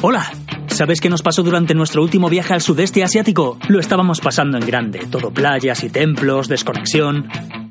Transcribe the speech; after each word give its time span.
Hola. 0.00 0.30
¿Sabes 0.68 1.00
qué 1.00 1.08
nos 1.08 1.22
pasó 1.22 1.42
durante 1.42 1.74
nuestro 1.74 2.02
último 2.02 2.28
viaje 2.28 2.54
al 2.54 2.60
sudeste 2.60 3.02
asiático? 3.02 3.58
Lo 3.68 3.80
estábamos 3.80 4.20
pasando 4.20 4.56
en 4.56 4.64
grande, 4.64 5.00
todo 5.10 5.32
playas 5.32 5.82
y 5.82 5.90
templos, 5.90 6.46
desconexión. 6.46 7.28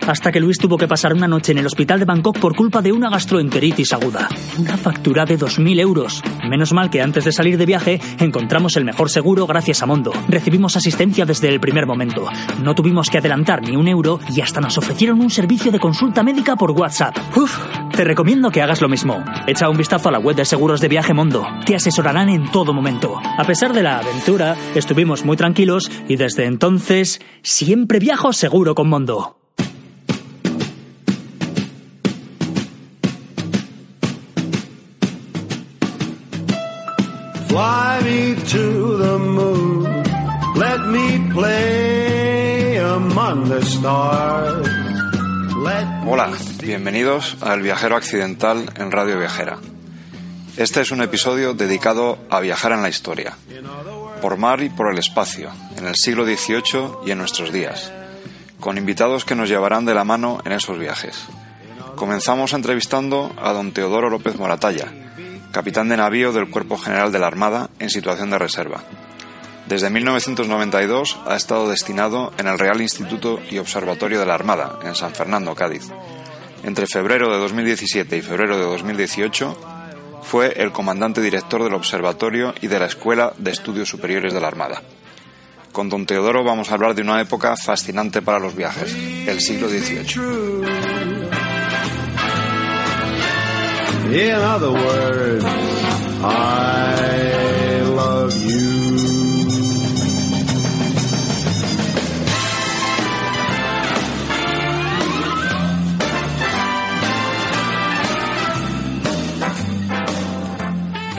Hasta 0.08 0.32
que 0.32 0.40
Luis 0.40 0.58
tuvo 0.58 0.78
que 0.78 0.88
pasar 0.88 1.14
una 1.14 1.28
noche 1.28 1.52
en 1.52 1.58
el 1.58 1.66
hospital 1.66 2.00
de 2.00 2.06
Bangkok 2.06 2.40
por 2.40 2.56
culpa 2.56 2.82
de 2.82 2.94
una 2.94 3.10
gastroenteritis 3.10 3.92
aguda. 3.92 4.30
Una 4.58 4.78
factura 4.78 5.26
de 5.26 5.38
2.000 5.38 5.82
euros. 5.82 6.24
Menos 6.50 6.72
mal 6.72 6.90
que 6.90 7.02
antes 7.02 7.26
de 7.26 7.34
salir 7.34 7.58
de 7.58 7.66
viaje 7.66 8.00
encontramos 8.18 8.78
el 8.78 8.86
mejor 8.86 9.09
seguro 9.09 9.46
gracias 9.46 9.84
a 9.84 9.86
Mondo. 9.86 10.14
Recibimos 10.30 10.78
asistencia 10.78 11.26
desde 11.26 11.50
el 11.50 11.59
primer 11.59 11.86
momento. 11.86 12.26
No 12.64 12.73
tuvimos 12.73 13.09
que 13.09 13.18
adelantar 13.18 13.62
ni 13.62 13.76
un 13.76 13.90
euro 13.90 14.22
y 14.34 14.40
hasta 14.40 14.62
nos 14.62 14.78
ofrecieron 14.78 15.20
un 15.20 15.30
servicio 15.30 15.73
de 15.73 15.80
consulta 15.80 16.24
médica 16.24 16.55
por 16.55 16.71
WhatsApp. 16.71 17.18
Uf, 17.36 17.60
te 17.94 18.05
recomiendo 18.05 18.50
que 18.50 18.62
hagas 18.62 18.82
lo 18.82 18.88
mismo. 18.88 19.26
Echa 19.46 19.70
un 19.70 19.76
vistazo 19.76 20.08
a 20.08 20.14
la 20.14 20.20
web 20.20 20.38
de 20.38 20.46
seguros 20.46 20.80
de 20.80 20.88
viaje 20.88 21.14
Mondo. 21.14 21.46
Te 21.66 21.76
asesorarán 21.76 22.30
en 22.30 22.50
todo 22.50 22.71
momento. 22.74 23.20
A 23.38 23.44
pesar 23.44 23.74
de 23.74 23.84
la 23.84 24.00
aventura, 24.00 24.55
estuvimos 24.73 25.26
muy 25.26 25.36
tranquilos 25.36 25.92
y 26.08 26.16
desde 26.16 26.45
entonces 26.45 27.20
siempre 27.42 28.00
viajo 28.00 28.31
seguro 28.31 28.73
con 28.73 28.88
Mondo. 28.88 29.38
Fly 37.57 38.02
me 38.03 38.35
to 38.35 38.97
the 38.99 39.17
moon. 39.17 39.81
Let 40.53 40.79
me 40.93 41.34
play 41.34 42.77
among 42.77 43.49
the 43.49 43.66
stars. 43.66 44.67
Hola, 46.05 46.38
bienvenidos 46.61 47.35
al 47.41 47.63
Viajero 47.63 47.95
Accidental 47.95 48.71
en 48.75 48.91
Radio 48.91 49.17
Viajera. 49.17 49.57
Este 50.55 50.81
es 50.81 50.91
un 50.91 51.02
episodio 51.02 51.55
dedicado 51.55 52.20
a 52.30 52.41
viajar 52.41 52.73
en 52.73 52.83
la 52.83 52.89
historia, 52.89 53.35
por 54.21 54.38
mar 54.38 54.61
y 54.61 54.69
por 54.69 54.91
el 54.91 54.99
espacio, 54.99 55.49
en 55.77 55.88
el 55.88 55.95
siglo 55.95 56.25
XVIII 56.25 57.08
y 57.08 57.09
en 57.09 57.17
nuestros 57.17 57.52
días, 57.52 57.92
con 58.59 58.77
invitados 58.77 59.25
que 59.25 59.33
nos 59.33 59.49
llevarán 59.49 59.83
de 59.86 59.95
la 59.95 60.03
mano 60.03 60.42
en 60.45 60.52
esos 60.52 60.77
viajes. 60.77 61.25
Comenzamos 61.95 62.53
entrevistando 62.53 63.33
a 63.42 63.52
don 63.52 63.71
Teodoro 63.71 64.11
López 64.11 64.38
Moratalla, 64.38 65.06
capitán 65.58 65.89
de 65.89 65.97
navío 65.97 66.31
del 66.33 66.52
Cuerpo 66.52 66.77
General 66.77 67.11
de 67.11 67.17
la 67.17 67.25
Armada 67.25 67.72
en 67.80 67.89
situación 67.89 68.30
de 68.30 68.38
reserva. 68.38 68.83
Desde 69.66 69.89
1992 69.89 71.17
ha 71.25 71.36
estado 71.36 71.67
destinado 71.67 72.31
en 72.38 72.45
el 72.45 72.59
Real 72.59 72.80
Instituto 72.80 73.39
y 73.49 73.58
Observatorio 73.58 74.19
de 74.19 74.27
la 74.27 74.36
Armada, 74.36 74.77
en 74.83 74.94
San 74.94 75.16
Fernando, 75.16 75.55
Cádiz. 75.55 75.89
Entre 76.61 76.86
febrero 76.86 77.31
de 77.31 77.39
2017 77.39 78.17
y 78.17 78.22
febrero 78.22 78.55
de 78.55 78.66
2018 78.66 80.22
fue 80.22 80.53
el 80.61 80.72
comandante 80.72 81.22
director 81.22 81.64
del 81.64 81.73
Observatorio 81.73 82.53
y 82.61 82.67
de 82.67 82.77
la 82.77 82.86
Escuela 82.86 83.33
de 83.39 83.49
Estudios 83.49 83.89
Superiores 83.89 84.36
de 84.36 84.39
la 84.39 84.49
Armada. 84.49 84.83
Con 85.71 85.89
don 85.89 86.05
Teodoro 86.05 86.44
vamos 86.44 86.69
a 86.69 86.75
hablar 86.75 86.94
de 86.94 87.02
una 87.02 87.19
época 87.19 87.55
fascinante 87.58 88.21
para 88.21 88.38
los 88.38 88.55
viajes, 88.55 88.94
el 88.94 89.42
siglo 89.42 89.69
XVIII. 89.69 90.77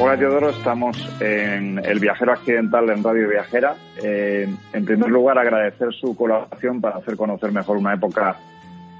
Hola 0.00 0.16
Teodoro, 0.16 0.48
estamos 0.50 0.96
en 1.20 1.84
El 1.84 1.98
Viajero 2.00 2.32
Accidental 2.32 2.88
en 2.88 3.04
Radio 3.04 3.28
Viajera. 3.28 3.76
Eh, 4.02 4.48
en 4.72 4.84
primer 4.86 5.10
lugar, 5.10 5.36
agradecer 5.38 5.92
su 5.92 6.16
colaboración 6.16 6.80
para 6.80 6.96
hacer 6.96 7.16
conocer 7.16 7.52
mejor 7.52 7.76
una 7.76 7.92
época 7.92 8.38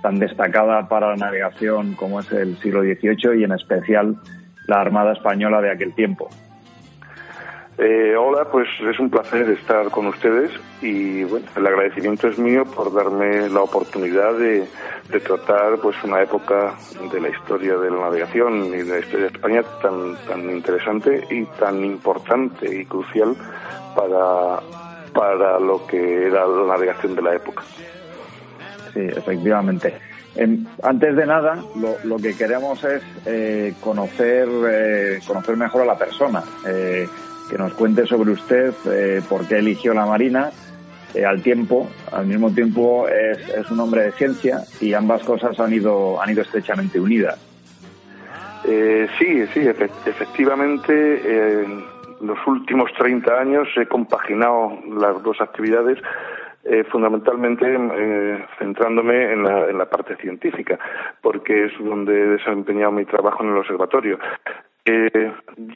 tan 0.03 0.19
destacada 0.19 0.89
para 0.89 1.11
la 1.11 1.17
navegación 1.17 1.95
como 1.95 2.21
es 2.21 2.31
el 2.33 2.57
siglo 2.59 2.83
XVIII 2.83 3.41
y 3.41 3.45
en 3.45 3.53
especial 3.53 4.17
la 4.67 4.81
Armada 4.81 5.13
Española 5.13 5.61
de 5.61 5.71
aquel 5.71 5.95
tiempo. 5.95 6.29
Eh, 7.81 8.17
hola, 8.17 8.45
pues 8.51 8.67
es 8.91 8.99
un 8.99 9.09
placer 9.09 9.49
estar 9.51 9.89
con 9.91 10.09
ustedes 10.09 10.51
y 10.83 11.23
bueno, 11.23 11.47
el 11.55 11.65
agradecimiento 11.65 12.27
es 12.27 12.37
mío 12.37 12.65
por 12.65 12.93
darme 12.93 13.49
la 13.49 13.61
oportunidad 13.61 14.35
de, 14.35 14.67
tratar 15.21 15.79
pues 15.81 15.97
una 16.03 16.21
época 16.21 16.75
de 17.13 17.21
la 17.21 17.29
historia 17.29 17.77
de 17.77 17.91
la 17.91 18.01
navegación 18.01 18.65
y 18.67 18.79
de 18.79 18.85
la 18.85 18.99
historia 18.99 19.27
de 19.27 19.33
España 19.33 19.63
tan, 19.81 20.17
tan 20.27 20.51
interesante 20.51 21.25
y 21.31 21.45
tan 21.45 21.85
importante 21.85 22.81
y 22.81 22.85
crucial 22.85 23.37
para, 23.95 24.61
para 25.15 25.61
lo 25.61 25.87
que 25.87 26.27
era 26.27 26.47
la 26.49 26.67
navegación 26.67 27.15
de 27.15 27.23
la 27.23 27.37
época. 27.37 27.63
Sí, 28.93 29.01
efectivamente. 29.01 29.95
antes 30.83 31.17
de 31.17 31.27
nada, 31.27 31.63
lo, 32.05 32.17
que 32.17 32.35
queremos 32.37 32.83
es 32.85 33.03
eh, 33.27 33.75
conocer, 33.81 34.49
eh, 34.69 35.19
conocer 35.27 35.57
mejor 35.57 35.83
a 35.83 35.87
la 35.87 35.99
persona 35.99 36.43
que 37.49 37.59
nos 37.59 37.73
cuente 37.73 38.07
sobre 38.07 38.33
usted, 38.33 38.75
eh, 38.91 39.23
por 39.29 39.47
qué 39.47 39.59
eligió 39.59 39.95
la 39.95 40.07
Marina. 40.07 40.51
Eh, 41.15 41.25
al 41.25 41.43
tiempo, 41.43 41.89
al 42.13 42.27
mismo 42.27 42.51
tiempo 42.51 43.09
es, 43.09 43.71
un 43.71 43.81
hombre 43.81 44.03
de 44.03 44.13
ciencia 44.13 44.61
y 44.81 44.93
ambas 44.93 45.23
cosas 45.25 45.59
han 45.59 45.73
ido, 45.73 46.21
han 46.21 46.31
ido 46.31 46.43
estrechamente 46.43 47.01
unidas. 47.01 47.39
Eh, 48.67 49.09
sí, 49.19 49.47
sí, 49.55 49.61
efectivamente, 49.67 51.63
en 51.63 51.83
los 52.21 52.39
últimos 52.47 52.93
30 52.99 53.41
años 53.41 53.69
he 53.77 53.87
compaginado 53.87 54.79
las 55.01 55.23
dos 55.23 55.41
actividades 55.41 55.99
fundamentalmente 56.91 57.67
centrándome 58.59 59.33
en 59.33 59.43
la, 59.43 59.69
en 59.69 59.79
la, 59.79 59.87
parte 59.87 60.17
científica, 60.17 60.79
porque 61.23 61.67
es 61.67 61.73
donde 61.79 62.13
he 62.13 62.27
desempeñado 62.27 62.93
mi 62.93 63.05
trabajo 63.05 63.43
en 63.43 63.51
el 63.51 63.59
observatorio. 63.59 64.19
Eh, 64.85 65.33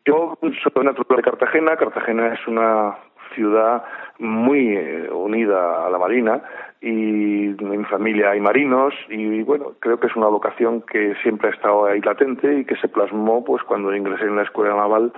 yo 0.06 0.38
soy 0.40 0.84
natural 0.84 1.16
de 1.16 1.22
Cartagena. 1.22 1.76
Cartagena 1.76 2.32
es 2.32 2.46
una 2.46 2.96
ciudad 3.34 3.84
muy 4.18 4.76
eh, 4.76 5.10
unida 5.10 5.86
a 5.86 5.90
la 5.90 5.98
marina 5.98 6.42
y 6.80 7.48
en 7.48 7.70
mi 7.70 7.84
familia 7.84 8.30
hay 8.30 8.40
marinos 8.40 8.94
y 9.08 9.42
bueno, 9.42 9.72
creo 9.80 10.00
que 10.00 10.06
es 10.06 10.16
una 10.16 10.28
vocación 10.28 10.82
que 10.82 11.14
siempre 11.22 11.48
ha 11.48 11.52
estado 11.52 11.86
ahí 11.86 12.00
latente 12.00 12.60
y 12.60 12.64
que 12.64 12.76
se 12.76 12.88
plasmó 12.88 13.44
pues 13.44 13.62
cuando 13.64 13.94
ingresé 13.94 14.24
en 14.24 14.36
la 14.36 14.42
escuela 14.42 14.74
naval 14.74 15.12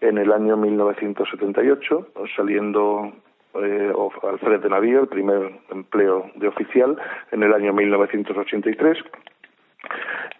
en 0.00 0.18
el 0.18 0.32
año 0.32 0.56
1978, 0.56 2.08
saliendo 2.36 3.12
eh, 3.62 3.92
al 4.22 4.38
frente 4.38 4.64
de 4.64 4.68
navío, 4.68 5.00
el 5.00 5.08
primer 5.08 5.60
empleo 5.70 6.30
de 6.36 6.48
oficial 6.48 6.96
en 7.32 7.42
el 7.42 7.52
año 7.52 7.72
1983 7.72 8.98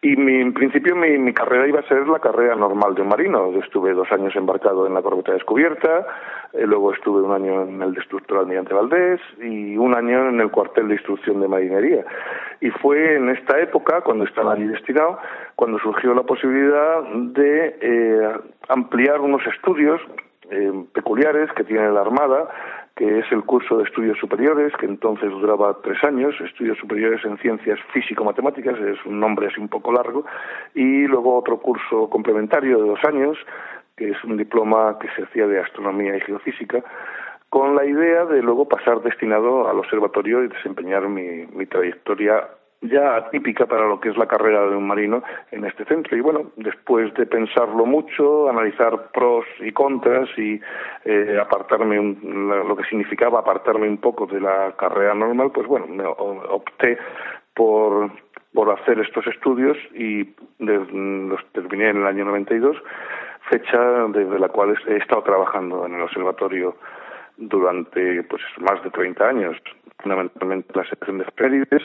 y 0.03 0.17
mi, 0.17 0.41
en 0.41 0.53
principio 0.53 0.95
mi, 0.95 1.17
mi, 1.17 1.33
carrera 1.33 1.67
iba 1.67 1.81
a 1.81 1.89
ser 1.89 2.07
la 2.07 2.19
carrera 2.19 2.55
normal 2.57 2.95
de 2.95 3.03
un 3.03 3.09
marino. 3.09 3.51
Yo 3.53 3.61
estuve 3.61 3.95
dos 3.95 4.11
años 4.13 4.37
embarcado 4.37 4.87
en 4.87 4.93
la 4.93 5.01
corbeta 5.01 5.33
descubierta, 5.33 6.07
eh, 6.53 6.67
luego 6.67 6.93
estuve 6.93 7.23
un 7.23 7.33
año 7.33 7.63
en 7.63 7.81
el 7.81 7.95
destructor 7.95 8.39
Almirante 8.39 8.75
Valdés 8.75 9.21
y 9.41 9.77
un 9.79 9.95
año 9.95 10.29
en 10.29 10.41
el 10.41 10.51
cuartel 10.51 10.89
de 10.89 10.95
instrucción 10.95 11.41
de 11.41 11.49
marinería. 11.49 12.05
Y 12.61 12.69
fue 12.71 13.17
en 13.17 13.31
esta 13.31 13.59
época, 13.61 14.03
cuando 14.03 14.25
estaba 14.25 14.53
allí 14.53 14.67
destinado, 14.67 15.19
cuando 15.57 15.79
surgió 15.79 16.13
la 16.15 16.23
posibilidad 16.23 17.03
de 17.03 17.77
eh, 17.81 18.29
ampliar 18.69 19.21
unos 19.21 19.47
estudios 19.47 20.03
eh, 20.51 20.85
peculiares 20.93 21.51
que 21.53 21.65
tiene 21.65 21.91
la 21.91 22.03
Armada 22.03 22.51
que 22.97 23.19
es 23.19 23.33
el 23.33 23.43
curso 23.43 23.79
de 23.79 23.85
estudios 23.85 24.19
superiores, 24.19 24.73
que 24.79 24.87
entonces 24.87 25.29
duraba 25.31 25.81
tres 25.83 26.03
años, 26.05 26.35
estudios 26.41 26.79
superiores 26.79 27.25
en 27.25 27.37
ciencias 27.39 27.81
físico-matemáticas, 27.93 28.79
es 28.79 29.05
un 29.05 29.19
nombre 29.19 29.49
así 29.49 29.61
un 29.61 29.69
poco 29.69 29.93
largo, 29.93 30.25
y 30.75 31.07
luego 31.07 31.37
otro 31.37 31.59
curso 31.59 32.09
complementario 32.09 32.79
de 32.79 32.89
dos 32.89 33.05
años, 33.05 33.37
que 33.97 34.11
es 34.11 34.25
un 34.25 34.37
diploma 34.37 34.99
que 35.01 35.09
se 35.17 35.25
hacía 35.25 35.47
de 35.47 35.61
astronomía 35.61 36.17
y 36.17 36.21
geofísica, 36.21 36.85
con 37.49 37.75
la 37.75 37.85
idea 37.85 38.25
de 38.27 38.43
luego 38.43 38.69
pasar 38.69 39.01
destinado 39.01 39.69
al 39.69 39.79
observatorio 39.79 40.43
y 40.43 40.49
desempeñar 40.49 41.09
mi, 41.09 41.47
mi 41.47 41.67
trayectoria 41.67 42.49
ya 42.91 43.17
atípica 43.17 43.67
para 43.67 43.87
lo 43.87 44.01
que 44.01 44.11
es 44.11 44.17
la 44.17 44.27
carrera 44.27 44.67
de 44.67 44.77
un 44.77 44.87
marino 44.87 45.23
en 45.51 45.65
este 45.65 45.85
centro. 45.85 46.17
Y 46.17 46.21
bueno, 46.21 46.53
después 46.57 47.13
de 47.15 47.27
pensarlo 47.27 47.87
mucho, 47.87 48.49
analizar 48.49 49.11
pros 49.13 49.45
y 49.61 49.73
contras 49.73 50.29
y 50.37 50.61
eh, 51.05 51.39
apartarme 51.41 51.97
lo 51.97 52.77
que 52.77 52.85
significaba 52.85 53.41
apartarme 53.41 53.89
un 53.89 53.99
poco 53.99 54.27
de 54.27 54.41
la 54.41 54.75
carrera 54.77 55.15
normal, 55.15 55.51
pues 55.53 55.67
bueno, 55.67 55.87
me 55.87 56.05
opté 56.07 56.99
por, 57.55 58.11
por 58.53 58.71
hacer 58.71 59.01
estos 59.01 59.27
estudios 59.27 59.77
y 59.95 60.29
los 60.59 61.45
terminé 61.53 61.91
en 61.91 61.99
el 61.99 62.07
año 62.07 62.25
92, 62.25 62.77
fecha 63.51 64.07
desde 64.09 64.39
la 64.39 64.49
cual 64.49 64.77
he 64.87 64.97
estado 64.97 65.23
trabajando 65.23 65.87
en 65.87 65.95
el 65.95 66.03
observatorio 66.03 66.77
durante 67.37 68.23
pues 68.25 68.43
más 68.59 68.83
de 68.85 68.91
30 68.91 69.29
años, 69.29 69.57
fundamentalmente 70.01 70.73
la 70.75 70.89
sección 70.89 71.19
de 71.19 71.25
efemérides, 71.25 71.83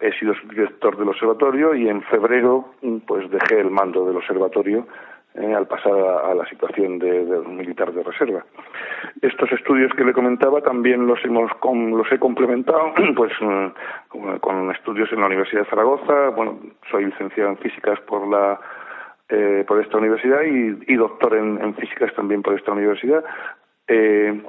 he 0.00 0.12
sido 0.18 0.34
director 0.50 0.96
del 0.96 1.08
observatorio 1.08 1.74
y 1.74 1.88
en 1.88 2.02
febrero 2.02 2.72
pues 3.06 3.30
dejé 3.30 3.60
el 3.60 3.70
mando 3.70 4.06
del 4.06 4.16
observatorio 4.16 4.86
eh, 5.34 5.54
al 5.54 5.66
pasar 5.66 5.92
a, 5.92 6.34
la 6.34 6.46
situación 6.48 6.98
de, 6.98 7.22
militar 7.46 7.92
de 7.92 8.02
reserva. 8.02 8.44
Estos 9.20 9.52
estudios 9.52 9.92
que 9.94 10.04
le 10.04 10.14
comentaba 10.14 10.62
también 10.62 11.06
los 11.06 11.22
hemos 11.24 11.50
los 11.62 12.12
he 12.12 12.18
complementado 12.18 12.94
pues 13.16 13.32
mm, 13.40 14.36
con 14.40 14.70
estudios 14.70 15.12
en 15.12 15.20
la 15.20 15.26
Universidad 15.26 15.62
de 15.62 15.70
Zaragoza. 15.70 16.30
Bueno, 16.30 16.58
soy 16.90 17.06
licenciado 17.06 17.50
en 17.50 17.58
físicas 17.58 18.00
por 18.00 18.26
la 18.28 18.58
eh, 19.28 19.64
por 19.66 19.82
esta 19.82 19.98
universidad 19.98 20.42
y, 20.42 20.94
doctor 20.94 21.34
en, 21.34 21.74
físicas 21.74 22.14
también 22.14 22.42
por 22.42 22.54
esta 22.54 22.70
universidad. 22.72 23.24
Eh, 23.88 24.40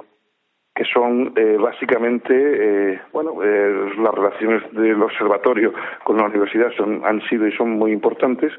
que 0.78 0.84
son 0.84 1.32
eh, 1.34 1.56
básicamente, 1.58 2.32
eh, 2.32 3.00
bueno, 3.12 3.42
eh, 3.42 3.90
las 3.98 4.14
relaciones 4.14 4.62
del 4.72 5.02
observatorio 5.02 5.72
con 6.04 6.18
la 6.18 6.26
universidad 6.26 6.70
son, 6.76 7.04
han 7.04 7.20
sido 7.28 7.48
y 7.48 7.52
son 7.56 7.70
muy 7.70 7.90
importantes 7.90 8.52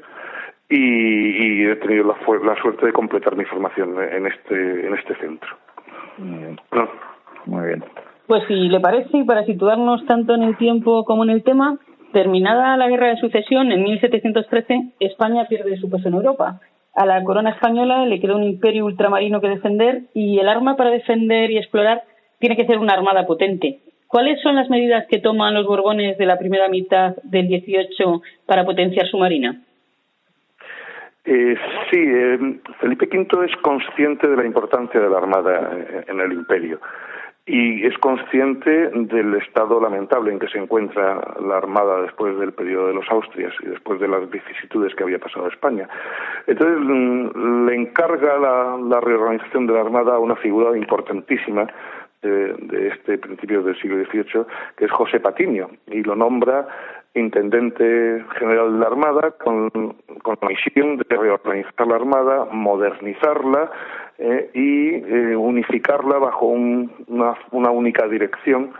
y, 0.68 1.64
he 1.64 1.76
tenido 1.76 2.14
la, 2.14 2.56
suerte 2.60 2.84
de 2.84 2.92
completar 2.92 3.36
mi 3.36 3.46
formación 3.46 3.96
en 4.02 4.26
este, 4.26 4.86
en 4.86 4.94
este 4.94 5.14
centro. 5.14 5.48
Muy 6.18 6.38
bien. 6.38 6.60
Muy 7.46 7.66
bien. 7.68 7.84
Pues 8.26 8.42
si 8.46 8.68
le 8.68 8.80
parece, 8.80 9.16
y 9.16 9.24
para 9.24 9.46
situarnos 9.46 10.04
tanto 10.04 10.34
en 10.34 10.42
el 10.42 10.58
tiempo 10.58 11.04
como 11.06 11.24
en 11.24 11.30
el 11.30 11.42
tema, 11.42 11.78
terminada 12.12 12.76
la 12.76 12.88
guerra 12.90 13.08
de 13.08 13.16
sucesión 13.16 13.72
en 13.72 13.82
1713, 13.82 14.92
España 15.00 15.46
pierde 15.48 15.78
su 15.78 15.88
peso 15.88 16.08
en 16.08 16.14
Europa 16.14 16.60
a 16.94 17.06
la 17.06 17.22
corona 17.22 17.50
española 17.50 18.04
le 18.06 18.20
queda 18.20 18.36
un 18.36 18.42
imperio 18.42 18.84
ultramarino 18.84 19.40
que 19.40 19.48
defender 19.48 20.02
y 20.12 20.38
el 20.38 20.48
arma 20.48 20.76
para 20.76 20.90
defender 20.90 21.50
y 21.50 21.58
explorar 21.58 22.02
tiene 22.40 22.56
que 22.56 22.66
ser 22.66 22.78
una 22.78 22.94
armada 22.94 23.26
potente. 23.26 23.78
¿Cuáles 24.08 24.40
son 24.42 24.56
las 24.56 24.68
medidas 24.68 25.06
que 25.06 25.20
toman 25.20 25.54
los 25.54 25.66
Borbones 25.66 26.18
de 26.18 26.26
la 26.26 26.36
primera 26.36 26.68
mitad 26.68 27.14
del 27.22 27.46
18 27.46 28.22
para 28.44 28.64
potenciar 28.64 29.06
su 29.06 29.18
marina? 29.18 29.62
Eh, 31.24 31.54
sí, 31.90 31.98
eh, 31.98 32.38
Felipe 32.80 33.06
V 33.06 33.46
es 33.46 33.54
consciente 33.58 34.26
de 34.26 34.36
la 34.36 34.44
importancia 34.44 34.98
de 34.98 35.08
la 35.08 35.18
Armada 35.18 35.70
eh, 35.76 36.04
en 36.08 36.18
el 36.18 36.32
imperio 36.32 36.80
y 37.46 37.84
es 37.84 37.96
consciente 37.98 38.90
del 38.90 39.34
estado 39.34 39.80
lamentable 39.80 40.32
en 40.32 40.38
que 40.38 40.46
se 40.48 40.58
encuentra 40.58 41.20
la 41.40 41.56
Armada 41.56 42.02
después 42.02 42.38
del 42.38 42.52
periodo 42.52 42.88
de 42.88 42.94
los 42.94 43.10
Austrias 43.10 43.52
y 43.60 43.66
después 43.66 43.98
de 43.98 44.06
las 44.06 44.30
vicisitudes 44.30 44.94
que 44.94 45.02
había 45.02 45.18
pasado 45.18 45.48
España. 45.48 45.88
Entonces 46.46 46.78
mm, 46.78 47.66
le 47.66 47.74
encarga 47.74 48.38
la, 48.38 49.00
reorganización 49.00 49.66
de 49.66 49.72
la 49.72 49.80
Armada 49.80 50.14
a 50.14 50.18
una 50.18 50.36
figura 50.36 50.76
importantísima 50.76 51.66
de, 52.22 52.88
este 52.88 53.18
principio 53.18 53.62
del 53.62 53.80
siglo 53.80 54.04
XVIII, 54.04 54.44
que 54.76 54.84
es 54.84 54.90
José 54.90 55.20
Patiño, 55.20 55.70
y 55.86 56.02
lo 56.02 56.14
nombra 56.16 56.66
intendente 57.14 58.24
general 58.38 58.74
de 58.74 58.78
la 58.78 58.86
Armada 58.86 59.30
con, 59.32 59.70
con 59.70 60.38
la 60.40 60.48
misión 60.48 60.98
de 60.98 61.16
reorganizar 61.16 61.86
la 61.86 61.96
Armada, 61.96 62.46
modernizarla 62.52 63.70
eh, 64.18 64.50
y 64.54 64.94
eh, 64.94 65.36
unificarla 65.36 66.18
bajo 66.18 66.46
una, 66.46 67.34
una, 67.50 67.70
única 67.70 68.06
dirección. 68.06 68.72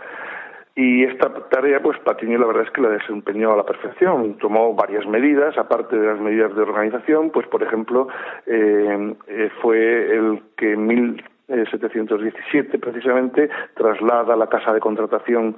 Y 0.73 1.03
esta 1.03 1.29
tarea, 1.49 1.81
pues 1.81 1.99
Patiño 1.99 2.37
la 2.37 2.45
verdad 2.45 2.63
es 2.63 2.71
que 2.71 2.81
la 2.81 2.89
desempeñó 2.89 3.51
a 3.51 3.57
la 3.57 3.65
perfección. 3.65 4.37
Tomó 4.37 4.73
varias 4.73 5.05
medidas, 5.05 5.57
aparte 5.57 5.97
de 5.97 6.07
las 6.07 6.21
medidas 6.21 6.55
de 6.55 6.61
organización, 6.61 7.29
pues 7.31 7.45
por 7.47 7.61
ejemplo, 7.61 8.07
eh, 8.45 9.15
fue 9.61 10.15
el 10.15 10.41
que 10.55 10.73
en 10.73 11.21
1717 11.51 12.79
precisamente 12.79 13.49
traslada 13.75 14.35
la 14.35 14.47
casa 14.47 14.73
de 14.73 14.79
contratación 14.79 15.55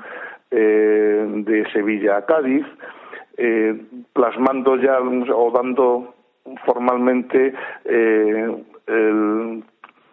de 0.49 1.65
Sevilla 1.71 2.17
a 2.17 2.25
Cádiz, 2.25 2.65
plasmando 4.13 4.75
ya 4.77 4.99
o 4.99 5.51
dando 5.51 6.13
formalmente 6.65 7.53
el 7.85 9.63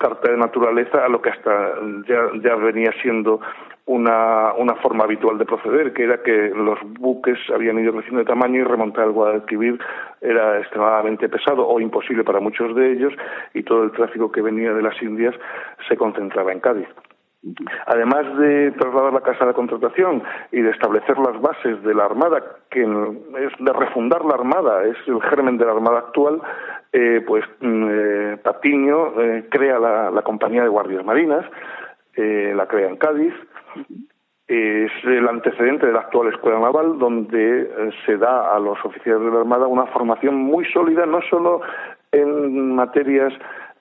carta 0.00 0.30
de 0.30 0.38
naturaleza 0.38 1.04
a 1.04 1.08
lo 1.08 1.20
que 1.20 1.28
hasta 1.28 1.74
ya, 2.08 2.30
ya 2.42 2.56
venía 2.56 2.90
siendo 3.02 3.38
una, 3.84 4.54
una 4.54 4.74
forma 4.76 5.04
habitual 5.04 5.36
de 5.36 5.44
proceder, 5.44 5.92
que 5.92 6.04
era 6.04 6.22
que 6.22 6.52
los 6.56 6.78
buques 6.98 7.38
habían 7.54 7.78
ido 7.78 7.92
creciendo 7.92 8.20
de 8.20 8.24
tamaño 8.24 8.60
y 8.60 8.64
remontar 8.64 9.04
el 9.04 9.12
Guadalquivir 9.12 9.78
era 10.22 10.58
extremadamente 10.58 11.28
pesado 11.28 11.68
o 11.68 11.80
imposible 11.80 12.24
para 12.24 12.40
muchos 12.40 12.74
de 12.74 12.92
ellos 12.92 13.12
y 13.52 13.62
todo 13.62 13.82
el 13.82 13.92
tráfico 13.92 14.32
que 14.32 14.40
venía 14.40 14.72
de 14.72 14.82
las 14.82 15.00
Indias 15.02 15.34
se 15.86 15.96
concentraba 15.98 16.52
en 16.52 16.60
Cádiz. 16.60 16.88
Además 17.86 18.36
de 18.38 18.70
trasladar 18.72 19.14
la 19.14 19.22
casa 19.22 19.46
de 19.46 19.54
contratación 19.54 20.22
y 20.52 20.60
de 20.60 20.70
establecer 20.70 21.18
las 21.18 21.40
bases 21.40 21.82
de 21.82 21.94
la 21.94 22.04
Armada, 22.04 22.42
que 22.70 22.82
es 22.82 23.52
de 23.58 23.72
refundar 23.72 24.24
la 24.24 24.34
Armada, 24.34 24.84
es 24.84 24.96
el 25.06 25.22
germen 25.22 25.56
de 25.56 25.64
la 25.64 25.72
Armada 25.72 26.00
actual, 26.00 26.42
eh, 26.92 27.22
pues 27.26 27.44
mm, 27.60 27.88
eh, 27.90 28.36
Patiño 28.42 29.20
eh, 29.20 29.46
crea 29.50 29.78
la, 29.78 30.22
compañía 30.22 30.62
de 30.62 30.68
guardias 30.68 31.04
marinas, 31.04 31.44
la 32.16 32.66
crea 32.66 32.88
en 32.88 32.96
Cádiz, 32.96 33.32
es 34.46 34.92
el 35.04 35.26
antecedente 35.26 35.86
de 35.86 35.92
la 35.92 36.00
actual 36.00 36.28
escuela 36.28 36.58
naval, 36.58 36.98
donde 36.98 37.92
se 38.04 38.18
da 38.18 38.54
a 38.54 38.58
los 38.58 38.76
oficiales 38.84 39.22
de 39.22 39.30
la 39.30 39.40
Armada 39.40 39.66
una 39.66 39.86
formación 39.86 40.34
muy 40.34 40.66
sólida, 40.66 41.06
no 41.06 41.22
solo 41.30 41.62
en 42.12 42.74
materias 42.74 43.32
eh, 43.32 43.38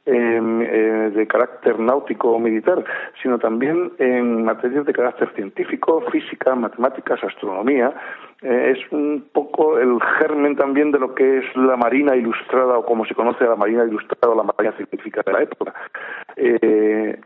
de 0.09 1.27
carácter 1.27 1.79
náutico 1.79 2.31
o 2.31 2.39
militar, 2.39 2.83
sino 3.21 3.37
también 3.39 3.91
en 3.99 4.43
materias 4.43 4.85
de 4.85 4.93
carácter 4.93 5.29
científico, 5.35 6.01
física, 6.11 6.55
matemáticas, 6.55 7.23
astronomía. 7.23 7.93
Eh, 8.41 8.75
es 8.75 8.91
un 8.91 9.27
poco 9.33 9.77
el 9.77 9.99
germen 10.19 10.55
también 10.55 10.91
de 10.91 10.99
lo 10.99 11.13
que 11.13 11.39
es 11.39 11.55
la 11.55 11.75
marina 11.75 12.15
ilustrada 12.15 12.77
o 12.77 12.85
como 12.85 13.05
se 13.05 13.15
conoce 13.15 13.43
a 13.43 13.49
la 13.49 13.55
marina 13.55 13.83
ilustrada 13.83 14.33
o 14.33 14.37
la 14.37 14.43
marina 14.43 14.75
científica 14.77 15.21
de 15.25 15.33
la 15.33 15.43
época. 15.43 15.73
Eh, 16.35 17.19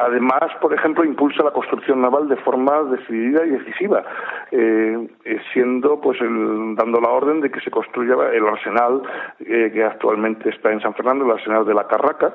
Además, 0.00 0.50
por 0.62 0.72
ejemplo, 0.72 1.04
impulsa 1.04 1.42
la 1.42 1.50
construcción 1.50 2.00
naval 2.00 2.28
de 2.28 2.36
forma 2.36 2.84
decidida 2.84 3.44
y 3.44 3.50
decisiva, 3.50 4.02
eh, 4.50 5.08
eh, 5.24 5.38
siendo, 5.52 6.00
pues, 6.00 6.18
dando 6.20 7.00
la 7.00 7.10
orden 7.10 7.42
de 7.42 7.50
que 7.50 7.60
se 7.60 7.70
construya 7.70 8.14
el 8.32 8.46
arsenal 8.46 9.02
eh, 9.40 9.70
que 9.72 9.84
actualmente 9.84 10.48
está 10.48 10.72
en 10.72 10.80
San 10.80 10.94
Fernando, 10.94 11.26
el 11.26 11.32
arsenal 11.32 11.66
de 11.66 11.74
la 11.74 11.86
Carraca, 11.86 12.34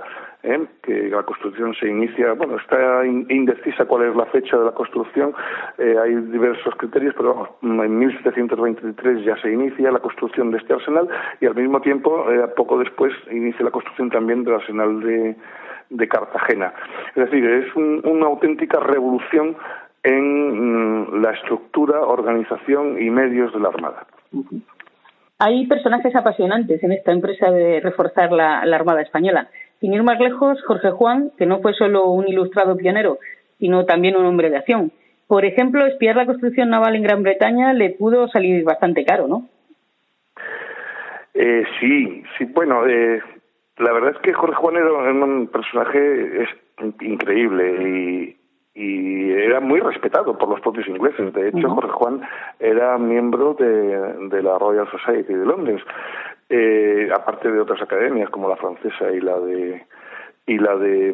que 0.84 1.10
la 1.10 1.24
construcción 1.24 1.74
se 1.74 1.88
inicia, 1.88 2.34
bueno, 2.34 2.58
está 2.58 3.04
indecisa 3.04 3.86
cuál 3.86 4.10
es 4.10 4.16
la 4.16 4.28
fecha 4.28 4.56
de 4.56 4.66
la 4.66 4.74
construcción, 4.74 5.34
hay 5.80 6.14
diversos 6.14 6.76
criterios, 6.76 7.16
pero 7.18 7.34
vamos, 7.34 7.50
en 7.64 7.98
1723 7.98 9.26
ya 9.26 9.36
se 9.38 9.52
inicia 9.52 9.90
la 9.90 9.98
construcción 9.98 10.52
de 10.52 10.60
este 10.60 10.74
arsenal 10.74 11.10
y 11.42 11.48
al 11.48 11.56
mismo 11.56 11.82
tiempo, 11.82 12.28
poco 12.56 12.78
después, 12.78 13.12
inicia 13.32 13.66
la 13.66 13.72
construcción 13.72 14.12
también 14.12 14.44
del 14.44 14.54
arsenal 14.54 15.00
de 15.00 15.36
de 15.90 16.08
Cartagena. 16.08 16.74
Es 17.16 17.30
decir, 17.30 17.46
es 17.46 17.76
una 17.76 18.26
auténtica 18.26 18.80
revolución 18.80 19.56
en 20.06 21.02
mm, 21.02 21.22
la 21.22 21.32
estructura, 21.32 22.02
organización 22.02 23.02
y 23.02 23.10
medios 23.10 23.52
de 23.54 23.60
la 23.60 23.70
Armada. 23.70 24.06
Hay 25.40 25.68
personajes 25.68 26.16
apasionantes 26.16 26.82
en 26.84 26.92
esta 26.94 27.12
empresa 27.12 27.52
de 27.52 27.82
reforzar 27.82 28.32
la, 28.32 28.60
Armada 28.60 29.02
española. 29.02 29.50
Sin 29.82 29.94
ir 29.94 30.04
más 30.04 30.20
lejos, 30.20 30.64
Jorge 30.66 30.92
Juan, 30.92 31.32
que 31.38 31.46
no 31.46 31.60
fue 31.60 31.74
solo 31.74 32.06
un 32.06 32.28
ilustrado 32.28 32.78
pionero, 32.78 33.18
sino 33.60 33.86
también 33.86 34.16
un 34.16 34.26
hombre 34.26 34.50
de 34.50 34.58
acción. 34.58 34.92
Por 35.28 35.44
ejemplo, 35.44 35.86
espiar 35.86 36.16
la 36.16 36.26
construcción 36.26 36.70
naval 36.70 36.96
en 36.96 37.04
Gran 37.04 37.24
Bretaña 37.24 37.74
le 37.74 37.90
pudo 37.90 38.28
salir 38.28 38.64
bastante 38.64 39.04
caro, 39.04 39.28
¿no? 39.28 39.48
Eh, 41.34 41.66
sí, 41.80 42.24
sí, 42.38 42.46
bueno, 42.46 42.88
eh, 42.88 43.22
la 43.78 43.92
verdad 43.92 44.12
es 44.12 44.20
que 44.20 44.34
Jorge 44.34 44.56
Juan 44.56 44.76
era 44.78 44.92
un 44.92 45.48
personaje 45.48 46.48
increíble 47.02 48.36
y, 48.36 48.36
era 48.78 49.60
muy 49.60 49.80
respetado 49.80 50.38
por 50.38 50.50
los 50.50 50.60
propios 50.60 50.88
ingleses. 50.88 51.32
De 51.34 51.50
hecho, 51.50 51.70
Jorge 51.70 51.92
Juan 51.92 52.22
era 52.60 52.98
miembro 52.98 53.54
de, 53.54 54.42
la 54.42 54.58
Royal 54.58 54.90
Society 54.90 55.34
de 55.34 55.46
Londres, 55.46 55.82
eh, 56.50 57.10
aparte 57.14 57.52
de 57.52 57.62
otras 57.62 57.82
academias 57.82 58.30
como 58.32 58.50
la 58.50 58.58
francesa 58.58 59.12
y 59.12 59.22
la 59.22 59.40
de 59.40 59.86
y 60.48 60.58
la 60.58 60.76
de, 60.76 61.14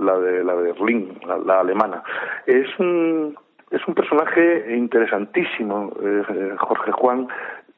la 0.00 0.18
de 0.18 0.44
la 0.44 0.56
de 0.56 0.72
Berlín, 0.72 1.18
la, 1.46 1.60
alemana. 1.60 2.02
Es 2.46 2.66
un 2.78 3.36
es 3.70 3.86
un 3.86 3.94
personaje 3.94 4.76
interesantísimo, 4.76 5.92
eh, 6.02 6.54
Jorge 6.58 6.92
Juan, 6.92 7.28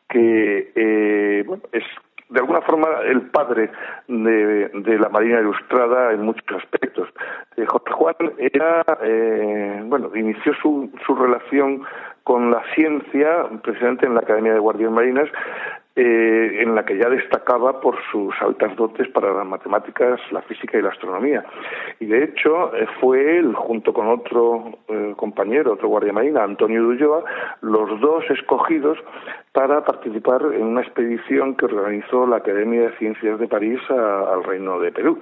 que 0.08 0.72
eh, 0.74 1.44
bueno, 1.46 1.62
es 1.72 1.84
de 2.32 2.40
alguna 2.40 2.62
forma 2.62 2.88
el 3.04 3.22
padre 3.22 3.70
de, 4.08 4.98
la 4.98 5.08
Marina 5.10 5.40
Ilustrada 5.40 6.12
en 6.12 6.22
muchos 6.22 6.44
aspectos. 6.56 7.08
Eh, 7.56 7.66
Jorge 7.66 7.92
Juan 7.92 8.16
era, 8.38 8.84
eh, 9.02 9.82
bueno, 9.84 10.10
inició 10.14 10.54
su, 10.54 10.90
su 11.06 11.14
relación 11.14 11.82
con 12.24 12.50
la 12.50 12.62
ciencia 12.74 13.46
precisamente 13.62 14.06
en 14.06 14.14
la 14.14 14.20
Academia 14.20 14.54
de 14.54 14.60
Guardias 14.60 14.90
Marinas 14.90 15.28
eh, 15.94 16.62
en 16.62 16.74
la 16.74 16.84
que 16.84 16.96
ya 16.96 17.08
destacaba 17.08 17.80
por 17.80 17.96
sus 18.10 18.34
altas 18.40 18.74
dotes 18.76 19.08
para 19.08 19.32
las 19.32 19.46
matemáticas, 19.46 20.20
la 20.30 20.40
física 20.42 20.78
y 20.78 20.82
la 20.82 20.88
astronomía. 20.88 21.44
Y 22.00 22.06
de 22.06 22.24
hecho 22.24 22.74
eh, 22.74 22.86
fue 23.00 23.38
él, 23.38 23.54
junto 23.54 23.92
con 23.92 24.08
otro 24.08 24.78
eh, 24.88 25.12
compañero, 25.16 25.74
otro 25.74 25.88
guardia 25.88 26.12
marina, 26.12 26.42
Antonio 26.44 26.82
Dulloa, 26.82 27.24
los 27.60 28.00
dos 28.00 28.24
escogidos 28.30 28.98
para 29.52 29.84
participar 29.84 30.42
en 30.54 30.64
una 30.64 30.80
expedición 30.80 31.56
que 31.56 31.66
organizó 31.66 32.26
la 32.26 32.36
Academia 32.36 32.82
de 32.82 32.96
Ciencias 32.96 33.38
de 33.38 33.48
París 33.48 33.80
al 33.90 34.44
Reino 34.44 34.80
de 34.80 34.92
Perú. 34.92 35.20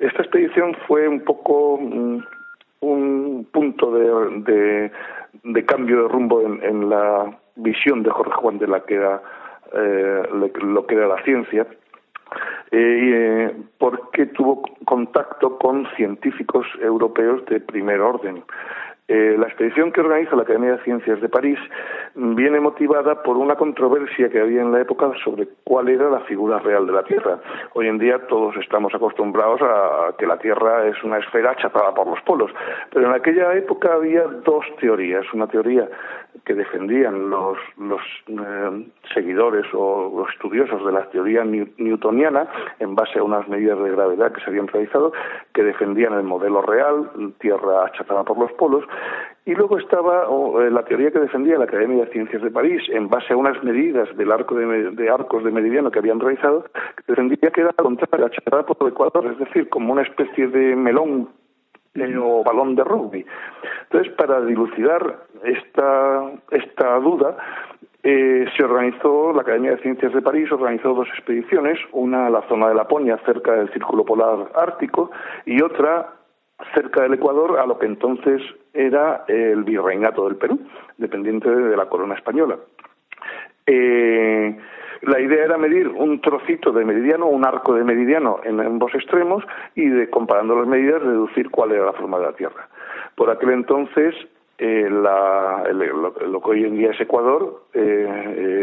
Esta 0.00 0.22
expedición 0.22 0.76
fue 0.88 1.06
un 1.06 1.20
poco 1.20 1.78
mm, 1.80 2.18
un 2.82 3.46
punto 3.52 3.92
de, 3.92 4.90
cambio 5.64 6.02
de 6.02 6.08
rumbo 6.08 6.42
en, 6.42 6.90
la 6.90 7.38
visión 7.54 8.02
de 8.02 8.10
Jorge 8.10 8.32
Juan 8.32 8.58
de 8.58 8.66
la 8.66 8.80
que 8.80 8.94
era 8.94 9.22
eh, 9.74 10.22
lo 10.32 10.86
que 10.86 10.94
era 10.94 11.06
la 11.06 11.22
ciencia, 11.22 11.66
eh, 12.70 13.52
porque 13.78 14.26
tuvo 14.26 14.62
contacto 14.84 15.58
con 15.58 15.86
científicos 15.96 16.66
europeos 16.80 17.44
de 17.46 17.60
primer 17.60 18.00
orden. 18.00 18.42
Eh, 19.08 19.36
la 19.36 19.46
expedición 19.46 19.92
que 19.92 20.00
organiza 20.00 20.36
la 20.36 20.42
Academia 20.42 20.72
de 20.72 20.84
Ciencias 20.84 21.20
de 21.20 21.28
París 21.28 21.58
viene 22.14 22.60
motivada 22.60 23.22
por 23.22 23.36
una 23.36 23.56
controversia 23.56 24.30
que 24.30 24.40
había 24.40 24.62
en 24.62 24.72
la 24.72 24.80
época 24.80 25.10
sobre 25.22 25.48
cuál 25.64 25.88
era 25.88 26.08
la 26.08 26.20
figura 26.20 26.60
real 26.60 26.86
de 26.86 26.92
la 26.92 27.02
Tierra. 27.02 27.38
Hoy 27.74 27.88
en 27.88 27.98
día 27.98 28.26
todos 28.28 28.56
estamos 28.56 28.94
acostumbrados 28.94 29.60
a 29.60 30.14
que 30.16 30.26
la 30.26 30.38
Tierra 30.38 30.86
es 30.86 31.02
una 31.02 31.18
esfera 31.18 31.54
chapada 31.56 31.92
por 31.92 32.06
los 32.06 32.22
polos, 32.22 32.52
pero 32.90 33.08
en 33.08 33.14
aquella 33.14 33.52
época 33.54 33.92
había 33.92 34.22
dos 34.22 34.64
teorías. 34.80 35.26
Una 35.34 35.48
teoría 35.48 35.88
que 36.44 36.54
defendían 36.54 37.30
los, 37.30 37.56
los 37.78 38.00
eh, 38.26 38.86
seguidores 39.14 39.66
o 39.74 40.12
los 40.16 40.30
estudiosos 40.32 40.84
de 40.84 40.92
la 40.92 41.08
teoría 41.10 41.44
newtoniana 41.44 42.48
en 42.80 42.94
base 42.94 43.18
a 43.18 43.22
unas 43.22 43.48
medidas 43.48 43.78
de 43.82 43.90
gravedad 43.90 44.32
que 44.32 44.40
se 44.40 44.50
habían 44.50 44.68
realizado, 44.68 45.12
que 45.54 45.62
defendían 45.62 46.14
el 46.14 46.24
modelo 46.24 46.62
real, 46.62 47.10
Tierra 47.38 47.86
achatada 47.86 48.24
por 48.24 48.38
los 48.38 48.52
polos, 48.52 48.84
y 49.44 49.54
luego 49.54 49.78
estaba 49.78 50.24
eh, 50.24 50.70
la 50.70 50.84
teoría 50.84 51.10
que 51.10 51.18
defendía 51.18 51.58
la 51.58 51.64
Academia 51.64 52.04
de 52.04 52.12
Ciencias 52.12 52.42
de 52.42 52.50
París 52.50 52.82
en 52.88 53.08
base 53.08 53.32
a 53.32 53.36
unas 53.36 53.62
medidas 53.64 54.08
del 54.16 54.30
arco 54.30 54.54
de, 54.54 55.10
arcos 55.10 55.42
de 55.44 55.50
meridiano 55.50 55.90
que 55.90 55.98
habían 55.98 56.20
realizado, 56.20 56.64
que 56.96 57.04
defendía 57.08 57.50
que 57.50 57.60
era 57.60 57.72
contraria 57.72 58.26
achatada 58.26 58.64
por 58.64 58.76
el 58.80 58.88
Ecuador, 58.88 59.26
es 59.26 59.38
decir, 59.38 59.68
como 59.68 59.92
una 59.92 60.02
especie 60.02 60.46
de 60.48 60.76
melón 60.76 61.28
o 61.94 62.42
balón 62.42 62.74
de 62.74 62.84
rugby. 62.84 63.26
Entonces, 63.84 64.12
para 64.14 64.40
dilucidar 64.40 65.24
esta, 65.44 66.30
esta 66.50 66.98
duda, 66.98 67.36
eh, 68.02 68.46
se 68.56 68.64
organizó, 68.64 69.32
la 69.32 69.42
Academia 69.42 69.72
de 69.72 69.82
Ciencias 69.82 70.12
de 70.12 70.22
París 70.22 70.50
organizó 70.50 70.94
dos 70.94 71.08
expediciones, 71.08 71.78
una 71.92 72.26
a 72.26 72.30
la 72.30 72.42
zona 72.48 72.68
de 72.68 72.74
Laponia, 72.74 73.18
cerca 73.24 73.52
del 73.52 73.70
Círculo 73.72 74.04
Polar 74.04 74.50
Ártico, 74.54 75.10
y 75.44 75.62
otra 75.62 76.14
cerca 76.74 77.02
del 77.02 77.14
Ecuador, 77.14 77.58
a 77.58 77.66
lo 77.66 77.78
que 77.78 77.86
entonces 77.86 78.42
era 78.72 79.24
el 79.28 79.62
virreinato 79.64 80.26
del 80.26 80.36
Perú, 80.36 80.60
dependiente 80.96 81.50
de 81.50 81.76
la 81.76 81.86
corona 81.86 82.14
española. 82.14 82.56
Eh, 83.66 84.58
la 85.02 85.20
idea 85.20 85.44
era 85.44 85.58
medir 85.58 85.88
un 85.88 86.20
trocito 86.20 86.72
de 86.72 86.84
meridiano, 86.84 87.26
un 87.26 87.44
arco 87.44 87.74
de 87.74 87.84
meridiano 87.84 88.40
en 88.44 88.60
ambos 88.60 88.94
extremos 88.94 89.44
y, 89.74 89.88
de, 89.88 90.08
comparando 90.08 90.56
las 90.56 90.66
medidas, 90.66 91.02
deducir 91.02 91.50
cuál 91.50 91.72
era 91.72 91.86
la 91.86 91.92
forma 91.92 92.18
de 92.18 92.26
la 92.26 92.32
Tierra. 92.32 92.68
Por 93.16 93.28
aquel 93.28 93.50
entonces, 93.50 94.14
eh, 94.64 94.88
la, 94.88 95.64
lo, 95.72 96.40
que 96.40 96.50
hoy 96.50 96.64
en 96.64 96.76
día 96.76 96.92
es 96.92 97.00
Ecuador, 97.00 97.64
eh, 97.74 98.06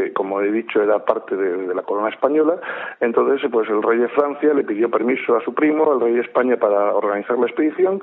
eh, 0.06 0.12
como 0.15 0.39
he 0.39 0.50
dicho, 0.50 0.82
era 0.82 1.03
parte 1.03 1.36
de, 1.36 1.75
la 1.75 1.82
corona 1.82 2.08
española. 2.08 2.56
Entonces, 3.01 3.46
pues 3.51 3.70
el 3.70 3.84
rey 3.84 3.98
de 3.98 4.08
Francia 4.08 4.53
le 4.53 4.63
pidió 4.63 4.89
permiso 4.89 5.36
a 5.36 5.44
su 5.44 5.53
primo, 5.53 5.91
al 5.91 6.00
rey 6.00 6.13
de 6.13 6.22
España, 6.22 6.56
para 6.56 6.96
organizar 6.96 7.38
la 7.38 7.48
expedición 7.48 8.01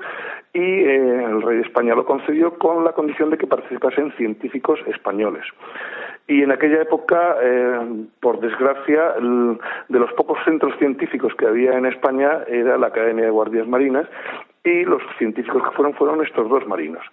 y 0.53 0.83
el 0.83 1.41
rey 1.41 1.57
de 1.57 1.63
España 1.63 1.95
lo 1.95 2.05
concedió 2.05 2.59
con 2.59 2.83
la 2.83 2.91
condición 2.91 3.31
de 3.31 3.39
que 3.39 3.47
participasen 3.47 4.11
científicos 4.11 4.79
españoles. 4.85 5.45
Y 6.27 6.43
en 6.43 6.51
aquella 6.51 6.81
época, 6.81 7.37
por 8.19 8.41
desgracia, 8.41 9.15
de 9.87 9.99
los 9.99 10.11
pocos 10.13 10.37
centros 10.45 10.77
científicos 10.77 11.33
que 11.35 11.47
había 11.47 11.77
en 11.77 11.85
España 11.85 12.43
era 12.47 12.77
la 12.77 12.87
Academia 12.87 13.25
de 13.25 13.31
Guardias 13.31 13.67
Marinas 13.67 14.07
y 14.67 14.85
los 14.85 15.01
científicos 15.17 15.63
que 15.63 15.75
fueron 15.75 15.93
fueron 15.93 16.23
estos 16.23 16.49
dos 16.49 16.67
marinos. 16.67 17.03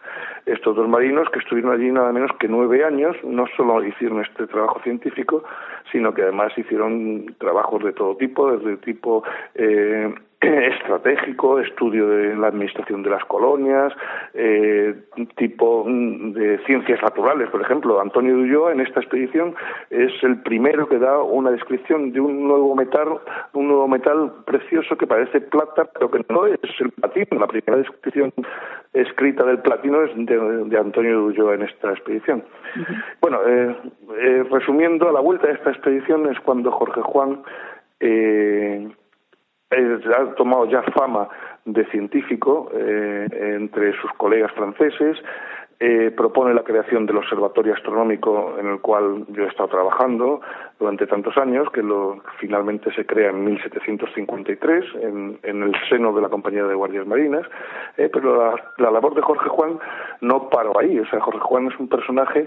Estos 0.46 0.76
dos 0.76 0.88
marinos 0.88 1.28
que 1.30 1.38
estuvieron 1.38 1.72
allí 1.72 1.90
nada 1.90 2.12
menos 2.12 2.30
que 2.38 2.48
nueve 2.48 2.84
años, 2.84 3.16
no 3.24 3.46
solo 3.56 3.82
hicieron 3.84 4.20
este 4.22 4.46
trabajo 4.46 4.80
científico, 4.82 5.44
sino 5.92 6.12
que 6.12 6.22
además 6.22 6.52
hicieron 6.56 7.34
trabajos 7.38 7.82
de 7.84 7.92
todo 7.92 8.16
tipo, 8.16 8.50
desde 8.50 8.76
tipo 8.78 9.22
eh, 9.54 10.12
estratégico, 10.40 11.58
estudio 11.58 12.08
de 12.08 12.36
la 12.36 12.48
administración 12.48 13.02
de 13.02 13.10
las 13.10 13.24
colonias, 13.24 13.92
eh, 14.34 14.94
tipo 15.36 15.84
mm, 15.86 16.32
de 16.32 16.58
ciencias 16.66 17.02
naturales, 17.02 17.48
por 17.50 17.62
ejemplo. 17.62 18.00
Antonio 18.00 18.34
Ulloa 18.34 18.72
en 18.72 18.80
esta 18.80 19.00
expedición 19.00 19.54
es 19.90 20.12
el 20.22 20.40
primero 20.42 20.88
que 20.88 20.98
da 20.98 21.22
una 21.22 21.50
descripción 21.50 22.12
de 22.12 22.20
un 22.20 22.46
nuevo 22.46 22.74
metal, 22.74 23.18
un 23.52 23.68
nuevo 23.68 23.88
metal 23.88 24.32
precioso 24.44 24.96
que 24.96 25.06
parece 25.06 25.40
plata, 25.40 25.84
pero 25.92 26.10
que 26.10 26.24
no 26.28 26.46
es 26.46 26.58
el 26.80 26.90
platino. 26.90 27.40
La 27.40 27.46
primera 27.46 27.76
descripción 27.76 28.32
escrita 28.92 29.44
del 29.44 29.58
platino 29.58 30.02
es 30.02 30.10
de, 30.14 30.78
Antonio 30.78 31.24
Ulloa 31.24 31.54
en 31.54 31.62
esta 31.62 31.90
expedición. 31.90 32.44
Bueno, 33.20 33.40
eh, 33.46 33.76
eh, 34.18 34.44
resumiendo, 34.50 35.08
a 35.08 35.12
la 35.12 35.20
vuelta 35.20 35.48
de 35.48 35.54
esta 35.54 35.70
expedición 35.70 36.30
es 36.30 36.38
cuando 36.40 36.70
Jorge 36.70 37.00
Juan 37.02 37.42
eh, 38.00 38.88
ha 39.74 40.34
tomado 40.34 40.66
ya 40.66 40.82
fama 40.94 41.28
de 41.64 41.84
científico 41.86 42.70
eh, 42.74 43.26
entre 43.56 43.92
sus 44.00 44.12
colegas 44.12 44.52
franceses, 44.52 45.18
eh, 45.80 46.12
propone 46.16 46.54
la 46.54 46.62
creación 46.62 47.04
del 47.04 47.16
Observatorio 47.16 47.74
Astronómico 47.74 48.56
en 48.58 48.68
el 48.68 48.80
cual 48.80 49.26
yo 49.28 49.44
he 49.44 49.48
estado 49.48 49.68
trabajando 49.68 50.40
durante 50.78 51.06
tantos 51.06 51.36
años, 51.36 51.68
que 51.72 51.82
lo, 51.82 52.22
finalmente 52.38 52.92
se 52.94 53.04
crea 53.04 53.30
en 53.30 53.44
1753 53.44 54.84
en, 55.02 55.38
en 55.42 55.62
el 55.62 55.74
seno 55.88 56.12
de 56.12 56.22
la 56.22 56.28
Compañía 56.28 56.64
de 56.64 56.74
Guardias 56.74 57.06
Marinas, 57.06 57.44
eh, 57.96 58.08
pero 58.12 58.56
la 58.78 58.90
labor 58.90 59.14
de 59.14 59.22
Jorge 59.22 59.48
Juan 59.48 59.78
no 60.20 60.48
paró 60.48 60.78
ahí, 60.78 60.98
o 60.98 61.06
sea, 61.06 61.20
Jorge 61.20 61.40
Juan 61.40 61.66
es 61.66 61.78
un 61.80 61.88
personaje 61.88 62.46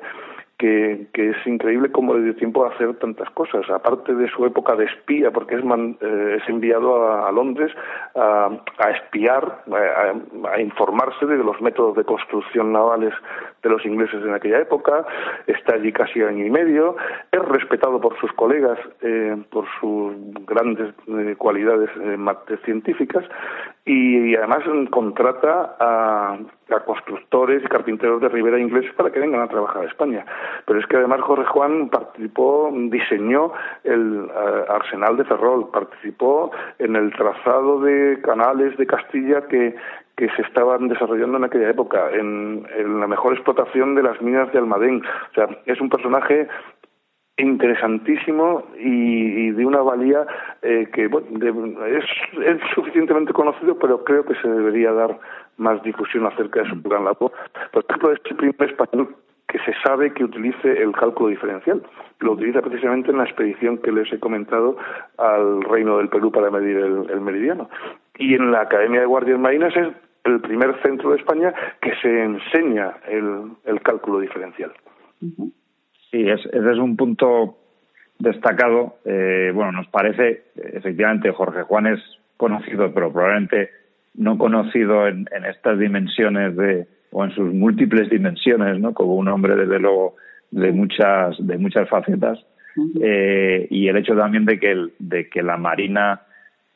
que, 0.58 1.08
es 1.14 1.48
increíble 1.48 1.92
cómo 1.92 2.16
le 2.16 2.24
dio 2.24 2.36
tiempo 2.36 2.66
a 2.66 2.70
hacer 2.70 2.96
tantas 2.96 3.30
cosas. 3.32 3.70
Aparte 3.70 4.14
de 4.16 4.28
su 4.30 4.46
época 4.46 4.76
de 4.76 4.86
espía, 4.86 5.32
porque 5.32 5.56
es, 5.56 5.64
eh, 5.64 6.38
es 6.42 6.50
enviado 6.50 7.26
a, 7.26 7.32
Londres 7.32 7.72
a, 8.16 8.50
a 8.80 8.92
espiar, 8.92 9.64
a, 9.72 10.60
informarse 10.60 11.26
de 11.26 11.38
los 11.38 11.62
métodos 11.62 11.96
de 11.96 12.04
construcción 12.04 12.74
navales 12.74 13.14
de 13.62 13.70
los 13.70 13.86
ingleses 13.86 14.24
en 14.24 14.34
aquella 14.34 14.60
época, 14.60 15.06
está 15.46 15.76
allí 15.76 15.92
casi 15.92 16.22
año 16.22 16.46
y 16.46 16.50
medio, 16.50 16.96
es 17.32 17.42
respetado 17.42 18.02
por 18.02 18.18
sus 18.20 18.32
colegas 18.34 18.80
eh, 19.02 19.36
por 19.52 19.66
sus 19.80 20.14
grandes 20.46 20.94
eh, 21.08 21.36
cualidades 21.38 21.90
científicas 22.66 23.24
y, 23.86 24.36
además 24.36 24.64
contrata 24.90 25.76
a, 25.80 26.38
a 26.70 26.80
constructores 26.82 27.64
y 27.64 27.68
carpinteros 27.68 28.22
de 28.22 28.30
Ribera 28.30 28.60
ingleses 28.60 28.94
para 28.94 29.12
que 29.12 29.20
vengan 29.20 29.42
a 29.42 29.48
trabajar 29.48 29.84
a 29.84 29.88
España. 29.88 30.26
Pero 30.66 30.80
es 30.80 30.86
que 30.88 30.98
además 30.98 31.22
Jorge 31.22 31.46
Juan 31.46 31.90
participó, 31.90 32.72
diseñó 32.74 33.52
el 33.84 34.30
eh, 34.30 34.66
arsenal 34.70 35.18
de 35.18 35.26
Ferrol, 35.26 35.70
participó 35.72 36.52
en 36.80 36.96
el 36.96 37.14
trazado 37.14 37.82
de 37.82 38.20
canales 38.22 38.78
de 38.78 38.86
Castilla 38.86 39.48
que, 39.48 39.76
que 40.18 40.30
se 40.36 40.42
estaban 40.42 40.88
desarrollando 40.88 41.38
en 41.38 41.44
aquella 41.44 41.70
época, 41.70 42.10
en, 42.12 42.66
la 43.00 43.08
mejor 43.08 43.34
explotación 43.34 43.94
de 43.94 44.04
las 44.04 44.20
minas 44.20 44.52
de 44.52 44.58
Almadén. 44.58 45.04
O 45.06 45.34
sea, 45.34 45.48
es 45.66 45.80
un 45.80 45.90
personaje 45.90 46.48
interesantísimo 47.38 48.64
y, 48.80 49.52
de 49.52 49.64
una 49.64 49.82
valía 49.82 50.26
eh, 50.64 50.90
que 50.92 51.06
es, 51.06 52.06
es, 52.46 52.62
suficientemente 52.74 53.32
conocido, 53.32 53.78
pero 53.78 54.04
creo 54.04 54.26
que 54.26 54.34
se 54.42 54.48
debería 54.50 54.92
dar 54.92 55.20
más 55.58 55.84
difusión 55.84 56.26
acerca 56.26 56.64
de 56.64 56.70
su 56.70 56.82
gran 56.82 57.06
labor. 57.06 57.32
Por 57.72 57.86
ejemplo, 57.88 58.12
es 58.12 58.20
el 58.26 58.38
primer 58.38 58.72
español 58.72 59.16
que 59.48 59.60
se 59.60 59.74
sabe 59.82 60.14
que 60.14 60.26
utilice 60.26 60.82
el 60.82 60.92
cálculo 60.92 61.30
diferencial. 61.30 61.82
Lo 62.20 62.34
utiliza 62.34 62.62
precisamente 62.62 63.12
en 63.12 63.18
la 63.18 63.24
expedición 63.24 63.78
que 63.78 63.92
les 63.92 64.12
he 64.12 64.20
comentado 64.20 64.78
al 65.18 65.64
Reino 65.64 65.98
del 65.98 66.10
Perú 66.10 66.32
para 66.32 66.52
medir 66.52 66.78
el, 66.78 67.22
meridiano. 67.22 67.70
Y 68.18 68.34
en 68.34 68.52
la 68.52 68.62
Academia 68.62 69.00
de 69.00 69.06
Guardias 69.06 69.40
Marinas 69.40 69.76
es 69.76 69.88
el 70.26 70.42
primer 70.42 70.82
centro 70.82 71.12
de 71.12 71.18
España 71.18 71.54
que 71.82 71.96
se 72.02 72.24
enseña 72.24 72.98
el, 73.08 73.82
cálculo 73.82 74.20
diferencial. 74.20 74.74
Sí, 75.22 76.28
ese 76.28 76.50
es 76.50 76.78
un 76.78 76.98
punto 76.98 77.58
destacado. 78.20 78.98
Eh, 79.06 79.52
bueno, 79.54 79.72
nos 79.72 79.88
parece, 79.88 80.44
efectivamente, 80.56 81.32
Jorge 81.32 81.64
Juan 81.64 81.88
es 81.88 82.02
conocido, 82.36 82.94
pero 82.94 83.14
probablemente 83.14 83.70
no 84.16 84.38
conocido 84.38 85.08
en, 85.08 85.30
en 85.32 85.46
estas 85.46 85.80
dimensiones 85.80 86.56
de, 86.58 86.88
o 87.12 87.24
en 87.24 87.32
sus 87.32 87.54
múltiples 87.54 88.10
dimensiones, 88.10 88.80
¿no? 88.80 88.94
Como 88.94 89.16
un 89.16 89.28
hombre, 89.28 89.56
desde 89.56 89.80
luego, 89.80 90.16
de 90.52 90.72
muchas, 90.72 91.36
de 91.40 91.58
muchas 91.58 91.90
facetas. 91.90 92.40
eh, 93.02 93.68
y 93.72 93.88
el 93.88 93.98
hecho 93.98 94.16
también 94.16 94.46
de 94.46 94.60
que, 94.60 94.90
de 95.00 95.30
que 95.30 95.42
la 95.42 95.58
Marina 95.58 96.22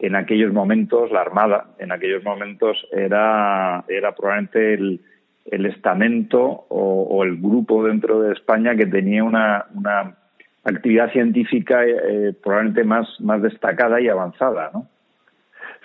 en 0.01 0.15
aquellos 0.15 0.51
momentos, 0.51 1.11
la 1.11 1.21
Armada, 1.21 1.67
en 1.77 1.91
aquellos 1.91 2.23
momentos 2.23 2.75
era, 2.91 3.85
era 3.87 4.15
probablemente 4.15 4.73
el, 4.73 4.99
el 5.45 5.65
estamento 5.67 6.65
o, 6.69 7.23
el 7.23 7.37
grupo 7.37 7.83
dentro 7.83 8.19
de 8.21 8.33
España 8.33 8.75
que 8.75 8.87
tenía 8.87 9.23
una, 9.23 9.65
una 9.75 10.15
actividad 10.63 11.11
científica 11.11 11.85
eh, 11.85 12.33
probablemente 12.41 12.83
más, 12.83 13.07
más 13.19 13.43
destacada 13.43 14.01
y 14.01 14.07
avanzada, 14.07 14.71
¿no? 14.73 14.87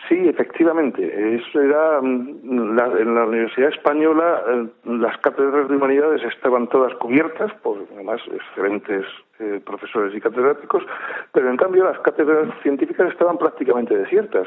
Sí, 0.08 0.28
efectivamente. 0.28 1.36
Eso 1.36 1.60
era 1.60 2.00
mm, 2.00 2.78
en 2.98 3.14
la 3.14 3.24
Universidad 3.24 3.70
Española 3.70 4.42
eh, 4.46 4.66
las 4.84 5.16
cátedras 5.18 5.68
de 5.68 5.76
humanidades 5.76 6.22
estaban 6.22 6.68
todas 6.68 6.94
cubiertas 6.94 7.52
por 7.62 7.78
además 7.94 8.20
excelentes 8.30 9.04
eh, 9.40 9.60
profesores 9.64 10.14
y 10.14 10.20
catedráticos, 10.20 10.84
pero 11.32 11.50
en 11.50 11.56
cambio 11.56 11.84
las 11.84 11.98
cátedras 12.00 12.48
científicas 12.62 13.10
estaban 13.10 13.38
prácticamente 13.38 13.96
desiertas. 13.96 14.46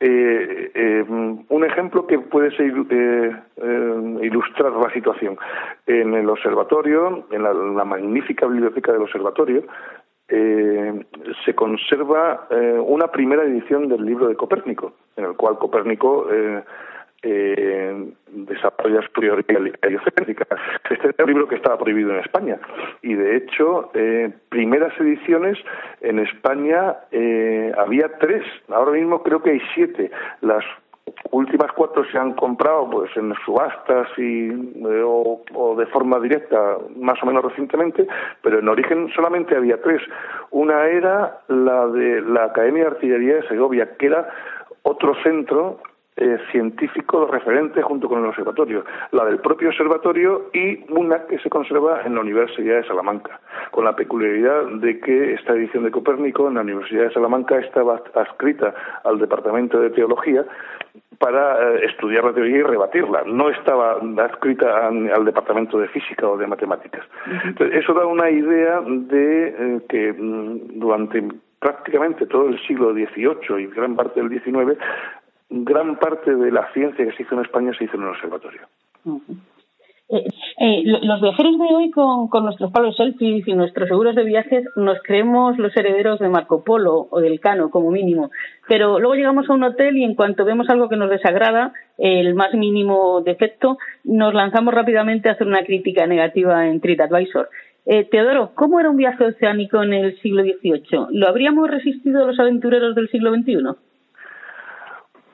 Eh, 0.00 1.04
un 1.08 1.64
ejemplo 1.64 2.06
que 2.06 2.18
puede 2.18 2.50
ser, 2.56 2.66
ilustrar 4.22 4.72
la 4.72 4.90
situación 4.92 5.36
en 5.86 6.14
el 6.14 6.28
observatorio, 6.28 7.26
en 7.30 7.42
la 7.42 7.84
magnífica 7.84 8.46
biblioteca 8.46 8.92
del 8.92 9.02
observatorio, 9.02 9.64
eh, 10.28 11.04
se 11.44 11.54
conserva 11.54 12.46
eh, 12.50 12.78
una 12.78 13.08
primera 13.08 13.44
edición 13.44 13.88
del 13.88 14.04
libro 14.04 14.28
de 14.28 14.36
Copérnico, 14.36 14.94
en 15.16 15.24
el 15.24 15.36
cual 15.36 15.58
Copérnico 15.58 16.26
eh, 16.32 16.62
eh, 17.22 18.12
desarrolla 18.28 19.00
su 19.02 19.20
teoría 19.20 19.72
heliocéntrica. 19.82 20.46
Este 20.90 21.08
es 21.08 21.14
un 21.18 21.26
libro 21.26 21.48
que 21.48 21.56
estaba 21.56 21.78
prohibido 21.78 22.10
en 22.12 22.20
España 22.20 22.58
y, 23.02 23.14
de 23.14 23.36
hecho, 23.36 23.90
eh, 23.94 24.30
primeras 24.50 24.98
ediciones 25.00 25.58
en 26.00 26.18
España 26.18 26.96
había 27.78 28.08
tres. 28.18 28.44
Ahora 28.68 28.92
mismo 28.92 29.22
creo 29.22 29.42
que 29.42 29.52
hay 29.52 29.62
siete. 29.74 30.10
Las 30.40 30.64
últimas 31.30 31.72
cuatro 31.72 32.04
se 32.10 32.18
han 32.18 32.32
comprado 32.34 32.88
pues 32.90 33.10
en 33.16 33.34
subastas 33.44 34.08
y 34.16 34.48
eh, 34.48 35.02
o, 35.04 35.76
de 35.76 35.86
forma 35.86 36.18
directa 36.20 36.78
más 36.96 37.22
o 37.22 37.26
menos 37.26 37.44
recientemente 37.44 38.06
pero 38.42 38.58
en 38.58 38.68
origen 38.68 39.10
solamente 39.14 39.56
había 39.56 39.80
tres. 39.82 40.00
Una 40.50 40.86
era 40.86 41.40
la 41.48 41.86
de 41.88 42.20
la 42.22 42.44
Academia 42.44 42.84
de 42.84 42.90
Artillería 42.90 43.36
de 43.36 43.48
Segovia 43.48 43.96
que 43.96 44.06
era 44.06 44.28
otro 44.82 45.14
centro 45.22 45.80
eh, 46.16 46.38
científico 46.52 47.26
referente 47.26 47.82
junto 47.82 48.08
con 48.08 48.20
el 48.20 48.26
observatorio, 48.26 48.84
la 49.10 49.24
del 49.24 49.38
propio 49.40 49.68
observatorio 49.70 50.50
y 50.52 50.84
una 50.92 51.26
que 51.26 51.38
se 51.40 51.50
conserva 51.50 52.02
en 52.04 52.14
la 52.14 52.20
Universidad 52.20 52.76
de 52.76 52.86
Salamanca, 52.86 53.40
con 53.72 53.84
la 53.84 53.96
peculiaridad 53.96 54.66
de 54.80 55.00
que 55.00 55.34
esta 55.34 55.54
edición 55.54 55.84
de 55.84 55.90
Copérnico 55.90 56.46
en 56.46 56.54
la 56.54 56.60
Universidad 56.60 57.04
de 57.04 57.12
Salamanca 57.14 57.58
estaba 57.58 58.00
adscrita 58.14 58.74
al 59.02 59.18
Departamento 59.18 59.80
de 59.80 59.90
Teología 59.90 60.44
para 61.18 61.74
eh, 61.74 61.86
estudiar 61.86 62.24
la 62.24 62.32
teoría 62.32 62.58
y 62.58 62.62
rebatirla. 62.62 63.22
No 63.26 63.50
estaba 63.50 63.98
adscrita 64.18 64.86
al 64.86 65.24
departamento 65.24 65.78
de 65.78 65.88
física 65.88 66.28
o 66.28 66.36
de 66.36 66.46
matemáticas. 66.46 67.04
eso 67.58 67.92
da 67.92 68.06
una 68.06 68.30
idea 68.30 68.80
de 68.86 69.48
eh, 69.48 69.80
que 69.88 70.12
mm, 70.12 70.78
durante 70.78 71.24
prácticamente 71.58 72.26
todo 72.26 72.48
el 72.48 72.60
siglo 72.66 72.92
XVIII 72.92 73.62
y 73.62 73.66
gran 73.68 73.96
parte 73.96 74.20
del 74.20 74.28
XIX, 74.28 74.78
gran 75.48 75.98
parte 75.98 76.34
de 76.34 76.50
la 76.50 76.72
ciencia 76.72 77.04
que 77.04 77.12
se 77.12 77.22
hizo 77.22 77.34
en 77.34 77.42
España 77.42 77.72
se 77.78 77.84
hizo 77.84 77.96
en 77.96 78.02
el 78.02 78.08
observatorio. 78.08 78.62
Eh, 80.10 80.26
eh, 80.60 80.82
los 80.84 81.20
viajeros 81.22 81.58
de 81.58 81.74
hoy 81.74 81.90
con, 81.90 82.28
nuestros 82.44 82.70
palos 82.70 82.94
selfies 82.96 83.48
y 83.48 83.54
nuestros 83.54 83.88
seguros 83.88 84.14
de 84.14 84.24
viajes 84.24 84.64
nos 84.76 84.98
creemos 85.02 85.56
los 85.58 85.74
herederos 85.76 86.18
de 86.20 86.28
Marco 86.28 86.62
Polo 86.62 87.08
o 87.10 87.20
del 87.20 87.40
Cano 87.40 87.70
como 87.70 87.90
mínimo, 87.90 88.30
pero 88.68 88.98
luego 88.98 89.14
llegamos 89.14 89.48
a 89.48 89.54
un 89.54 89.64
hotel 89.64 89.96
y 89.96 90.04
en 90.04 90.14
cuanto 90.14 90.44
vemos 90.44 90.68
algo 90.68 90.90
que 90.90 90.96
nos 90.96 91.08
desagrada, 91.08 91.72
el 91.96 92.34
más 92.34 92.52
mínimo 92.52 93.22
defecto, 93.22 93.78
nos 94.04 94.34
lanzamos 94.34 94.74
rápidamente 94.74 95.28
a 95.28 95.32
hacer 95.32 95.46
una 95.46 95.64
crítica 95.64 96.06
negativa 96.06 96.66
en 96.68 96.80
TripAdvisor. 96.80 97.48
Eh, 97.86 98.04
Teodoro, 98.04 98.52
¿cómo 98.54 98.80
era 98.80 98.90
un 98.90 98.96
viaje 98.96 99.24
oceánico 99.24 99.82
en 99.82 99.92
el 99.94 100.18
siglo 100.20 100.42
XVIII? 100.42 101.06
¿Lo 101.10 101.28
habríamos 101.28 101.70
resistido 101.70 102.26
los 102.26 102.38
aventureros 102.38 102.94
del 102.94 103.08
siglo 103.08 103.34
XXI? 103.34 103.76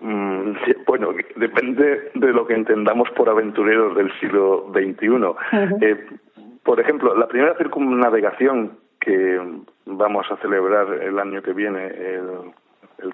Mm, 0.01 0.53
bueno, 0.87 1.11
depende 1.37 2.11
de 2.15 2.33
lo 2.33 2.47
que 2.47 2.55
entendamos 2.55 3.11
por 3.11 3.29
aventureros 3.29 3.95
del 3.97 4.11
siglo 4.19 4.71
XXI. 4.73 5.35
Eh, 5.83 6.07
por 6.63 6.81
ejemplo, 6.81 7.15
la 7.15 7.29
primera 7.29 7.57
circunnavegación 7.57 8.79
que 8.99 9.41
vamos 9.87 10.27
a 10.31 10.37
celebrar 10.37 10.93
el 11.03 11.19
año 11.19 11.43
que 11.43 11.53
viene, 11.53 11.87
el, 11.87 12.53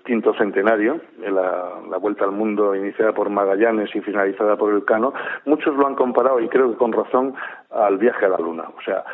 quinto 0.05 0.35
centenario, 0.35 1.01
la, 1.19 1.81
la, 1.89 1.97
vuelta 1.99 2.25
al 2.25 2.33
mundo 2.33 2.75
iniciada 2.75 3.13
por 3.13 3.31
Magallanes 3.31 3.95
y 3.95 4.01
finalizada 4.01 4.57
por 4.57 4.75
el 4.75 4.85
Cano, 4.85 5.15
muchos 5.45 5.77
lo 5.77 5.87
han 5.87 5.95
comparado, 5.95 6.41
y 6.41 6.49
creo 6.49 6.71
que 6.71 6.77
con 6.77 6.93
razón, 6.93 7.35
al 7.71 7.99
viaje 7.99 8.27
a 8.27 8.31
la 8.31 8.39
Luna. 8.39 8.65
O 8.77 8.81
sea, 8.83 9.05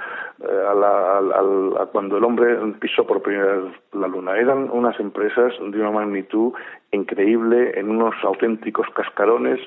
eh, 0.40 0.64
a, 0.68 0.74
la, 0.74 1.18
a, 1.18 1.86
cuando 1.86 2.16
el 2.16 2.24
hombre 2.24 2.56
pisó 2.80 3.06
por 3.06 3.22
primera 3.22 3.56
vez 3.56 3.74
la 3.92 4.08
Luna. 4.08 4.36
Eran 4.36 4.70
unas 4.70 4.98
empresas 4.98 5.52
de 5.60 5.78
una 5.78 5.90
magnitud 5.90 6.52
increíble, 6.92 7.72
en 7.78 7.90
unos 7.90 8.14
auténticos 8.22 8.86
cascarones, 8.90 9.58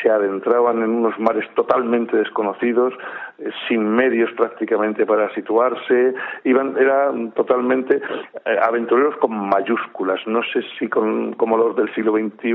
se 0.00 0.08
adentraban 0.08 0.82
en 0.82 0.90
unos 0.90 1.18
mares 1.18 1.44
totalmente 1.54 2.16
desconocidos, 2.16 2.94
eh, 3.38 3.50
sin 3.68 3.88
medios 3.88 4.30
prácticamente 4.32 5.04
para 5.04 5.32
situarse, 5.34 6.14
iban, 6.44 6.76
eran 6.78 7.32
totalmente 7.32 7.96
eh, 7.96 8.56
aventureros 8.62 9.16
con 9.16 9.32
mayúsculas, 9.32 10.20
no 10.26 10.42
sé 10.52 10.62
si 10.78 10.88
con, 10.88 11.32
como 11.32 11.56
los 11.56 11.74
del 11.74 11.92
siglo 11.94 12.12
XXI, 12.12 12.52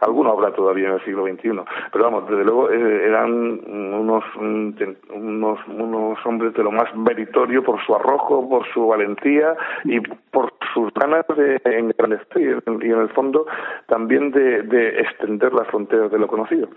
alguno 0.00 0.30
habrá 0.30 0.52
todavía 0.52 0.88
en 0.88 0.94
el 0.94 1.04
siglo 1.04 1.26
XXI, 1.26 1.60
pero 1.92 2.04
vamos, 2.04 2.28
desde 2.30 2.44
luego 2.44 2.70
eran 2.70 3.60
unos, 3.66 4.24
unos, 5.14 5.58
unos 5.68 6.18
hombres 6.26 6.54
de 6.54 6.62
lo 6.62 6.70
más 6.70 6.94
meritorio 6.94 7.62
por 7.62 7.84
su 7.84 7.94
arrojo, 7.94 8.48
por 8.48 8.66
su 8.72 8.86
valentía 8.86 9.54
y 9.84 10.00
por 10.00 10.52
sus 10.72 10.92
ganas 10.94 11.24
de 11.36 11.60
engrandecer 11.64 12.62
y 12.82 12.86
en 12.86 13.00
el 13.00 13.08
fondo 13.10 13.46
también 13.86 14.30
de, 14.30 15.00
extender 15.00 15.52
las 15.52 15.66
fronteras 15.68 16.10
de 16.10 16.18
lo 16.18 16.26
conocido. 16.26 16.68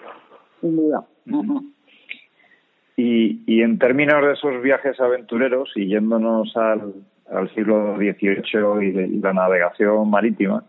Y, 2.98 3.42
y 3.48 3.62
en 3.62 3.80
términos 3.80 4.24
de 4.24 4.34
esos 4.34 4.62
viajes 4.62 5.00
aventureros 5.00 5.72
y 5.76 5.88
yéndonos 5.88 6.56
al, 6.56 6.94
al 7.32 7.54
siglo 7.54 7.96
XVIII 7.96 8.86
y, 8.86 8.92
de, 8.92 9.08
la 9.22 9.34
navegación 9.34 10.10
marítima, 10.10 10.64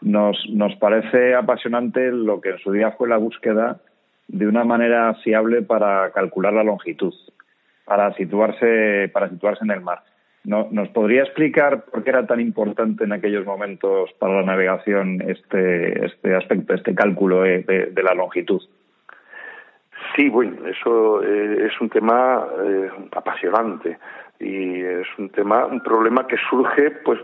nos, 0.00 0.38
nos 0.50 0.74
parece 0.76 1.34
apasionante 1.34 2.10
lo 2.10 2.40
que 2.40 2.50
en 2.50 2.58
su 2.58 2.72
día 2.72 2.92
fue 2.92 3.08
la 3.08 3.16
búsqueda 3.16 3.80
de 4.28 4.46
una 4.46 4.64
manera 4.64 5.14
fiable 5.22 5.62
para 5.62 6.10
calcular 6.12 6.52
la 6.52 6.64
longitud 6.64 7.14
para 7.84 8.12
situarse, 8.14 9.10
para 9.12 9.28
situarse 9.28 9.64
en 9.64 9.70
el 9.70 9.80
mar. 9.80 10.02
¿No, 10.44 10.68
¿Nos 10.70 10.88
podría 10.90 11.22
explicar 11.22 11.84
por 11.86 12.04
qué 12.04 12.10
era 12.10 12.26
tan 12.26 12.40
importante 12.40 13.04
en 13.04 13.12
aquellos 13.12 13.46
momentos 13.46 14.10
para 14.18 14.40
la 14.40 14.42
navegación 14.42 15.22
este, 15.22 16.04
este 16.04 16.34
aspecto, 16.34 16.74
este 16.74 16.94
cálculo 16.94 17.42
de, 17.42 17.92
la 18.02 18.14
longitud? 18.14 18.60
Sí, 20.14 20.28
bueno, 20.28 20.66
eso 20.66 21.22
eh, 21.22 21.66
es 21.66 21.80
un 21.80 21.88
tema 21.88 22.46
eh, 22.62 22.90
apasionante 23.12 23.98
y 24.44 24.82
es 24.82 25.06
un 25.18 25.30
tema, 25.30 25.64
un 25.64 25.80
problema 25.80 26.26
que 26.26 26.36
surge 26.50 26.90
pues 27.02 27.18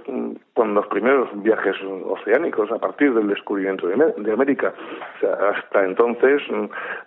con 0.55 0.75
los 0.75 0.87
primeros 0.87 1.29
viajes 1.43 1.77
oceánicos 2.07 2.73
a 2.73 2.79
partir 2.79 3.13
del 3.13 3.29
descubrimiento 3.29 3.89
de, 3.89 4.33
América. 4.33 4.73
O 5.17 5.21
sea, 5.21 5.35
hasta 5.51 5.85
entonces 5.85 6.41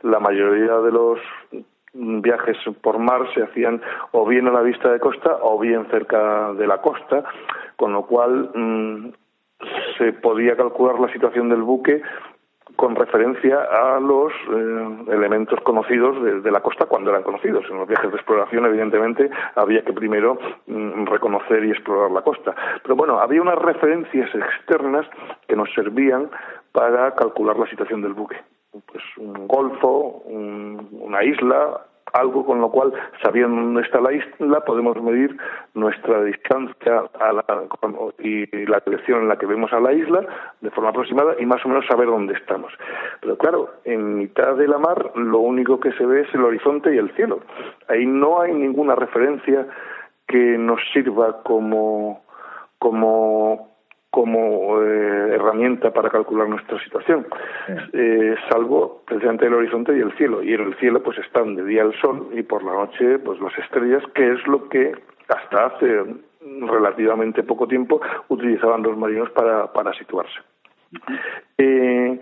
la 0.04 0.20
mayoría 0.20 0.78
de 0.78 0.92
los 0.92 1.20
viajes 1.94 2.58
por 2.82 3.00
mar 3.00 3.22
se 3.34 3.44
hacían 3.44 3.82
o 4.12 4.26
bien 4.26 4.48
a 4.48 4.52
la 4.52 4.62
vista 4.62 4.92
de 4.92 5.00
costa 5.00 5.38
o 5.42 5.60
bien 5.60 5.88
cerca 5.90 6.54
de 6.54 6.68
la 6.68 6.80
costa, 6.80 7.24
con 7.76 7.94
lo 7.94 8.06
cual 8.06 8.52
mm, 8.54 9.10
se 9.98 10.14
podía 10.14 10.56
calcular 10.56 11.00
la 11.00 11.12
situación 11.12 11.50
del 11.50 11.64
buque 11.64 12.02
con 12.76 12.96
referencia 12.96 13.60
a 13.62 14.00
los 14.00 14.32
eh, 14.34 15.12
elementos 15.12 15.60
conocidos 15.62 16.44
de, 16.44 16.52
la 16.52 16.62
costa 16.62 16.86
cuando 16.86 17.10
eran 17.10 17.24
conocidos. 17.24 17.66
En 17.70 17.78
los 17.78 17.88
viajes 17.88 18.12
de 18.12 18.18
exploración, 18.18 18.66
evidentemente, 18.66 19.30
había 19.56 19.84
que 19.84 19.94
primero 19.94 20.38
mm, 20.68 21.06
reconocer 21.06 21.64
y 21.66 21.72
explorar 21.72 22.12
la 22.12 22.22
costa. 22.22 22.56
Pero 22.82 22.96
bueno, 22.96 23.20
había 23.20 23.42
unas 23.42 23.60
referencias 23.60 24.30
externas 24.34 25.06
que 25.48 25.56
nos 25.56 25.72
servían 25.74 26.30
para 26.72 27.14
calcular 27.16 27.58
la 27.58 27.68
situación 27.68 28.02
del 28.02 28.14
buque 28.14 28.38
pues 28.82 29.04
un 29.18 29.48
golfo, 29.48 30.24
una 30.26 31.24
isla, 31.24 31.86
algo 32.14 32.46
con 32.46 32.62
lo 32.62 32.70
cual, 32.70 32.94
sabiendo 33.22 33.62
dónde 33.62 33.82
está 33.82 34.00
la 34.00 34.14
isla, 34.14 34.62
podemos 34.62 35.02
medir 35.02 35.36
nuestra 35.74 36.24
distancia 36.24 37.04
a 37.20 37.34
la, 37.34 37.46
y 38.20 38.46
la 38.68 38.82
dirección 38.86 39.22
en 39.22 39.28
la 39.28 39.38
que 39.38 39.48
vemos 39.48 39.74
a 39.74 39.80
la 39.80 39.94
isla 39.94 40.26
de 40.62 40.70
forma 40.72 40.92
aproximada 40.92 41.36
y 41.40 41.46
más 41.46 41.66
o 41.66 41.70
menos 41.70 41.86
saber 41.88 42.08
dónde 42.08 42.36
estamos. 42.36 42.72
Pero 43.20 43.38
claro, 43.38 43.70
en 43.84 44.18
mitad 44.18 44.56
de 44.56 44.68
la 44.68 44.78
mar 44.78 45.12
lo 45.16 45.40
único 45.40 45.80
que 45.80 45.92
se 45.94 46.06
ve 46.06 46.22
es 46.22 46.34
el 46.34 46.44
horizonte 46.44 46.94
y 46.94 46.98
el 46.98 47.12
cielo. 47.16 47.40
Ahí 47.88 48.06
no 48.06 48.42
hay 48.42 48.54
ninguna 48.54 48.96
referencia 48.96 49.68
que 50.28 50.58
nos 50.58 50.80
sirva 50.94 51.42
como, 51.44 52.22
como, 52.80 53.73
como 54.14 54.80
eh, 54.80 55.34
herramienta 55.34 55.92
para 55.92 56.12
calcular 56.12 56.48
nuestra 56.48 56.78
situación, 56.84 57.26
eh, 57.94 58.36
salvo 58.48 59.02
precisamente 59.08 59.48
el 59.48 59.56
horizonte 59.56 59.98
y 59.98 60.02
el 60.02 60.16
cielo. 60.18 60.44
Y 60.44 60.54
en 60.54 60.62
el 60.62 60.76
cielo 60.76 61.02
pues 61.02 61.18
están 61.18 61.56
de 61.56 61.66
día 61.66 61.82
el 61.82 62.00
sol 62.00 62.30
y 62.32 62.44
por 62.44 62.64
la 62.64 62.74
noche 62.74 63.18
pues 63.18 63.42
las 63.42 63.58
estrellas, 63.58 64.04
que 64.14 64.34
es 64.34 64.46
lo 64.46 64.70
que 64.70 64.92
hasta 65.28 65.66
hace 65.66 66.04
relativamente 66.62 67.42
poco 67.42 67.68
tiempo 67.68 68.02
utilizaban 68.28 68.84
los 68.84 68.96
marinos 68.96 69.32
para, 69.32 69.74
para 69.74 69.92
situarse. 69.94 70.42
Eh, 71.58 72.20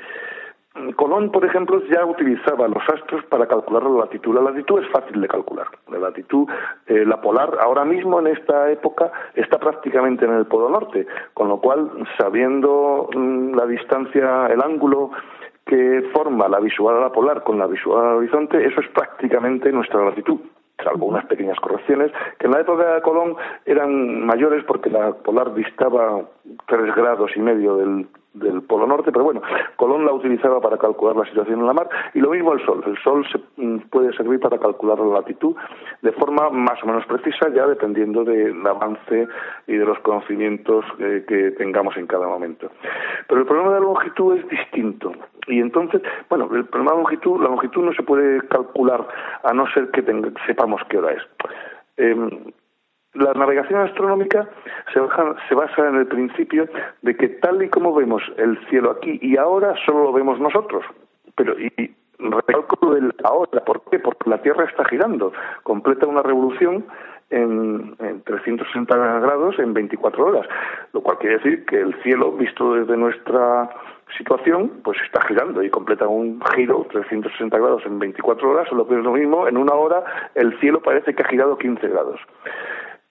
Colón, 0.95 1.31
por 1.31 1.43
ejemplo, 1.43 1.81
ya 1.89 2.05
utilizaba 2.05 2.67
los 2.69 2.84
astros 2.88 3.25
para 3.25 3.45
calcular 3.45 3.84
la 3.84 4.05
latitud. 4.05 4.34
La 4.34 4.41
latitud 4.41 4.81
es 4.81 4.89
fácil 4.89 5.19
de 5.19 5.27
calcular. 5.27 5.67
La 5.89 5.99
latitud, 5.99 6.47
eh, 6.88 7.03
la 7.05 7.19
polar, 7.19 7.57
ahora 7.62 7.84
mismo 7.84 8.19
en 8.19 8.27
esta 8.27 8.71
época 8.71 9.12
está 9.36 9.60
prácticamente 9.60 10.23
en 10.23 10.34
el 10.34 10.45
polo 10.45 10.69
norte, 10.69 11.05
con 11.34 11.49
lo 11.49 11.60
cual, 11.60 11.91
sabiendo 12.17 13.10
mm, 13.13 13.53
la 13.53 13.65
distancia, 13.65 14.47
el 14.47 14.62
ángulo 14.62 15.12
que 15.65 16.10
forma 16.13 16.47
la 16.47 16.60
visual 16.60 16.97
a 16.97 17.01
la 17.01 17.12
polar 17.12 17.43
con 17.43 17.60
la 17.60 17.67
visual 17.67 18.05
al 18.05 18.15
horizonte, 18.17 18.65
eso 18.65 18.79
es 18.79 18.88
prácticamente 18.89 19.71
nuestra 19.71 20.03
latitud 20.03 20.39
salvo 20.84 21.05
unas 21.05 21.25
pequeñas 21.25 21.60
correcciones, 21.60 22.12
que 22.39 22.47
en 22.47 22.53
la 22.53 22.62
época 22.62 22.95
de 22.95 23.01
Colón 23.01 23.36
eran 23.65 24.25
mayores 24.25 24.63
porque 24.63 24.89
la 24.89 25.13
polar 25.13 25.53
distaba 25.53 26.21
tres 26.65 26.95
grados 26.95 27.29
y 27.36 27.39
medio 27.39 27.75
del, 27.75 28.07
del 28.33 28.61
Polo 28.61 28.87
Norte, 28.87 29.11
pero 29.11 29.25
bueno, 29.25 29.41
Colón 29.75 30.05
la 30.05 30.13
utilizaba 30.13 30.61
para 30.61 30.77
calcular 30.77 31.15
la 31.15 31.25
situación 31.25 31.59
en 31.59 31.67
la 31.67 31.73
mar 31.73 31.89
y 32.13 32.19
lo 32.19 32.29
mismo 32.29 32.53
el 32.53 32.65
Sol. 32.65 32.83
El 32.85 32.97
Sol 33.03 33.25
se, 33.31 33.39
mm, 33.61 33.89
puede 33.89 34.13
servir 34.13 34.39
para 34.39 34.57
calcular 34.57 34.99
la 34.99 35.19
latitud 35.19 35.55
de 36.01 36.11
forma 36.13 36.49
más 36.49 36.81
o 36.83 36.87
menos 36.87 37.05
precisa, 37.05 37.49
ya 37.53 37.67
dependiendo 37.67 38.23
del 38.23 38.65
avance 38.65 39.27
y 39.67 39.75
de 39.75 39.85
los 39.85 39.99
conocimientos 39.99 40.85
eh, 40.99 41.25
que 41.27 41.51
tengamos 41.51 41.97
en 41.97 42.07
cada 42.07 42.27
momento. 42.27 42.71
Pero 43.27 43.41
el 43.41 43.47
problema 43.47 43.73
de 43.73 43.79
la 43.79 43.85
longitud 43.85 44.37
es 44.37 44.47
distinto. 44.47 45.11
Y 45.47 45.59
entonces, 45.59 46.01
bueno, 46.29 46.49
el 46.53 46.65
problema 46.65 46.91
de 46.91 46.97
longitud, 46.97 47.41
la 47.41 47.49
longitud 47.49 47.83
no 47.83 47.93
se 47.93 48.03
puede 48.03 48.47
calcular 48.47 49.07
a 49.43 49.53
no 49.53 49.67
ser 49.73 49.89
que 49.91 50.03
sepamos 50.45 50.81
qué 50.89 50.97
hora 50.97 51.13
es. 51.13 51.23
Em, 51.97 52.29
la 53.13 53.34
navegación 53.34 53.82
astronómica 53.82 54.47
se, 54.93 55.56
basa 55.56 55.88
en 55.88 55.95
el 55.95 56.08
principio 56.08 56.67
de 57.02 57.15
que 57.15 57.28
tal 57.28 57.62
y 57.62 57.69
como 57.69 57.93
vemos 57.93 58.24
el 58.38 58.58
cielo 58.69 58.91
aquí 58.91 59.19
y 59.21 59.38
ahora, 59.38 59.76
solo 59.86 60.06
lo 60.06 60.13
vemos 60.13 60.39
nosotros. 60.39 60.86
Pero, 61.36 61.60
y 61.60 61.93
recalco 62.19 62.95
el 62.95 63.13
ahora, 63.24 63.63
¿por 63.65 63.82
qué? 63.89 64.00
Porque 64.00 64.30
la 64.30 64.41
Tierra 64.41 64.65
está 64.65 64.86
girando, 64.86 65.34
completa 65.63 66.08
una 66.08 66.21
revolución 66.21 66.86
en, 67.30 67.95
en 68.00 68.21
360 68.24 68.95
grados 69.19 69.58
en 69.60 69.74
24 69.74 70.26
horas, 70.26 70.47
lo 70.93 71.02
cual 71.02 71.17
quiere 71.17 71.38
decir 71.38 71.65
que 71.65 71.80
el 71.80 71.93
cielo, 72.04 72.32
visto 72.34 72.74
desde 72.76 72.97
nuestra 72.97 73.69
situación, 74.17 74.82
pues 74.84 74.97
está 75.06 75.21
girando 75.21 75.63
y 75.63 75.69
completa 75.69 76.08
un 76.08 76.41
giro 76.54 76.86
360 76.91 77.58
grados 77.58 77.84
en 77.86 78.00
24 78.00 78.50
horas, 78.50 78.71
lo 78.71 78.88
que 78.88 78.95
es 78.95 79.04
lo 79.04 79.13
mismo, 79.13 79.47
en 79.47 79.58
una 79.58 79.74
hora 79.74 80.04
el 80.36 80.58
cielo 80.60 80.82
parece 80.82 81.15
que 81.15 81.24
ha 81.24 81.28
girado 81.28 81.58
15 81.58 81.88
grados. 81.88 82.19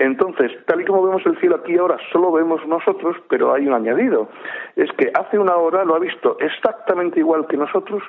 Entonces, 0.00 0.50
tal 0.64 0.80
y 0.80 0.86
como 0.86 1.02
vemos 1.02 1.24
el 1.26 1.38
cielo 1.40 1.56
aquí 1.56 1.76
ahora, 1.76 1.98
solo 2.10 2.32
vemos 2.32 2.66
nosotros, 2.66 3.16
pero 3.28 3.52
hay 3.52 3.68
un 3.68 3.74
añadido. 3.74 4.28
Es 4.74 4.90
que 4.92 5.12
hace 5.12 5.38
una 5.38 5.54
hora 5.56 5.84
lo 5.84 5.94
ha 5.94 5.98
visto 5.98 6.38
exactamente 6.40 7.20
igual 7.20 7.46
que 7.46 7.58
nosotros 7.58 8.02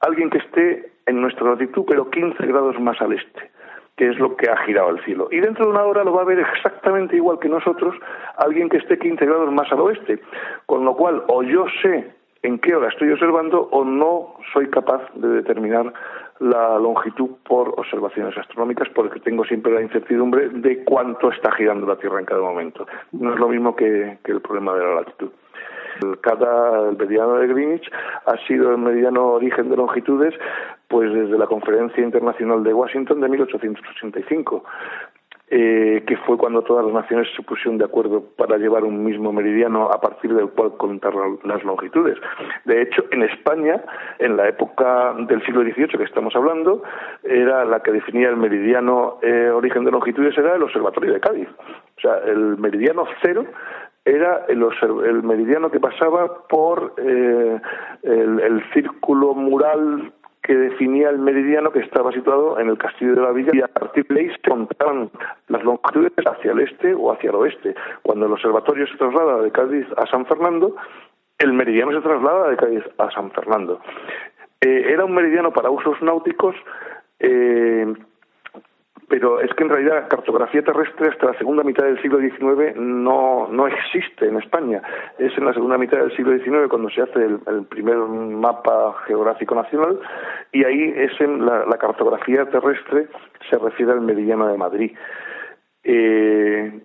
alguien 0.00 0.28
que 0.28 0.38
esté 0.38 0.90
en 1.06 1.20
nuestra 1.20 1.48
latitud, 1.48 1.84
pero 1.86 2.10
15 2.10 2.44
grados 2.48 2.80
más 2.80 3.00
al 3.00 3.12
este, 3.12 3.48
que 3.96 4.08
es 4.08 4.18
lo 4.18 4.34
que 4.36 4.50
ha 4.50 4.56
girado 4.64 4.90
el 4.90 5.04
cielo. 5.04 5.28
Y 5.30 5.38
dentro 5.38 5.66
de 5.66 5.70
una 5.70 5.84
hora 5.84 6.02
lo 6.02 6.14
va 6.14 6.22
a 6.22 6.24
ver 6.24 6.40
exactamente 6.40 7.14
igual 7.14 7.38
que 7.38 7.48
nosotros 7.48 7.94
alguien 8.38 8.68
que 8.68 8.78
esté 8.78 8.98
15 8.98 9.24
grados 9.24 9.52
más 9.52 9.70
al 9.70 9.80
oeste. 9.82 10.18
Con 10.66 10.84
lo 10.84 10.96
cual, 10.96 11.22
o 11.28 11.44
yo 11.44 11.66
sé 11.80 12.12
en 12.42 12.58
qué 12.58 12.74
hora 12.74 12.88
estoy 12.88 13.12
observando 13.12 13.68
o 13.70 13.84
no 13.84 14.34
soy 14.52 14.68
capaz 14.68 15.02
de 15.14 15.28
determinar 15.28 15.92
la 16.40 16.78
longitud 16.78 17.30
por 17.46 17.68
observaciones 17.76 18.36
astronómicas 18.36 18.88
porque 18.94 19.20
tengo 19.20 19.44
siempre 19.44 19.72
la 19.72 19.82
incertidumbre 19.82 20.48
de 20.48 20.84
cuánto 20.84 21.30
está 21.30 21.50
girando 21.52 21.86
la 21.86 21.96
Tierra 21.96 22.20
en 22.20 22.26
cada 22.26 22.40
momento. 22.40 22.86
No 23.12 23.32
es 23.32 23.40
lo 23.40 23.48
mismo 23.48 23.74
que, 23.74 24.18
el 24.24 24.40
problema 24.40 24.74
de 24.74 24.84
la 24.84 24.94
latitud. 24.96 25.30
Cada 26.20 26.90
el 26.90 26.96
meridiano 26.98 27.36
de 27.36 27.46
Greenwich 27.48 27.90
ha 28.26 28.36
sido 28.46 28.70
el 28.70 28.78
meridiano 28.78 29.28
origen 29.28 29.70
de 29.70 29.76
longitudes 29.76 30.34
pues 30.88 31.12
desde 31.12 31.38
la 31.38 31.46
Conferencia 31.46 32.02
Internacional 32.02 32.62
de 32.62 32.74
Washington 32.74 33.20
de 33.20 33.28
1885 33.28 34.62
eh, 35.48 36.02
que 36.06 36.16
fue 36.18 36.36
cuando 36.36 36.62
todas 36.62 36.84
las 36.84 36.92
naciones 36.92 37.28
se 37.36 37.42
pusieron 37.42 37.78
de 37.78 37.84
acuerdo 37.84 38.20
para 38.36 38.56
llevar 38.58 38.82
un 38.82 39.04
mismo 39.04 39.32
meridiano 39.32 39.90
a 39.92 40.00
partir 40.00 40.34
del 40.34 40.48
cual 40.48 40.76
contar 40.76 41.14
las 41.44 41.62
longitudes. 41.62 42.18
De 42.64 42.82
hecho, 42.82 43.04
en 43.12 43.22
España, 43.22 43.80
en 44.18 44.36
la 44.36 44.48
época 44.48 45.14
del 45.28 45.44
siglo 45.44 45.62
XVIII 45.62 45.98
que 45.98 46.02
estamos 46.02 46.34
hablando, 46.34 46.82
era 47.22 47.64
la 47.64 47.80
que 47.80 47.92
definía 47.92 48.28
el 48.28 48.36
meridiano 48.36 49.18
eh, 49.22 49.50
origen 49.50 49.84
de 49.84 49.92
longitudes 49.92 50.36
era 50.36 50.56
el 50.56 50.62
Observatorio 50.64 51.12
de 51.12 51.20
Cádiz. 51.20 51.48
O 51.96 52.00
sea, 52.00 52.18
el 52.26 52.58
meridiano 52.58 53.04
cero 53.22 53.46
era 54.04 54.44
el, 54.48 54.64
el, 55.04 55.22
meridiano 55.24 55.70
que 55.70 55.80
pasaba 55.80 56.46
por 56.48 56.94
eh, 56.96 57.60
el, 58.04 58.40
el, 58.40 58.72
círculo 58.72 59.34
mural 59.34 60.12
que 60.46 60.54
definía 60.54 61.10
el 61.10 61.18
meridiano 61.18 61.72
que 61.72 61.80
estaba 61.80 62.12
situado 62.12 62.60
en 62.60 62.68
el 62.68 62.78
castillo 62.78 63.16
de 63.16 63.20
la 63.20 63.32
villa 63.32 63.50
y 63.52 63.60
a 63.62 63.66
partir 63.66 64.06
de 64.06 64.20
ahí 64.20 64.30
se 64.30 64.48
contaban 64.48 65.10
las 65.48 65.64
longitudes 65.64 66.12
hacia 66.24 66.52
el 66.52 66.60
este 66.60 66.94
o 66.94 67.12
hacia 67.12 67.30
el 67.30 67.36
oeste. 67.36 67.74
Cuando 68.02 68.26
el 68.26 68.32
observatorio 68.32 68.86
se 68.86 68.96
traslada 68.96 69.42
de 69.42 69.50
Cádiz 69.50 69.86
a 69.96 70.06
San 70.06 70.24
Fernando, 70.24 70.76
el 71.38 71.52
meridiano 71.52 71.90
se 71.92 72.00
traslada 72.00 72.50
de 72.50 72.56
Cádiz 72.56 72.84
a 72.96 73.10
San 73.10 73.32
Fernando. 73.32 73.80
Eh, 74.60 74.86
era 74.88 75.04
un 75.04 75.14
meridiano 75.14 75.50
para 75.50 75.68
usos 75.68 76.00
náuticos 76.00 76.54
eh, 77.18 77.92
pero 79.08 79.40
es 79.40 79.52
que 79.54 79.62
en 79.62 79.70
realidad 79.70 79.94
la 80.02 80.08
cartografía 80.08 80.62
terrestre 80.62 81.08
hasta 81.08 81.26
la 81.26 81.38
segunda 81.38 81.62
mitad 81.62 81.84
del 81.84 82.00
siglo 82.02 82.18
XIX 82.18 82.76
no, 82.76 83.48
no 83.48 83.66
existe 83.68 84.26
en 84.26 84.36
España. 84.38 84.82
Es 85.18 85.36
en 85.38 85.44
la 85.44 85.52
segunda 85.52 85.78
mitad 85.78 85.98
del 85.98 86.14
siglo 86.16 86.36
XIX 86.36 86.68
cuando 86.68 86.90
se 86.90 87.02
hace 87.02 87.24
el, 87.24 87.66
primer 87.68 87.96
mapa 87.96 88.96
geográfico 89.06 89.54
nacional 89.54 90.00
y 90.52 90.64
ahí 90.64 90.92
es 90.96 91.20
en 91.20 91.46
la, 91.46 91.66
la 91.66 91.78
cartografía 91.78 92.46
terrestre 92.46 93.06
se 93.48 93.58
refiere 93.58 93.92
al 93.92 94.00
meridiano 94.00 94.48
de 94.48 94.58
Madrid. 94.58 94.92
Eh, 95.84 96.80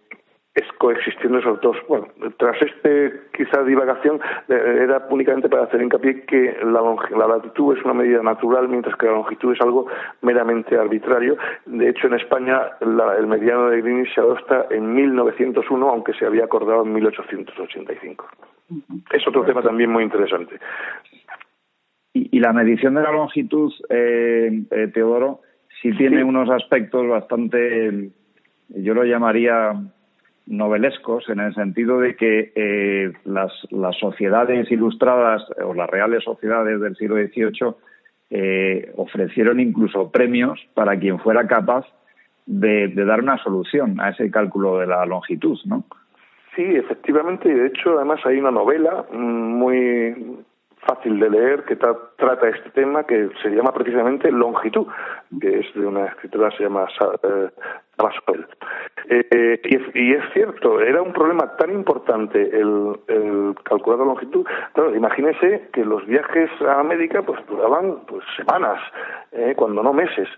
es 0.53 0.67
coexistiendo 0.77 1.39
esos 1.39 1.61
dos. 1.61 1.77
Bueno, 1.87 2.07
tras 2.37 2.61
este 2.61 3.21
quizá 3.33 3.63
divagación 3.63 4.19
eh, 4.49 4.79
era 4.83 5.07
únicamente 5.09 5.47
para 5.47 5.63
hacer 5.63 5.81
hincapié 5.81 6.25
que 6.25 6.57
la, 6.63 6.81
la, 7.17 7.27
latitud 7.27 7.77
es 7.77 7.83
una 7.85 7.93
medida 7.93 8.21
natural 8.21 8.67
mientras 8.67 8.95
que 8.97 9.05
la 9.05 9.13
longitud 9.13 9.53
es 9.53 9.61
algo 9.61 9.87
meramente 10.21 10.75
arbitrario. 10.77 11.37
De 11.65 11.89
hecho, 11.89 12.07
en 12.07 12.15
España 12.15 12.71
el 12.81 13.27
mediano 13.27 13.69
de 13.69 13.81
Greenwich 13.81 14.13
se 14.13 14.19
adopta 14.19 14.65
en 14.69 14.93
1901, 14.93 15.89
aunque 15.89 16.13
se 16.13 16.25
había 16.25 16.43
acordado 16.43 16.83
en 16.83 16.93
1885. 16.93 18.27
Es 19.11 19.27
otro 19.27 19.45
tema 19.45 19.61
también 19.61 19.89
muy 19.89 20.03
interesante. 20.03 20.59
Y, 22.13 22.39
la 22.39 22.51
medición 22.51 22.95
de 22.95 23.03
la 23.03 23.11
longitud, 23.11 23.71
eh, 23.89 24.63
eh, 24.69 24.87
Teodoro, 24.93 25.39
sí 25.81 25.91
tiene 25.93 26.25
unos 26.25 26.49
aspectos 26.49 27.07
bastante, 27.07 28.09
yo 28.67 28.93
lo 28.93 29.05
llamaría 29.05 29.73
novelescos 30.47 31.29
en 31.29 31.39
el 31.39 31.53
sentido 31.53 31.99
de 31.99 32.15
que 32.15 32.51
eh, 32.55 33.13
las, 33.25 33.51
las, 33.69 33.97
sociedades 33.97 34.71
ilustradas 34.71 35.43
o 35.63 35.73
las 35.73 35.89
reales 35.89 36.23
sociedades 36.23 36.81
del 36.81 36.95
siglo 36.95 37.15
XVIII 37.15 37.75
eh, 38.31 38.91
ofrecieron 38.95 39.59
incluso 39.59 40.09
premios 40.09 40.59
para 40.73 40.97
quien 40.97 41.19
fuera 41.19 41.47
capaz 41.47 41.85
de, 42.45 42.87
dar 42.89 43.21
una 43.21 43.37
solución 43.37 43.99
a 43.99 44.09
ese 44.09 44.29
cálculo 44.31 44.79
de 44.79 44.87
la 44.87 45.05
longitud, 45.05 45.59
¿no? 45.65 45.83
Sí, 46.55 46.63
efectivamente. 46.63 47.53
De 47.53 47.67
hecho, 47.67 47.97
además 47.97 48.19
hay 48.25 48.39
una 48.39 48.51
novela 48.51 49.05
mm, 49.11 49.17
muy 49.17 50.43
fácil 50.77 51.19
de 51.19 51.29
leer 51.29 51.63
que 51.63 51.75
trata 51.75 52.49
este 52.49 52.71
tema 52.71 53.03
que 53.03 53.29
se 53.41 53.49
llama 53.49 53.73
precisamente 53.73 54.31
Longitud, 54.31 54.87
que 55.39 55.59
es 55.59 55.73
de 55.75 55.85
una 55.85 56.05
escritora 56.05 56.49
que 56.49 56.57
se 56.57 56.63
llama 56.63 56.87
eh, 57.23 57.49
eh, 59.09 59.59
y, 59.93 60.13
es, 60.13 60.23
cierto, 60.33 60.79
era 60.79 61.01
un 61.01 61.11
problema 61.11 61.55
tan 61.57 61.71
importante 61.71 62.41
el, 62.41 62.99
el 63.07 63.55
calcular 63.63 63.99
la 63.99 64.05
longitud. 64.05 64.45
Claro, 64.73 64.95
imagínese 64.95 65.69
que 65.73 65.83
los 65.83 66.05
viajes 66.05 66.49
a 66.61 66.79
América 66.79 67.21
pues 67.21 67.45
duraban 67.47 67.99
pues 68.07 68.23
semanas, 68.37 68.79
eh, 69.31 69.53
cuando 69.55 69.83
no 69.83 69.93
meses. 69.93 70.29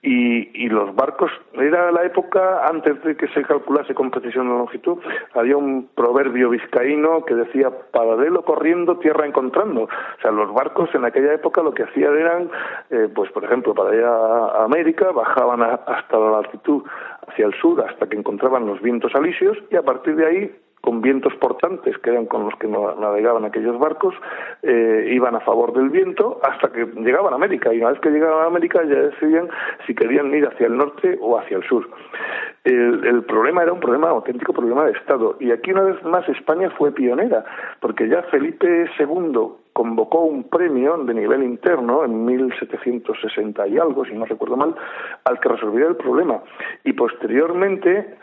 Y, 0.00 0.64
y 0.64 0.68
los 0.68 0.94
barcos, 0.94 1.30
era 1.54 1.90
la 1.90 2.04
época 2.04 2.64
antes 2.68 3.02
de 3.02 3.16
que 3.16 3.26
se 3.28 3.42
calculase 3.42 3.94
con 3.94 4.12
precisión 4.12 4.48
la 4.48 4.58
longitud, 4.58 4.98
había 5.34 5.56
un 5.56 5.88
proverbio 5.92 6.50
vizcaíno 6.50 7.24
que 7.24 7.34
decía 7.34 7.70
paralelo 7.90 8.44
corriendo, 8.44 8.98
tierra 8.98 9.26
encontrando. 9.26 9.82
O 9.84 10.20
sea, 10.22 10.30
los 10.30 10.54
barcos 10.54 10.88
en 10.94 11.04
aquella 11.04 11.34
época 11.34 11.62
lo 11.62 11.72
que 11.72 11.82
hacían 11.82 12.16
eran, 12.16 12.50
eh, 12.90 13.08
pues 13.12 13.32
por 13.32 13.42
ejemplo, 13.44 13.74
para 13.74 13.96
ir 13.96 14.04
a 14.04 14.62
América, 14.62 15.10
bajaban 15.10 15.62
hasta 15.62 16.16
la 16.16 16.38
altitud 16.38 16.84
hacia 17.26 17.46
el 17.46 17.54
sur 17.54 17.84
hasta 17.88 18.08
que 18.08 18.16
encontraban 18.16 18.66
los 18.66 18.80
vientos 18.80 19.14
alisios 19.14 19.58
y 19.70 19.76
a 19.76 19.82
partir 19.82 20.16
de 20.16 20.26
ahí 20.26 20.56
con 20.88 21.02
vientos 21.02 21.34
portantes, 21.34 21.98
que 21.98 22.08
eran 22.08 22.24
con 22.24 22.46
los 22.46 22.54
que 22.54 22.66
navegaban 22.66 23.44
aquellos 23.44 23.78
barcos, 23.78 24.14
eh, 24.62 25.10
iban 25.10 25.34
a 25.34 25.40
favor 25.40 25.74
del 25.74 25.90
viento 25.90 26.40
hasta 26.42 26.72
que 26.72 26.86
llegaban 27.02 27.34
a 27.34 27.36
América. 27.36 27.74
Y 27.74 27.78
una 27.80 27.90
vez 27.90 28.00
que 28.00 28.08
llegaban 28.08 28.44
a 28.44 28.46
América 28.46 28.82
ya 28.84 28.94
decidían 28.94 29.50
si 29.86 29.94
querían 29.94 30.32
ir 30.32 30.46
hacia 30.46 30.66
el 30.66 30.78
norte 30.78 31.18
o 31.20 31.38
hacia 31.38 31.58
el 31.58 31.64
sur. 31.64 31.86
El, 32.64 33.22
problema 33.24 33.64
era 33.64 33.74
un 33.74 33.80
problema, 33.80 34.08
auténtico 34.08 34.54
problema 34.54 34.86
de 34.86 34.92
Estado. 34.92 35.36
Y 35.40 35.50
aquí 35.50 35.72
una 35.72 35.82
vez 35.82 36.02
más 36.04 36.26
España 36.26 36.70
fue 36.70 36.90
pionera, 36.90 37.44
porque 37.80 38.08
ya 38.08 38.22
Felipe 38.22 38.88
II 38.98 39.40
convocó 39.74 40.22
un 40.22 40.44
premio 40.44 40.96
de 41.04 41.12
nivel 41.12 41.42
interno 41.42 42.02
en 42.02 42.24
1760 42.24 43.68
y 43.68 43.76
algo, 43.76 44.06
si 44.06 44.14
no 44.14 44.24
recuerdo 44.24 44.56
mal, 44.56 44.74
al 45.24 45.38
que 45.38 45.50
resolviera 45.50 45.90
el 45.90 45.96
problema. 45.96 46.40
Y 46.82 46.94
posteriormente 46.94 48.16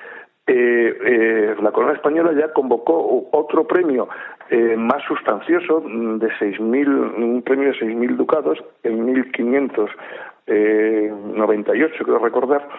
eh, 0.47 0.95
eh, 1.05 1.55
la 1.59 1.71
corona 1.71 1.93
española 1.93 2.31
ya 2.33 2.53
convocó 2.53 3.27
otro 3.31 3.65
premio 3.65 4.07
eh, 4.51 4.75
más 4.77 5.01
sustancioso 5.07 5.81
mm, 5.81 6.19
de 6.19 6.27
6.000, 6.27 7.15
un 7.17 7.41
premio 7.41 7.69
de 7.69 7.79
6.000 7.79 8.15
ducados 8.15 8.63
en 8.83 9.05
1598, 9.05 12.03
creo 12.03 12.19
recordar. 12.19 12.69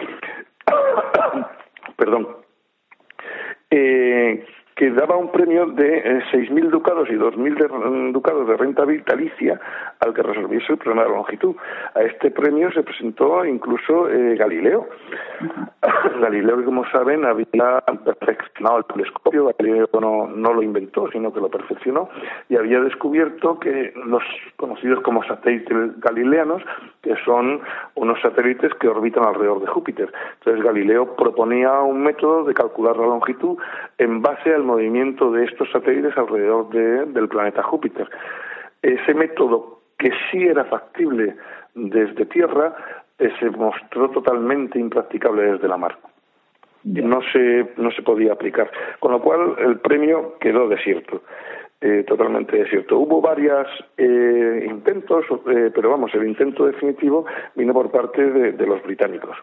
Perdón. 1.97 2.29
Que 4.77 4.91
daba 4.91 5.17
un 5.17 5.33
premio 5.33 5.67
de 5.67 5.99
eh, 5.99 6.21
seis 6.31 6.51
6.000 6.51 6.71
ducados 6.71 7.09
y 7.09 7.15
2.000 7.15 7.71
mm, 7.71 8.13
ducados 8.13 8.47
de 8.47 8.57
renta 8.57 8.85
vitalicia 8.85 9.59
al 10.01 10.13
que 10.13 10.23
resolviese 10.23 10.73
el 10.73 10.79
problema 10.79 11.03
de 11.03 11.09
la 11.09 11.17
longitud. 11.17 11.57
A 11.95 12.03
este 12.03 12.31
premio 12.31 12.71
se 12.73 12.83
presentó 12.83 13.45
incluso 13.45 14.09
eh, 14.11 14.37
Galileo. 14.37 14.87
Galileo, 16.21 16.65
como 16.65 16.85
saben, 16.91 17.25
había 17.25 17.83
perfeccionado 18.05 18.79
el 18.79 18.85
telescopio, 18.85 19.53
Galileo 19.59 19.89
no, 20.01 20.27
no 20.27 20.53
lo 20.53 20.63
inventó, 20.63 21.11
sino 21.11 21.33
que 21.33 21.41
lo 21.41 21.49
perfeccionó, 21.49 22.09
y 22.49 22.57
había 22.57 22.81
descubierto 22.81 23.59
que 23.59 23.93
los 24.05 24.23
conocidos 24.57 25.01
como 25.03 25.23
satélites 25.25 25.99
galileanos, 26.01 26.63
que 27.03 27.15
son 27.25 27.61
unos 27.95 28.21
satélites 28.21 28.75
que 28.75 28.89
orbitan 28.89 29.25
alrededor 29.25 29.61
de 29.61 29.67
Júpiter. 29.67 30.13
Entonces 30.39 30.65
Galileo 30.65 31.17
proponía 31.17 31.81
un 31.81 32.03
método 32.03 32.45
de 32.45 32.55
calcular 32.55 32.97
la 32.97 33.07
longitud 33.07 33.57
en 33.99 34.23
base 34.23 34.55
al 34.55 34.65
movimiento 34.67 35.31
de 35.31 35.45
estos 35.45 35.71
satélites 35.71 36.17
alrededor 36.17 36.69
del 36.71 37.29
planeta 37.29 37.63
Júpiter. 37.63 38.09
Ese 38.83 39.15
método, 39.15 39.81
que 39.99 40.11
sí 40.31 40.45
era 40.45 40.65
factible 40.65 41.37
desde 41.75 42.27
Tierra, 42.27 42.75
eh, 43.19 43.31
se 43.41 43.51
mostró 43.51 44.11
totalmente 44.11 44.79
impracticable 44.79 45.53
desde 45.53 45.69
la 45.69 45.77
mar. 45.77 45.99
No 46.85 47.21
se, 47.33 47.73
no 47.77 47.91
se 47.91 48.03
podía 48.03 48.33
aplicar. 48.33 48.71
Con 49.01 49.13
lo 49.13 49.21
cual, 49.21 49.57
el 49.59 49.81
premio 49.81 50.37
quedó 50.39 50.69
desierto. 50.69 51.23
Eh, 51.81 52.05
totalmente 52.07 52.57
desierto. 52.57 52.99
Hubo 52.99 53.21
varios 53.21 53.67
eh, 53.99 54.67
intentos, 54.67 55.27
pero 55.45 55.91
vamos, 55.91 56.15
el 56.15 56.27
intento 56.27 56.65
definitivo 56.65 57.27
vino 57.55 57.75
por 57.75 57.91
parte 57.91 58.23
de 58.23 58.67
los 58.67 58.83
británicos 58.83 59.37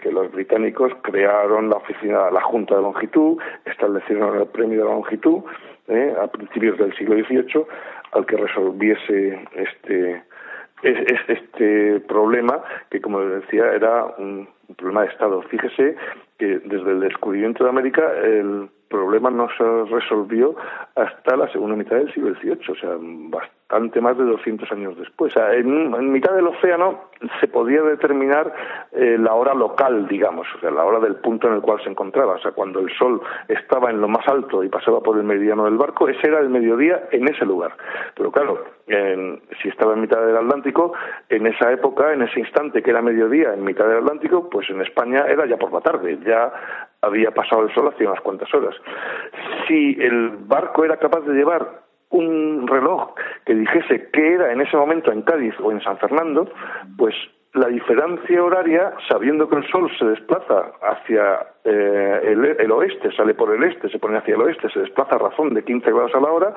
que 0.00 0.10
los 0.10 0.32
británicos 0.32 0.92
crearon 1.02 1.70
la 1.70 1.76
oficina, 1.76 2.30
la 2.30 2.40
Junta 2.40 2.76
de 2.76 2.82
Longitud, 2.82 3.38
establecieron 3.64 4.38
el 4.40 4.46
premio 4.46 4.84
de 4.84 4.90
longitud 4.90 5.42
eh, 5.88 6.14
a 6.20 6.26
principios 6.28 6.78
del 6.78 6.94
siglo 6.96 7.16
XVIII 7.16 7.66
al 8.12 8.26
que 8.26 8.36
resolviese 8.36 9.44
este 9.54 10.22
este 10.82 12.00
problema 12.00 12.62
que 12.90 13.00
como 13.00 13.20
decía 13.20 13.72
era 13.72 14.04
un 14.18 14.48
problema 14.76 15.02
de 15.02 15.08
Estado. 15.08 15.42
Fíjese 15.42 15.96
que 16.38 16.58
desde 16.58 16.90
el 16.90 17.00
descubrimiento 17.00 17.64
de 17.64 17.70
América 17.70 18.02
el 18.22 18.68
problema 18.88 19.30
no 19.30 19.48
se 19.56 19.64
resolvió 19.90 20.54
hasta 20.94 21.36
la 21.36 21.50
segunda 21.52 21.76
mitad 21.76 21.96
del 21.96 22.12
siglo 22.12 22.34
XVIII, 22.34 22.60
o 22.68 22.74
sea, 22.76 22.90
bastante 22.98 23.63
más 24.00 24.16
de 24.16 24.24
200 24.24 24.70
años 24.72 24.96
después. 24.98 25.32
En, 25.36 26.12
mitad 26.12 26.34
del 26.34 26.46
océano 26.46 27.04
se 27.40 27.48
podía 27.48 27.82
determinar 27.82 28.52
eh, 28.92 29.16
la 29.18 29.34
hora 29.34 29.54
local, 29.54 30.06
digamos, 30.08 30.46
o 30.56 30.60
sea, 30.60 30.70
la 30.70 30.84
hora 30.84 31.00
del 31.00 31.16
punto 31.16 31.48
en 31.48 31.54
el 31.54 31.60
cual 31.60 31.82
se 31.82 31.90
encontraba. 31.90 32.34
O 32.34 32.38
sea, 32.38 32.52
cuando 32.52 32.80
el 32.80 32.90
sol 32.96 33.20
estaba 33.48 33.90
en 33.90 34.00
lo 34.00 34.08
más 34.08 34.26
alto 34.28 34.62
y 34.62 34.68
pasaba 34.68 35.00
por 35.00 35.16
el 35.16 35.24
meridiano 35.24 35.64
del 35.64 35.76
barco, 35.76 36.08
ese 36.08 36.28
era 36.28 36.40
el 36.40 36.48
mediodía 36.48 37.08
en 37.10 37.28
ese 37.28 37.44
lugar. 37.44 37.76
Pero 38.14 38.30
claro, 38.30 38.64
si 38.86 39.68
estaba 39.68 39.94
en 39.94 40.02
mitad 40.02 40.24
del 40.24 40.36
Atlántico, 40.36 40.92
en 41.28 41.46
esa 41.46 41.72
época, 41.72 42.12
en 42.12 42.22
ese 42.22 42.40
instante 42.40 42.82
que 42.82 42.90
era 42.90 43.02
mediodía 43.02 43.54
en 43.54 43.64
mitad 43.64 43.86
del 43.86 43.98
Atlántico, 43.98 44.48
pues 44.50 44.68
en 44.70 44.80
España 44.82 45.24
era 45.28 45.46
ya 45.46 45.56
por 45.56 45.72
la 45.72 45.80
tarde, 45.80 46.18
ya 46.24 46.52
había 47.00 47.30
pasado 47.32 47.62
el 47.62 47.74
sol 47.74 47.90
hace 47.92 48.06
unas 48.06 48.20
cuantas 48.20 48.52
horas. 48.54 48.74
Si 49.66 49.96
el 50.00 50.30
barco 50.46 50.84
era 50.84 50.96
capaz 50.98 51.20
de 51.20 51.34
llevar 51.34 51.83
un 52.10 52.66
reloj 52.66 53.14
que 53.44 53.54
dijese 53.54 54.08
qué 54.12 54.34
era 54.34 54.52
en 54.52 54.60
ese 54.60 54.76
momento 54.76 55.12
en 55.12 55.22
Cádiz 55.22 55.54
o 55.60 55.72
en 55.72 55.80
San 55.82 55.98
Fernando, 55.98 56.50
pues 56.96 57.14
la 57.54 57.68
diferencia 57.68 58.42
horaria, 58.42 58.92
sabiendo 59.08 59.48
que 59.48 59.56
el 59.56 59.66
sol 59.70 59.88
se 59.96 60.04
desplaza 60.04 60.72
hacia 60.82 61.46
eh, 61.62 62.34
el, 62.58 62.72
oeste, 62.72 63.12
sale 63.12 63.32
por 63.34 63.54
el 63.54 63.62
este, 63.62 63.88
se 63.90 64.00
pone 64.00 64.18
hacia 64.18 64.34
el 64.34 64.42
oeste, 64.42 64.68
se 64.70 64.80
desplaza 64.80 65.14
a 65.14 65.18
razón 65.18 65.54
de 65.54 65.62
15 65.62 65.88
grados 65.92 66.14
a 66.16 66.20
la 66.20 66.32
hora, 66.32 66.52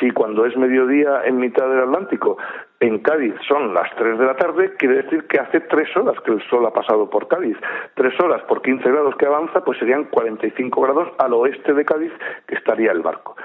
si 0.00 0.10
cuando 0.10 0.44
es 0.44 0.56
mediodía 0.56 1.22
en 1.24 1.38
mitad 1.38 1.68
del 1.68 1.82
Atlántico 1.82 2.36
en 2.80 2.98
Cádiz 2.98 3.34
son 3.46 3.72
las 3.74 3.88
3 3.94 4.18
de 4.18 4.26
la 4.26 4.34
tarde, 4.34 4.74
quiere 4.76 5.02
decir 5.02 5.24
que 5.28 5.38
hace 5.38 5.60
3 5.60 5.96
horas 5.98 6.20
que 6.24 6.32
el 6.32 6.42
sol 6.50 6.66
ha 6.66 6.72
pasado 6.72 7.08
por 7.08 7.28
Cádiz. 7.28 7.56
3 7.94 8.20
horas 8.20 8.42
por 8.42 8.60
15 8.60 8.90
grados 8.90 9.14
que 9.16 9.26
avanza, 9.26 9.64
pues 9.64 9.78
serían 9.78 10.04
45 10.04 10.80
grados 10.80 11.12
al 11.18 11.32
oeste 11.32 11.72
de 11.72 11.84
Cádiz 11.84 12.12
que 12.48 12.56
estaría 12.56 12.90
el 12.90 13.02
barco. 13.02 13.36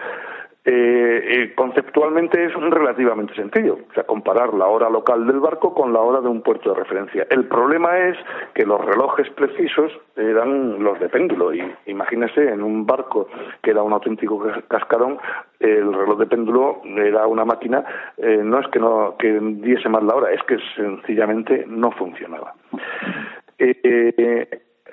Eh, 0.72 1.24
eh, 1.26 1.54
conceptualmente 1.56 2.46
es 2.46 2.54
relativamente 2.54 3.34
sencillo, 3.34 3.80
o 3.90 3.94
sea, 3.96 4.04
comparar 4.04 4.54
la 4.54 4.68
hora 4.68 4.88
local 4.88 5.26
del 5.26 5.40
barco 5.40 5.74
con 5.74 5.92
la 5.94 6.00
hora 6.00 6.22
de 6.22 6.28
un 6.28 6.44
puerto 6.44 6.70
de 6.70 6.76
referencia. 6.76 7.26
El 7.32 7.46
problema 7.46 7.98
es 7.98 8.16
que 8.54 8.68
los 8.68 8.80
relojes 8.86 9.28
precisos 9.32 9.92
eran 10.16 10.84
los 10.84 11.00
de 11.00 11.10
péndulo 11.10 11.56
y 11.56 11.64
imagínese 11.88 12.50
en 12.50 12.62
un 12.62 12.86
barco 12.86 13.28
que 13.64 13.72
era 13.72 13.82
un 13.82 13.94
auténtico 13.94 14.46
cascarón, 14.68 15.18
el 15.60 15.92
reloj 15.92 16.20
de 16.20 16.28
péndulo 16.28 16.82
era 16.86 17.26
una 17.26 17.46
máquina, 17.46 17.84
eh, 18.18 18.42
no 18.44 18.60
es 18.60 18.68
que 18.68 18.78
no 18.78 19.16
que 19.18 19.40
diese 19.42 19.90
más 19.90 20.04
la 20.04 20.14
hora, 20.14 20.32
es 20.32 20.44
que 20.44 20.60
sencillamente 20.76 21.66
no 21.68 21.90
funcionaba. 21.94 22.54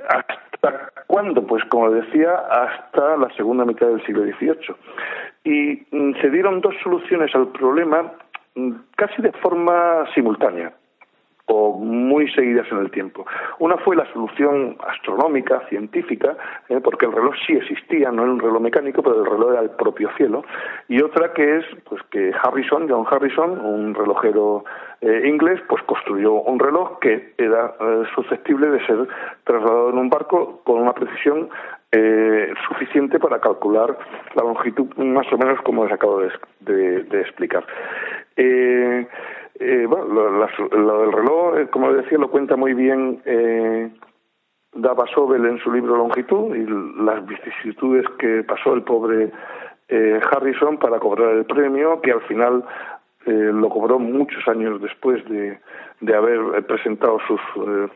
¿Hasta 0.08 0.92
cuándo? 1.06 1.46
Pues 1.46 1.64
como 1.66 1.90
decía, 1.90 2.32
hasta 2.50 3.16
la 3.16 3.28
segunda 3.36 3.64
mitad 3.64 3.86
del 3.86 4.04
siglo 4.04 4.24
XVIII 4.24 4.76
y 5.44 5.86
mm, 5.90 6.20
se 6.20 6.30
dieron 6.30 6.60
dos 6.60 6.74
soluciones 6.82 7.34
al 7.34 7.48
problema 7.48 8.12
mm, 8.54 8.72
casi 8.96 9.22
de 9.22 9.32
forma 9.32 10.04
simultánea 10.14 10.72
o 11.46 11.78
muy 11.78 12.30
seguidas 12.32 12.66
en 12.72 12.78
el 12.78 12.90
tiempo. 12.90 13.24
Una 13.60 13.76
fue 13.78 13.94
la 13.96 14.04
solución 14.12 14.76
astronómica, 14.86 15.60
científica, 15.68 16.36
eh, 16.68 16.80
porque 16.82 17.06
el 17.06 17.12
reloj 17.12 17.34
sí 17.46 17.52
existía, 17.54 18.10
no 18.10 18.22
era 18.22 18.32
un 18.32 18.40
reloj 18.40 18.60
mecánico, 18.60 19.02
pero 19.02 19.20
el 19.20 19.30
reloj 19.30 19.52
era 19.52 19.62
el 19.62 19.70
propio 19.70 20.10
cielo. 20.16 20.44
Y 20.88 21.00
otra 21.02 21.32
que 21.32 21.58
es 21.58 21.64
pues 21.88 22.02
que 22.10 22.32
Harrison, 22.42 22.88
John 22.88 23.06
Harrison, 23.08 23.64
un 23.64 23.94
relojero 23.94 24.64
eh, 25.00 25.22
inglés, 25.26 25.60
pues 25.68 25.82
construyó 25.84 26.32
un 26.34 26.58
reloj 26.58 26.98
que 26.98 27.34
era 27.38 27.74
eh, 27.80 28.02
susceptible 28.14 28.68
de 28.68 28.84
ser 28.84 29.06
trasladado 29.44 29.90
en 29.90 29.98
un 29.98 30.10
barco 30.10 30.62
con 30.64 30.80
una 30.80 30.92
precisión 30.92 31.48
suficiente 32.68 33.18
para 33.18 33.40
calcular 33.40 33.96
la 34.34 34.42
longitud, 34.42 34.94
más 34.96 35.32
o 35.32 35.38
menos 35.38 35.58
como 35.62 35.84
les 35.84 35.94
acabo 35.94 36.20
de, 36.60 37.04
de 37.04 37.20
explicar. 37.22 37.64
Eh, 38.36 39.06
bueno, 39.88 40.04
lo, 40.06 41.00
del 41.00 41.12
reloj, 41.12 41.58
eh, 41.58 41.68
como 41.70 41.92
decía, 41.92 42.18
lo 42.18 42.30
cuenta 42.30 42.56
muy 42.56 42.74
bien 42.74 43.22
eh, 43.24 43.90
Dava 44.74 45.06
Sobel 45.14 45.46
en 45.46 45.58
su 45.58 45.72
libro 45.72 45.96
Longitud 45.96 46.54
y 46.54 46.66
las 47.02 47.24
vicisitudes 47.26 48.04
que 48.18 48.44
pasó 48.44 48.74
el 48.74 48.82
pobre 48.82 49.32
eh, 49.88 50.20
Harrison 50.30 50.78
para 50.78 50.98
cobrar 50.98 51.32
el 51.32 51.46
premio, 51.46 52.00
que 52.00 52.12
al 52.12 52.20
final 52.22 52.64
eh, 53.26 53.50
lo 53.52 53.68
cobró 53.68 53.98
muchos 53.98 54.46
años 54.48 54.80
después 54.80 55.24
de, 55.28 55.58
de 56.00 56.14
haber 56.14 56.64
presentado 56.66 57.18
sus, 57.26 57.40
eh, 57.40 57.88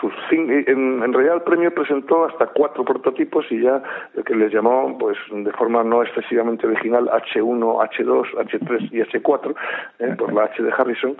sus 0.00 0.12
en, 0.30 1.02
en, 1.02 1.12
realidad 1.12 1.36
el 1.36 1.42
premio 1.42 1.72
presentó 1.72 2.24
hasta 2.24 2.46
cuatro 2.46 2.84
prototipos 2.84 3.44
y 3.50 3.60
ya 3.60 3.82
el 4.16 4.24
que 4.24 4.34
les 4.34 4.52
llamó 4.52 4.96
pues 4.98 5.18
de 5.30 5.52
forma 5.52 5.84
no 5.84 6.02
excesivamente 6.02 6.66
original 6.66 7.08
H1, 7.10 7.90
H2, 7.90 8.34
H3 8.34 8.88
y 8.90 9.00
H4 9.00 9.54
eh, 9.98 10.14
por 10.18 10.32
la 10.32 10.44
H 10.44 10.62
de 10.62 10.72
Harrison. 10.72 11.16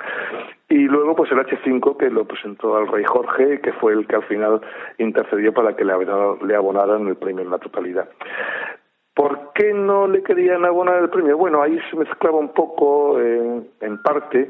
Y 0.69 0.89
luego 0.89 1.15
pues 1.15 1.31
el 1.31 1.39
H5 1.39 1.97
que 1.99 2.11
lo 2.11 2.25
presentó 2.25 2.77
al 2.77 2.89
rey 2.89 3.05
Jorge 3.05 3.61
que 3.61 3.73
fue 3.75 3.93
el 3.93 4.07
que 4.07 4.17
al 4.17 4.25
final 4.25 4.61
intercedió 4.99 5.53
para 5.53 5.77
que 5.77 5.85
le, 5.85 5.93
le 6.47 6.57
abonaran 6.57 7.07
el 7.07 7.17
premio 7.17 7.45
en 7.45 7.51
la 7.51 7.59
totalidad 7.59 8.09
¿Por 9.15 9.53
qué 9.53 9.75
no 9.75 10.07
le 10.07 10.23
querían 10.23 10.65
abonar 10.65 11.03
el 11.03 11.11
premio? 11.11 11.37
Bueno, 11.37 11.63
ahí 11.63 11.79
se 11.91 11.97
mezclaba 11.97 12.39
un 12.39 12.55
poco, 12.55 13.21
en 13.21 14.03
parte, 14.03 14.49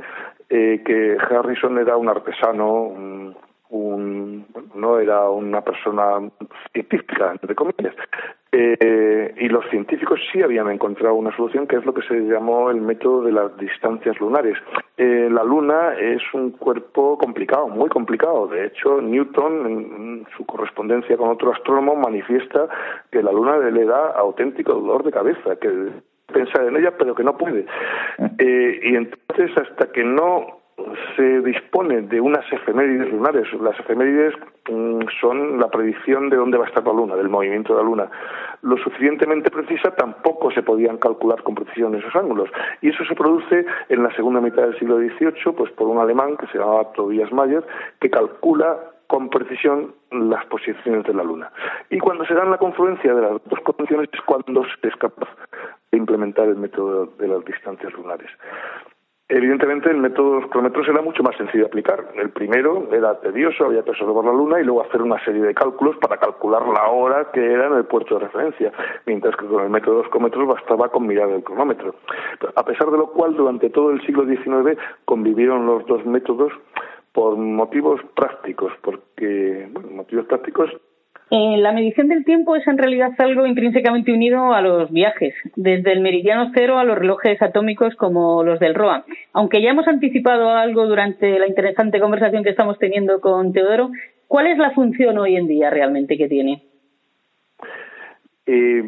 eh, 0.48 0.82
que 0.84 1.16
Harrison 1.18 1.78
era 1.78 1.96
un 1.96 2.08
artesano, 2.08 2.82
un, 2.82 3.36
un, 3.72 4.46
no 4.74 4.98
era 4.98 5.28
una 5.30 5.62
persona 5.62 6.30
científica, 6.72 7.32
entre 7.32 7.54
comillas. 7.54 7.94
Eh, 8.52 9.34
y 9.38 9.48
los 9.48 9.64
científicos 9.70 10.20
sí 10.30 10.42
habían 10.42 10.70
encontrado 10.70 11.14
una 11.14 11.34
solución 11.34 11.66
que 11.66 11.76
es 11.76 11.86
lo 11.86 11.94
que 11.94 12.02
se 12.02 12.20
llamó 12.20 12.70
el 12.70 12.82
método 12.82 13.22
de 13.22 13.32
las 13.32 13.56
distancias 13.56 14.20
lunares. 14.20 14.58
Eh, 14.98 15.28
la 15.30 15.42
Luna 15.42 15.94
es 15.98 16.22
un 16.34 16.50
cuerpo 16.50 17.16
complicado, 17.16 17.68
muy 17.68 17.88
complicado. 17.88 18.46
De 18.48 18.66
hecho, 18.66 19.00
Newton, 19.00 19.66
en 19.66 20.26
su 20.36 20.44
correspondencia 20.44 21.16
con 21.16 21.30
otro 21.30 21.52
astrónomo, 21.52 21.96
manifiesta 21.96 22.68
que 23.10 23.22
la 23.22 23.32
Luna 23.32 23.56
le 23.56 23.86
da 23.86 24.10
auténtico 24.18 24.74
dolor 24.74 25.02
de 25.02 25.12
cabeza, 25.12 25.56
que 25.56 25.90
pensar 26.30 26.66
en 26.66 26.76
ella, 26.76 26.92
pero 26.98 27.14
que 27.14 27.24
no 27.24 27.38
puede. 27.38 27.64
Eh, 28.38 28.80
y 28.82 28.96
entonces, 28.96 29.56
hasta 29.56 29.90
que 29.92 30.04
no 30.04 30.61
se 31.16 31.40
dispone 31.40 32.02
de 32.02 32.20
unas 32.20 32.50
efemérides 32.52 33.12
lunares. 33.12 33.46
Las 33.60 33.78
efemérides 33.78 34.34
mm, 34.70 35.00
son 35.20 35.58
la 35.58 35.68
predicción 35.68 36.30
de 36.30 36.36
dónde 36.36 36.58
va 36.58 36.64
a 36.64 36.68
estar 36.68 36.84
la 36.84 36.92
Luna, 36.92 37.16
del 37.16 37.28
movimiento 37.28 37.74
de 37.74 37.82
la 37.82 37.84
Luna. 37.84 38.10
Lo 38.62 38.76
suficientemente 38.78 39.50
precisa 39.50 39.94
tampoco 39.94 40.50
se 40.50 40.62
podían 40.62 40.98
calcular 40.98 41.42
con 41.42 41.54
precisión 41.54 41.94
esos 41.94 42.14
ángulos. 42.14 42.50
Y 42.80 42.90
eso 42.90 43.04
se 43.04 43.14
produce 43.14 43.66
en 43.88 44.02
la 44.02 44.14
segunda 44.14 44.40
mitad 44.40 44.62
del 44.62 44.78
siglo 44.78 44.98
XVIII, 44.98 45.52
pues 45.56 45.70
por 45.72 45.88
un 45.88 45.98
alemán 45.98 46.36
que 46.36 46.46
se 46.46 46.58
llamaba 46.58 46.92
Tobias 46.92 47.32
Mayer, 47.32 47.64
que 48.00 48.10
calcula 48.10 48.78
con 49.06 49.28
precisión 49.28 49.94
las 50.10 50.44
posiciones 50.46 51.04
de 51.04 51.12
la 51.12 51.22
Luna. 51.22 51.52
Y 51.90 51.98
cuando 51.98 52.24
se 52.24 52.34
dan 52.34 52.50
la 52.50 52.56
confluencia 52.56 53.12
de 53.14 53.20
las 53.20 53.44
dos 53.44 53.60
condiciones 53.60 54.08
es 54.10 54.20
cuando 54.22 54.64
se 54.64 54.88
es 54.88 54.96
capaz 54.96 55.28
de 55.90 55.98
implementar 55.98 56.48
el 56.48 56.56
método 56.56 57.06
de 57.18 57.28
las 57.28 57.44
distancias 57.44 57.92
lunares. 57.92 58.30
Evidentemente, 59.34 59.88
el 59.88 59.96
método 59.96 60.34
de 60.34 60.40
los 60.42 60.50
cronómetros 60.50 60.86
era 60.88 61.00
mucho 61.00 61.22
más 61.22 61.34
sencillo 61.36 61.60
de 61.60 61.68
aplicar. 61.68 62.04
El 62.16 62.28
primero 62.32 62.86
era 62.92 63.18
tedioso, 63.18 63.64
había 63.64 63.82
que 63.82 63.92
observar 63.92 64.26
la 64.26 64.32
luna 64.32 64.60
y 64.60 64.64
luego 64.64 64.82
hacer 64.82 65.00
una 65.00 65.18
serie 65.24 65.40
de 65.40 65.54
cálculos 65.54 65.96
para 65.96 66.18
calcular 66.18 66.60
la 66.68 66.88
hora 66.88 67.30
que 67.32 67.40
era 67.40 67.68
en 67.68 67.72
el 67.72 67.86
puerto 67.86 68.18
de 68.18 68.26
referencia, 68.26 68.70
mientras 69.06 69.34
que 69.36 69.46
con 69.46 69.64
el 69.64 69.70
método 69.70 69.96
de 69.96 70.02
los 70.02 70.10
cronómetros 70.10 70.48
bastaba 70.48 70.90
con 70.90 71.06
mirar 71.06 71.30
el 71.30 71.42
cronómetro. 71.42 71.94
A 72.54 72.62
pesar 72.62 72.90
de 72.90 72.98
lo 72.98 73.06
cual, 73.06 73.34
durante 73.34 73.70
todo 73.70 73.92
el 73.92 74.04
siglo 74.04 74.26
XIX 74.26 74.78
convivieron 75.06 75.64
los 75.64 75.86
dos 75.86 76.04
métodos 76.04 76.52
por 77.14 77.34
motivos 77.38 78.02
prácticos, 78.14 78.74
porque, 78.82 79.66
bueno, 79.72 79.88
motivos 79.92 80.26
prácticos 80.26 80.70
eh, 81.34 81.56
la 81.56 81.72
medición 81.72 82.08
del 82.08 82.26
tiempo 82.26 82.56
es 82.56 82.66
en 82.68 82.76
realidad 82.76 83.12
algo 83.16 83.46
intrínsecamente 83.46 84.12
unido 84.12 84.52
a 84.52 84.60
los 84.60 84.92
viajes, 84.92 85.34
desde 85.56 85.90
el 85.90 86.00
meridiano 86.00 86.50
cero 86.52 86.78
a 86.78 86.84
los 86.84 86.98
relojes 86.98 87.40
atómicos 87.40 87.94
como 87.94 88.44
los 88.44 88.60
del 88.60 88.74
ROA. 88.74 89.06
Aunque 89.32 89.62
ya 89.62 89.70
hemos 89.70 89.88
anticipado 89.88 90.50
algo 90.50 90.86
durante 90.86 91.38
la 91.38 91.46
interesante 91.46 92.00
conversación 92.00 92.44
que 92.44 92.50
estamos 92.50 92.78
teniendo 92.78 93.22
con 93.22 93.54
Teodoro, 93.54 93.92
¿cuál 94.28 94.48
es 94.48 94.58
la 94.58 94.72
función 94.72 95.16
hoy 95.16 95.36
en 95.36 95.46
día 95.46 95.70
realmente 95.70 96.18
que 96.18 96.28
tiene? 96.28 96.64
Eh, 98.44 98.84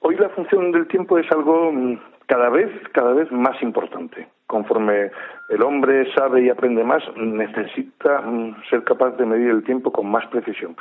hoy 0.00 0.16
la 0.16 0.30
función 0.30 0.72
del 0.72 0.88
tiempo 0.88 1.16
es 1.16 1.30
algo 1.30 1.70
mm, 1.70 1.96
cada 2.26 2.48
vez, 2.48 2.72
cada 2.90 3.12
vez 3.12 3.30
más 3.30 3.62
importante. 3.62 4.26
Conforme 4.50 5.12
el 5.48 5.62
hombre 5.62 6.12
sabe 6.12 6.42
y 6.42 6.48
aprende 6.48 6.82
más, 6.82 7.04
necesita 7.16 8.20
mm, 8.22 8.62
ser 8.68 8.82
capaz 8.82 9.12
de 9.12 9.24
medir 9.24 9.48
el 9.50 9.62
tiempo 9.62 9.92
con 9.92 10.10
más 10.10 10.26
precisión. 10.26 10.74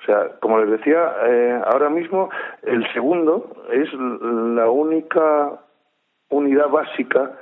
O 0.00 0.04
sea, 0.06 0.30
como 0.40 0.58
les 0.58 0.70
decía, 0.70 1.12
eh, 1.26 1.60
ahora 1.66 1.90
mismo 1.90 2.30
el 2.62 2.90
segundo 2.94 3.66
es 3.70 3.92
la 3.92 4.70
única 4.70 5.52
unidad 6.30 6.70
básica 6.70 7.32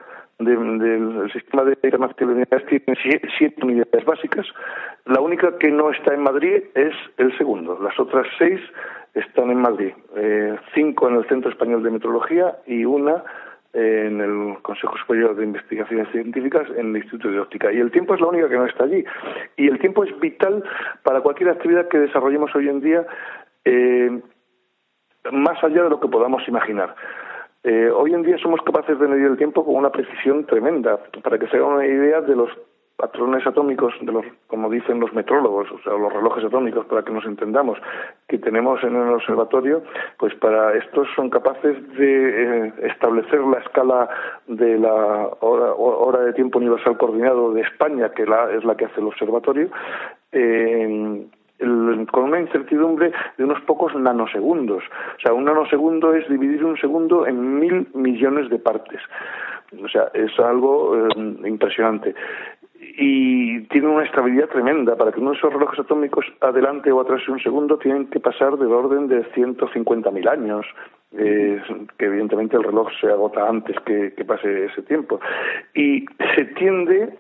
del 0.41 1.31
sistema 1.33 1.63
de 1.63 1.77
unidades 2.21 2.67
tiene 2.67 2.99
siete, 3.39 3.57
unidades 3.63 4.05
básicas. 4.05 4.47
La 5.05 5.21
única 5.21 5.57
que 5.59 5.71
no 5.71 5.91
está 5.91 6.13
en 6.15 6.23
Madrid 6.23 6.65
es 6.75 6.95
el 7.19 7.37
segundo. 7.39 7.79
Las 7.81 7.99
otras 8.01 8.27
seis 8.37 8.61
están 9.15 9.51
en 9.51 9.61
Madrid. 9.61 9.93
Eh, 10.17 10.57
cinco 10.75 11.09
en 11.09 11.17
el 11.17 11.29
Centro 11.29 11.51
Español 11.51 11.85
de 11.85 11.91
Metrología 11.91 12.57
y 12.67 12.85
una 12.85 13.23
en 13.73 14.21
el 14.21 14.63
Consejo 14.63 14.97
Superior 14.97 15.37
de 15.37 15.45
Investigaciones 15.45 16.09
Científicas 16.11 16.69
en 16.77 16.91
el 16.91 16.97
Instituto 16.97 17.31
de 17.31 17.41
Óptica. 17.41 17.73
Y 17.73 17.79
el 17.79 17.91
tiempo 17.91 18.15
es 18.15 18.21
la 18.21 18.29
única 18.29 18.49
que 18.49 18.57
no 18.57 18.67
está 18.67 18.85
allí. 18.85 19.05
Y 19.57 19.69
el 19.69 19.79
tiempo 19.79 20.05
es 20.05 20.19
vital 20.21 20.65
para 21.03 21.21
cualquier 21.21 21.51
actividad 21.51 21.89
que 21.89 21.99
desarrollemos 21.99 22.55
hoy 22.55 22.69
en 22.69 22.81
día, 22.81 23.07
eh, 23.65 24.21
más 25.33 25.63
allá 25.63 25.83
de 25.83 25.91
lo 25.91 26.01
que 26.01 26.09
podamos 26.09 26.47
imaginar. 26.49 26.95
Eh, 27.65 27.91
hoy 27.91 28.15
en 28.15 28.23
día 28.23 28.39
somos 28.39 28.63
capaces 28.63 28.99
de 28.99 29.09
medir 29.09 29.27
el 29.27 29.37
tiempo 29.37 29.65
con 29.65 29.75
una 29.75 29.91
precisión 29.91 30.47
tremenda. 30.47 30.99
Para 31.23 31.39
que 31.39 31.49
se 31.49 31.57
haga 31.57 31.67
una 31.67 31.87
idea 31.87 32.21
de 32.21 32.37
los 32.37 32.51
patrones 32.99 33.47
atómicos, 33.47 33.95
de 34.01 34.11
los, 34.11 34.27
como 34.49 34.69
dicen 34.69 34.99
los 34.99 35.13
metrólogos, 35.13 35.71
o 35.71 35.79
sea, 35.83 35.93
los 35.93 36.13
relojes 36.13 36.45
atómicos, 36.45 36.85
para 36.87 37.05
que 37.05 37.13
nos 37.13 37.25
entendamos, 37.25 37.79
que 38.27 38.39
tenemos 38.39 38.83
en 38.83 38.97
el 38.97 39.15
observatorio, 39.15 39.83
pues 40.19 40.35
para 40.35 40.77
estos 40.77 41.07
son 41.15 41.31
capaces 41.31 41.77
de 41.97 42.67
eh, 42.67 42.73
establecer 42.83 43.41
la 43.41 43.59
escala 43.59 44.09
de 44.49 44.79
la 44.79 45.31
hora, 45.41 46.21
de 46.25 46.33
tiempo 46.33 46.59
universal 46.59 46.99
coordinado 46.99 47.53
de 47.53 47.61
España, 47.61 48.11
que 48.11 48.27
la, 48.27 48.51
es 48.51 48.65
la 48.65 48.77
que 48.77 48.87
hace 48.87 49.01
el 49.01 49.07
observatorio, 49.07 49.71
con 52.11 52.25
una 52.25 52.41
incertidumbre 52.41 53.13
de 53.37 53.45
unos 53.45 53.61
pocos 53.61 53.95
nanosegundos. 53.95 54.83
O 54.83 55.21
sea, 55.21 55.33
un 55.33 55.45
nanosegundo 55.45 56.15
es 56.15 56.29
dividir 56.29 56.65
un 56.65 56.77
segundo 56.77 57.29
en 57.29 57.61
mil 57.61 57.87
millones 57.95 58.51
de 58.51 58.59
partes. 58.59 59.01
O 59.85 59.89
sea, 59.89 60.11
es 60.15 60.37
algo 60.41 60.97
eh, 60.97 61.09
impresionante 61.47 62.15
y 63.01 63.61
tiene 63.69 63.87
una 63.87 64.05
estabilidad 64.05 64.49
tremenda. 64.49 64.97
Para 64.97 65.13
que 65.13 65.21
uno 65.21 65.31
de 65.31 65.37
esos 65.37 65.53
relojes 65.53 65.79
atómicos 65.79 66.27
adelante 66.41 66.91
o 66.91 67.01
atrás 67.01 67.27
un 67.29 67.39
segundo 67.39 67.79
tienen 67.79 68.09
que 68.09 68.19
pasar 68.19 68.57
del 68.59 68.73
orden 68.73 69.07
de 69.07 69.25
150.000 69.35 70.29
años, 70.29 70.67
eh, 71.13 71.63
que 71.97 72.07
evidentemente 72.07 72.57
el 72.57 72.65
reloj 72.65 72.89
se 73.01 73.07
agota 73.07 73.49
antes 73.49 73.77
que, 73.87 74.11
pase 74.27 74.65
ese 74.65 74.83
tiempo. 74.83 75.21
Y 75.75 76.07
se 76.35 76.45
tiende 76.57 77.17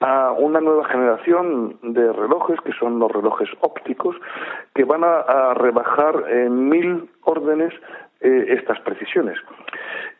a 0.00 0.32
una 0.32 0.60
nueva 0.60 0.86
generación 0.88 1.78
de 1.82 2.12
relojes, 2.12 2.60
que 2.60 2.72
son 2.72 2.98
los 2.98 3.10
relojes 3.10 3.48
ópticos, 3.60 4.16
que 4.74 4.84
van 4.84 5.04
a, 5.04 5.54
rebajar 5.54 6.24
en 6.28 6.68
mil 6.68 7.08
órdenes 7.22 7.72
eh, 8.20 8.46
estas 8.48 8.80
precisiones. 8.80 9.38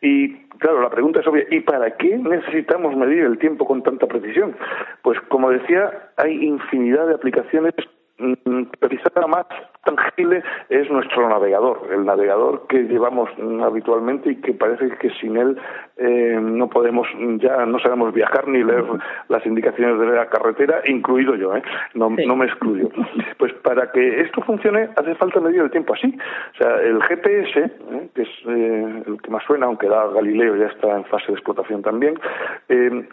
Y 0.01 0.35
claro, 0.59 0.81
la 0.81 0.89
pregunta 0.89 1.19
es 1.19 1.27
obvia, 1.27 1.45
¿y 1.49 1.61
para 1.61 1.97
qué 1.97 2.17
necesitamos 2.17 2.95
medir 2.95 3.23
el 3.23 3.37
tiempo 3.37 3.65
con 3.65 3.83
tanta 3.83 4.07
precisión? 4.07 4.55
Pues 5.01 5.19
como 5.29 5.49
decía, 5.49 6.09
hay 6.17 6.45
infinidad 6.45 7.07
de 7.07 7.15
aplicaciones 7.15 7.73
quizá 8.17 9.09
la 9.15 9.27
más 9.27 9.45
tangible 9.83 10.41
es 10.69 10.89
nuestro 10.89 11.29
navegador, 11.29 11.89
el 11.91 12.05
navegador 12.05 12.65
que 12.67 12.83
llevamos 12.83 13.29
habitualmente 13.63 14.31
y 14.31 14.35
que 14.37 14.53
parece 14.53 14.89
que 14.97 15.09
sin 15.21 15.37
él 15.37 15.57
eh, 15.97 16.37
no 16.41 16.69
podemos, 16.69 17.07
ya 17.37 17.65
no 17.65 17.79
sabemos 17.79 18.13
viajar 18.13 18.47
ni 18.47 18.63
leer 18.63 18.85
las 19.29 19.45
indicaciones 19.45 19.99
de 19.99 20.07
la 20.07 20.27
carretera, 20.27 20.81
incluido 20.85 21.35
yo, 21.35 21.55
¿eh? 21.55 21.63
no, 21.93 22.09
no 22.09 22.35
me 22.35 22.45
excluyo. 22.45 22.89
Pues 23.37 23.53
para 23.53 23.91
que 23.91 24.21
esto 24.21 24.41
funcione 24.41 24.89
hace 24.95 25.13
falta 25.15 25.39
medir 25.39 25.61
el 25.61 25.69
tiempo 25.69 25.93
así. 25.93 26.17
O 26.53 26.57
sea, 26.57 26.81
el 26.81 27.01
GPS, 27.03 27.59
¿eh? 27.59 28.09
que 28.15 28.21
es 28.21 28.29
eh, 28.47 29.03
el 29.07 29.21
que 29.21 29.29
más 29.29 29.43
suena, 29.43 29.65
aunque 29.65 29.87
da 29.87 30.07
Galileo 30.07 30.55
ya 30.55 30.67
está 30.67 30.95
en 30.95 31.05
fase 31.05 31.27
de 31.27 31.33
explotación 31.33 31.81
también, 31.81 32.19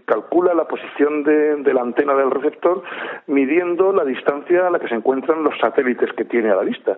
calcula 0.04 0.54
la 0.54 0.64
posición 0.64 1.24
de, 1.24 1.56
de 1.56 1.74
la 1.74 1.82
antena 1.82 2.14
del 2.14 2.30
receptor 2.30 2.82
midiendo 3.26 3.92
la 3.92 4.04
distancia 4.04 4.68
a 4.68 4.70
la 4.70 4.78
que 4.78 4.88
se 4.92 4.96
encuentran 4.96 5.42
los 5.42 5.58
satélites 5.58 6.12
que 6.12 6.26
tiene 6.26 6.50
a 6.50 6.56
la 6.56 6.62
vista. 6.62 6.96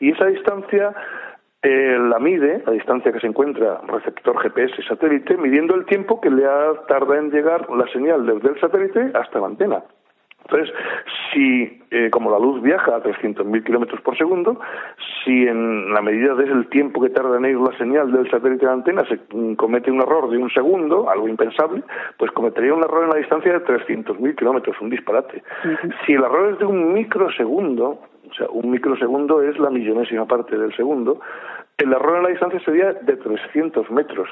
Y 0.00 0.10
esa 0.10 0.26
distancia 0.26 0.92
eh, 1.62 1.96
la 1.98 2.18
mide, 2.18 2.62
la 2.66 2.72
distancia 2.72 3.12
que 3.12 3.20
se 3.20 3.28
encuentra 3.28 3.80
receptor 3.86 4.36
GPS 4.42 4.82
satélite, 4.82 5.36
midiendo 5.36 5.76
el 5.76 5.86
tiempo 5.86 6.20
que 6.20 6.30
le 6.30 6.44
ha 6.44 6.72
tardado 6.88 7.14
en 7.14 7.30
llegar 7.30 7.70
la 7.70 7.86
señal 7.92 8.26
desde 8.26 8.48
el 8.48 8.60
satélite 8.60 9.12
hasta 9.14 9.38
la 9.38 9.46
antena. 9.46 9.84
Entonces, 10.48 10.72
si, 11.32 11.82
eh, 11.90 12.08
como 12.10 12.30
la 12.30 12.38
luz 12.38 12.62
viaja 12.62 12.96
a 12.96 13.02
300.000 13.02 13.64
kilómetros 13.64 14.00
por 14.00 14.16
segundo, 14.16 14.60
si 15.24 15.46
en 15.46 15.92
la 15.92 16.00
medida 16.00 16.34
del 16.34 16.68
tiempo 16.68 17.02
que 17.02 17.10
tarda 17.10 17.36
en 17.36 17.46
ir 17.46 17.56
la 17.56 17.76
señal 17.76 18.12
del 18.12 18.30
satélite 18.30 18.64
de 18.64 18.66
la 18.66 18.72
antena 18.74 19.04
se 19.08 19.18
comete 19.56 19.90
un 19.90 20.00
error 20.00 20.30
de 20.30 20.38
un 20.38 20.50
segundo, 20.50 21.10
algo 21.10 21.26
impensable, 21.26 21.82
pues 22.16 22.30
cometería 22.30 22.74
un 22.74 22.84
error 22.84 23.04
en 23.04 23.10
la 23.10 23.16
distancia 23.16 23.52
de 23.52 23.64
300.000 23.64 24.36
kilómetros, 24.36 24.76
un 24.80 24.90
disparate. 24.90 25.42
Si 26.04 26.12
el 26.12 26.22
error 26.22 26.52
es 26.52 26.58
de 26.60 26.66
un 26.66 26.92
microsegundo, 26.92 28.00
o 28.30 28.34
sea, 28.34 28.46
un 28.50 28.70
microsegundo 28.70 29.42
es 29.42 29.58
la 29.58 29.70
millonésima 29.70 30.26
parte 30.26 30.56
del 30.56 30.74
segundo, 30.74 31.20
el 31.78 31.92
error 31.92 32.16
en 32.16 32.22
la 32.22 32.28
distancia 32.30 32.58
sería 32.60 32.92
de 32.94 33.16
300 33.16 33.90
metros. 33.90 34.28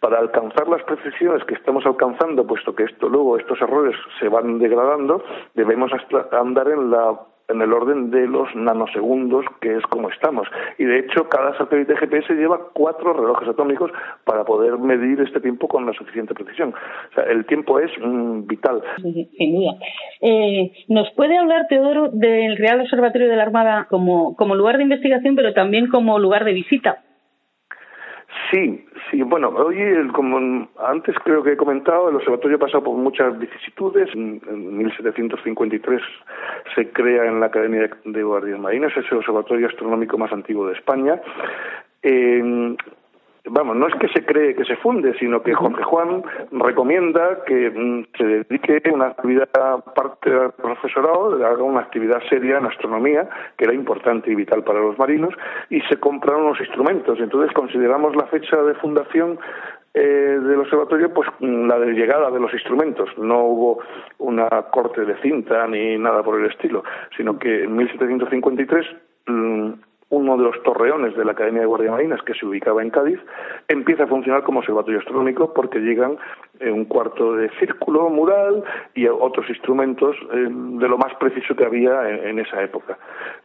Para 0.00 0.18
alcanzar 0.18 0.66
las 0.68 0.82
precisiones 0.84 1.44
que 1.44 1.54
estamos 1.54 1.84
alcanzando, 1.84 2.46
puesto 2.46 2.74
que 2.74 2.84
esto 2.84 3.08
luego 3.08 3.36
estos 3.36 3.60
errores 3.60 3.94
se 4.18 4.28
van 4.28 4.58
degradando, 4.58 5.22
debemos 5.54 5.90
andar 6.32 6.68
en 6.68 6.90
la 6.90 7.18
en 7.48 7.62
el 7.62 7.72
orden 7.72 8.10
de 8.10 8.26
los 8.26 8.54
nanosegundos, 8.54 9.44
que 9.60 9.76
es 9.76 9.82
como 9.86 10.10
estamos. 10.10 10.48
Y 10.78 10.84
de 10.84 11.00
hecho, 11.00 11.28
cada 11.28 11.56
satélite 11.56 11.96
GPS 11.96 12.34
lleva 12.34 12.70
cuatro 12.72 13.12
relojes 13.12 13.48
atómicos 13.48 13.90
para 14.24 14.44
poder 14.44 14.78
medir 14.78 15.20
este 15.20 15.40
tiempo 15.40 15.68
con 15.68 15.86
la 15.86 15.92
suficiente 15.92 16.34
precisión. 16.34 16.74
O 17.10 17.14
sea, 17.14 17.24
el 17.24 17.46
tiempo 17.46 17.78
es 17.78 17.90
mm, 18.00 18.46
vital. 18.46 18.82
sin 19.02 19.54
duda. 19.54 19.74
Eh, 20.20 20.72
¿Nos 20.88 21.10
puede 21.14 21.38
hablar, 21.38 21.66
Teodoro, 21.68 22.08
del 22.12 22.56
Real 22.56 22.80
Observatorio 22.80 23.28
de 23.28 23.36
la 23.36 23.44
Armada 23.44 23.86
como, 23.88 24.34
como 24.36 24.54
lugar 24.54 24.76
de 24.76 24.84
investigación, 24.84 25.36
pero 25.36 25.54
también 25.54 25.88
como 25.88 26.18
lugar 26.18 26.44
de 26.44 26.52
visita? 26.52 27.05
Sí, 28.50 28.84
sí. 29.10 29.22
Bueno, 29.22 29.48
hoy, 29.48 29.76
como 30.12 30.68
antes 30.78 31.16
creo 31.24 31.42
que 31.42 31.52
he 31.52 31.56
comentado, 31.56 32.08
el 32.08 32.16
observatorio 32.16 32.56
ha 32.56 32.60
pasado 32.60 32.84
por 32.84 32.96
muchas 32.96 33.38
vicisitudes. 33.38 34.08
En 34.14 34.78
1753 34.78 36.02
se 36.74 36.90
crea 36.90 37.26
en 37.26 37.40
la 37.40 37.46
Academia 37.46 37.88
de 38.04 38.22
Guardias 38.22 38.58
Marinas, 38.58 38.92
es 38.96 39.04
el 39.10 39.18
observatorio 39.18 39.68
astronómico 39.68 40.18
más 40.18 40.32
antiguo 40.32 40.66
de 40.66 40.74
España 40.74 41.20
vamos, 43.48 43.76
no 43.76 43.86
es 43.88 43.94
que 43.96 44.08
se 44.08 44.24
cree 44.24 44.54
que 44.54 44.64
se 44.64 44.76
funde, 44.76 45.16
sino 45.18 45.42
que 45.42 45.54
Jorge 45.54 45.82
Juan 45.82 46.22
recomienda 46.52 47.44
que 47.46 47.70
mm, 47.70 48.06
se 48.16 48.24
dedique 48.24 48.82
una 48.90 49.08
actividad 49.08 49.48
parte 49.94 50.30
del 50.30 50.52
profesorado, 50.52 51.34
haga 51.44 51.62
una 51.62 51.80
actividad 51.80 52.20
seria 52.28 52.58
en 52.58 52.66
astronomía, 52.66 53.28
que 53.56 53.64
era 53.64 53.74
importante 53.74 54.30
y 54.30 54.34
vital 54.34 54.64
para 54.64 54.80
los 54.80 54.98
marinos, 54.98 55.34
y 55.70 55.80
se 55.82 55.98
compraron 55.98 56.44
unos 56.44 56.60
instrumentos. 56.60 57.18
Entonces 57.20 57.52
consideramos 57.54 58.16
la 58.16 58.26
fecha 58.26 58.56
de 58.62 58.74
fundación 58.74 59.38
eh, 59.94 60.38
del 60.42 60.60
observatorio, 60.60 61.12
pues 61.12 61.28
mm, 61.40 61.66
la 61.68 61.78
de 61.78 61.92
llegada 61.92 62.30
de 62.30 62.40
los 62.40 62.52
instrumentos. 62.52 63.08
No 63.16 63.44
hubo 63.44 63.78
una 64.18 64.48
corte 64.70 65.04
de 65.04 65.16
cinta 65.22 65.66
ni 65.66 65.96
nada 65.98 66.22
por 66.22 66.38
el 66.40 66.50
estilo, 66.50 66.84
sino 67.16 67.38
que 67.38 67.64
en 67.64 67.76
1753 67.76 68.86
uno 70.08 70.36
de 70.36 70.44
los 70.44 70.62
torreones 70.62 71.16
de 71.16 71.24
la 71.24 71.32
Academia 71.32 71.62
de 71.62 71.66
Guardia 71.66 71.90
Marinas, 71.90 72.22
que 72.22 72.34
se 72.34 72.46
ubicaba 72.46 72.82
en 72.82 72.90
Cádiz, 72.90 73.18
empieza 73.66 74.04
a 74.04 74.06
funcionar 74.06 74.44
como 74.44 74.60
observatorio 74.60 75.00
astronómico 75.00 75.52
porque 75.52 75.80
llegan 75.80 76.16
eh, 76.60 76.70
un 76.70 76.84
cuarto 76.84 77.34
de 77.34 77.50
círculo 77.58 78.08
mural 78.08 78.62
y 78.94 79.06
otros 79.08 79.48
instrumentos 79.48 80.16
eh, 80.32 80.48
de 80.48 80.88
lo 80.88 80.96
más 80.96 81.12
preciso 81.16 81.56
que 81.56 81.64
había 81.64 82.08
en, 82.08 82.38
esa 82.38 82.62
época. 82.62 82.96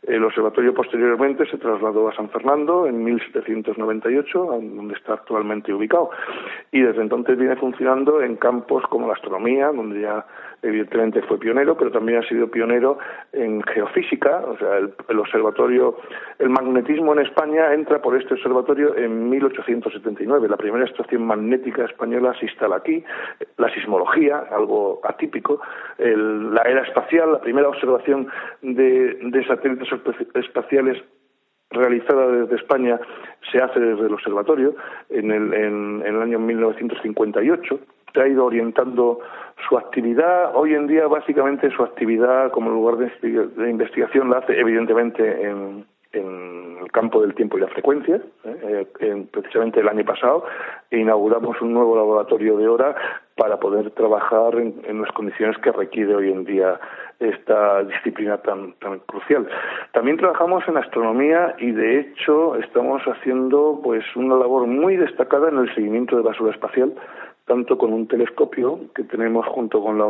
El 0.03 0.24
observatorio 0.24 0.74
posteriormente 0.74 1.45
se 1.47 1.57
trasladó 1.57 2.07
a 2.09 2.16
San 2.16 2.30
Fernando 2.30 2.86
en 2.86 3.03
1798, 3.03 4.45
donde 4.62 4.93
está 4.93 5.14
actualmente 5.14 5.74
ubicado, 5.74 6.12
y 6.72 6.82
desde 6.82 7.01
entonces 7.01 7.38
viene 7.38 7.55
funcionando 7.55 8.22
en 8.22 8.36
campos 8.36 8.84
como 8.88 9.07
la 9.07 9.14
astronomía, 9.14 9.72
donde 9.72 10.01
ya 10.01 10.26
evidentemente 10.62 11.22
fue 11.24 11.39
pionero, 11.39 11.76
pero 11.78 11.91
también 11.91 12.20
ha 12.20 12.28
sido 12.28 12.49
pionero 12.49 12.99
en 13.34 13.62
geofísica, 13.64 14.43
o 14.45 14.57
sea, 14.57 14.78
el, 14.78 15.20
observatorio, 15.20 15.97
el 16.39 16.49
magnetismo 16.49 17.14
en 17.14 17.20
España 17.20 17.74
entra 17.74 18.01
por 18.01 18.20
este 18.20 18.36
observatorio 18.36 18.95
en 18.95 19.30
1879. 19.30 20.47
La 20.47 20.57
primera 20.57 20.86
estación 20.86 21.26
magnética 21.26 21.86
española 21.86 22.34
se 22.39 22.45
instala 22.45 22.78
aquí, 22.78 23.03
la 23.57 23.74
sismología, 23.74 24.45
algo 24.51 25.01
atípico, 25.03 25.62
la 25.97 26.62
era 26.62 26.82
espacial, 26.82 27.32
la 27.34 27.41
primera 27.41 27.70
observación 27.70 28.28
de, 28.62 29.20
de 29.22 29.45
satélites 29.45 29.89
espaciales 30.36 31.01
realizada 31.72 32.28
desde 32.28 32.55
España 32.55 32.99
se 33.51 33.59
hace 33.59 33.80
desde 33.80 34.05
el 34.05 34.14
observatorio 34.14 34.76
en 35.09 35.32
el, 35.32 35.53
en 35.53 36.03
el 36.05 36.22
año 36.22 36.39
1958 36.39 37.80
se 38.14 38.22
ha 38.22 38.28
ido 38.28 38.45
orientando 38.45 39.20
su 39.68 39.78
actividad. 39.78 40.55
Hoy 40.55 40.74
en 40.74 40.88
día, 40.88 41.07
básicamente, 41.07 41.70
su 41.72 41.84
actividad 41.84 42.51
como 42.51 42.70
lugar 42.70 42.97
de, 42.97 43.70
investigación 43.70 44.30
la 44.30 44.39
hace, 44.39 44.59
evidentemente, 44.59 45.47
en, 45.47 45.86
el 46.14 46.91
campo 46.91 47.22
del 47.22 47.34
tiempo 47.36 47.57
y 47.57 47.62
la 47.62 47.68
frecuencia. 47.68 48.22
¿eh? 48.43 49.26
precisamente 49.32 49.80
el 49.80 49.88
año 49.88 50.03
pasado 50.03 50.43
inauguramos 50.89 51.62
un 51.62 51.74
nuevo 51.74 51.95
laboratorio 51.95 52.57
de 52.57 52.68
hora 52.68 52.95
para 53.38 53.57
poder 53.59 53.91
trabajar 53.91 54.55
en, 54.55 55.01
las 55.01 55.12
condiciones 55.14 55.57
que 55.59 55.72
requiere 55.72 56.14
hoy 56.14 56.30
en 56.30 56.43
día 56.43 56.80
esta 57.20 57.84
disciplina 57.84 58.39
tan, 58.39 58.74
tan 58.74 58.99
crucial. 58.99 59.47
También 59.93 60.18
trabajamos 60.18 60.68
en 60.68 60.78
astronomía 60.78 61.55
y 61.59 61.72
de 61.72 61.99
hecho 62.01 62.57
estamos 62.57 63.03
haciendo 63.03 63.80
pues 63.82 64.03
una 64.16 64.36
labor 64.36 64.68
muy 64.68 64.97
destacada 64.97 65.47
en 65.47 65.59
el 65.59 65.74
seguimiento 65.74 66.18
de 66.18 66.24
basura 66.24 66.51
espacial 66.51 66.93
tanto 67.46 67.78
con 67.78 67.94
un 67.94 68.08
telescopio 68.08 68.80
que 68.96 69.04
tenemos 69.04 69.46
junto 69.48 69.82
con 69.82 69.98
la 69.98 70.06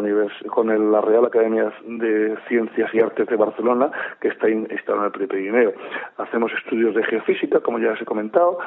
con 0.47 0.91
la 0.91 1.01
Real 1.01 1.25
Academia 1.25 1.73
de 1.85 2.37
Ciencias 2.47 2.93
y 2.93 2.99
Artes 2.99 3.27
de 3.27 3.35
Barcelona, 3.35 3.91
que 4.19 4.29
está 4.29 4.49
instalado 4.49 5.07
en 5.07 5.21
el 5.21 5.27
Pirineo. 5.27 5.73
Hacemos 6.17 6.51
estudios 6.53 6.93
de 6.95 7.03
geofísica, 7.03 7.59
como 7.61 7.79
ya 7.79 7.91
os 7.91 8.01
he 8.01 8.05
comentado, 8.05 8.59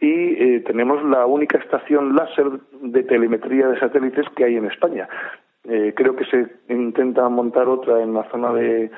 y 0.00 0.34
eh, 0.34 0.60
tenemos 0.66 1.02
la 1.04 1.26
única 1.26 1.58
estación 1.58 2.14
láser 2.14 2.50
de 2.80 3.02
telemetría 3.04 3.68
de 3.68 3.78
satélites 3.78 4.28
que 4.36 4.44
hay 4.44 4.56
en 4.56 4.66
España. 4.66 5.08
Eh, 5.64 5.92
creo 5.96 6.16
que 6.16 6.24
se 6.24 6.46
intenta 6.68 7.28
montar 7.28 7.68
otra 7.68 8.02
en 8.02 8.14
la 8.14 8.24
zona 8.30 8.52
de 8.52 8.90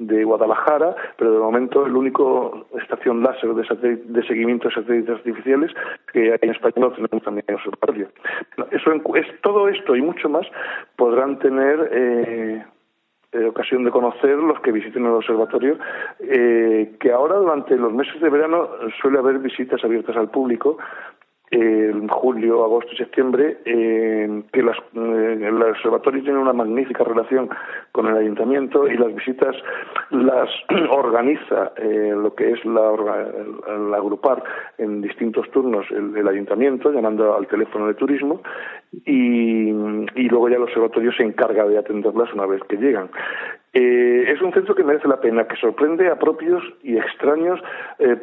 de 0.00 0.24
Guadalajara, 0.24 0.96
pero 1.18 1.32
de 1.32 1.38
momento 1.38 1.84
el 1.84 1.94
único 1.94 2.66
estación 2.80 3.22
láser 3.22 3.50
de, 3.54 3.96
de 3.96 4.26
seguimiento 4.26 4.68
de 4.68 4.74
satélites 4.74 5.16
artificiales 5.16 5.70
que 6.12 6.32
hay 6.32 6.38
en 6.40 6.50
España 6.50 6.74
lo 6.76 6.92
tenemos 6.92 7.22
también 7.22 7.44
en 7.46 7.54
observatorio. 7.54 8.08
Eso 8.70 8.92
es 9.14 9.40
todo 9.42 9.68
esto 9.68 9.94
y 9.94 10.00
mucho 10.00 10.30
más 10.30 10.46
podrán 10.96 11.38
tener 11.38 11.90
eh, 11.92 12.64
eh, 13.32 13.44
ocasión 13.44 13.84
de 13.84 13.90
conocer 13.90 14.36
los 14.38 14.58
que 14.60 14.72
visiten 14.72 15.04
el 15.04 15.12
observatorio, 15.12 15.76
eh, 16.18 16.96
que 16.98 17.12
ahora 17.12 17.36
durante 17.36 17.76
los 17.76 17.92
meses 17.92 18.20
de 18.22 18.30
verano 18.30 18.70
suele 19.00 19.18
haber 19.18 19.38
visitas 19.38 19.84
abiertas 19.84 20.16
al 20.16 20.30
público 20.30 20.78
en 21.52 22.06
julio, 22.06 22.64
agosto 22.64 22.92
y 22.92 22.96
septiembre, 22.96 23.58
que 23.64 24.62
las, 24.62 24.76
eh, 24.94 25.38
el 25.42 25.60
observatorio 25.62 26.22
tiene 26.22 26.38
una 26.38 26.52
magnífica 26.52 27.02
relación 27.02 27.50
con 27.90 28.06
el 28.06 28.16
ayuntamiento 28.16 28.86
y 28.86 28.96
las 28.96 29.12
visitas 29.12 29.56
las 30.10 30.48
organiza 30.90 31.72
eh, 31.76 32.12
lo 32.14 32.34
que 32.36 32.52
es 32.52 32.64
la, 32.64 32.90
agrupar 33.96 34.44
en 34.78 35.02
distintos 35.02 35.50
turnos 35.50 35.86
el, 35.90 36.26
ayuntamiento, 36.28 36.92
llamando 36.92 37.34
al 37.34 37.48
teléfono 37.48 37.88
de 37.88 37.94
turismo, 37.94 38.42
y, 39.04 39.70
y, 39.70 40.28
luego 40.28 40.48
ya 40.48 40.56
el 40.56 40.62
observatorio 40.62 41.12
se 41.12 41.24
encarga 41.24 41.64
de 41.66 41.78
atenderlas 41.78 42.32
una 42.32 42.46
vez 42.46 42.62
que 42.68 42.76
llegan. 42.76 43.08
Eh, 43.72 44.24
es 44.28 44.40
un 44.40 44.52
centro 44.52 44.74
que 44.74 44.84
merece 44.84 45.08
la 45.08 45.20
pena, 45.20 45.46
que 45.46 45.56
sorprende 45.56 46.08
a 46.08 46.18
propios 46.18 46.62
y 46.82 46.96
extraños, 46.96 47.60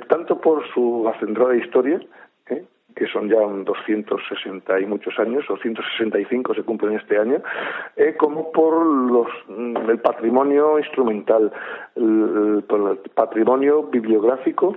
tanto 0.09 0.39
por 0.39 0.65
su 0.73 1.07
acendrada 1.07 1.55
historia, 1.55 1.99
que 2.98 3.06
son 3.08 3.30
ya 3.30 3.39
260 3.39 4.80
y 4.80 4.86
muchos 4.86 5.18
años, 5.20 5.45
265 5.48 6.56
se 6.56 6.64
cumplen 6.64 6.95
este 6.95 7.20
año, 7.20 7.41
eh, 7.95 8.16
como 8.18 8.52
por 8.52 8.86
los, 8.86 9.28
mm, 9.48 9.89
el 9.89 10.00
patrimonio 10.00 10.80
instrumental, 10.80 11.52
el 11.95 12.64
patrimonio 13.14 13.84
bibliográfico 13.84 14.76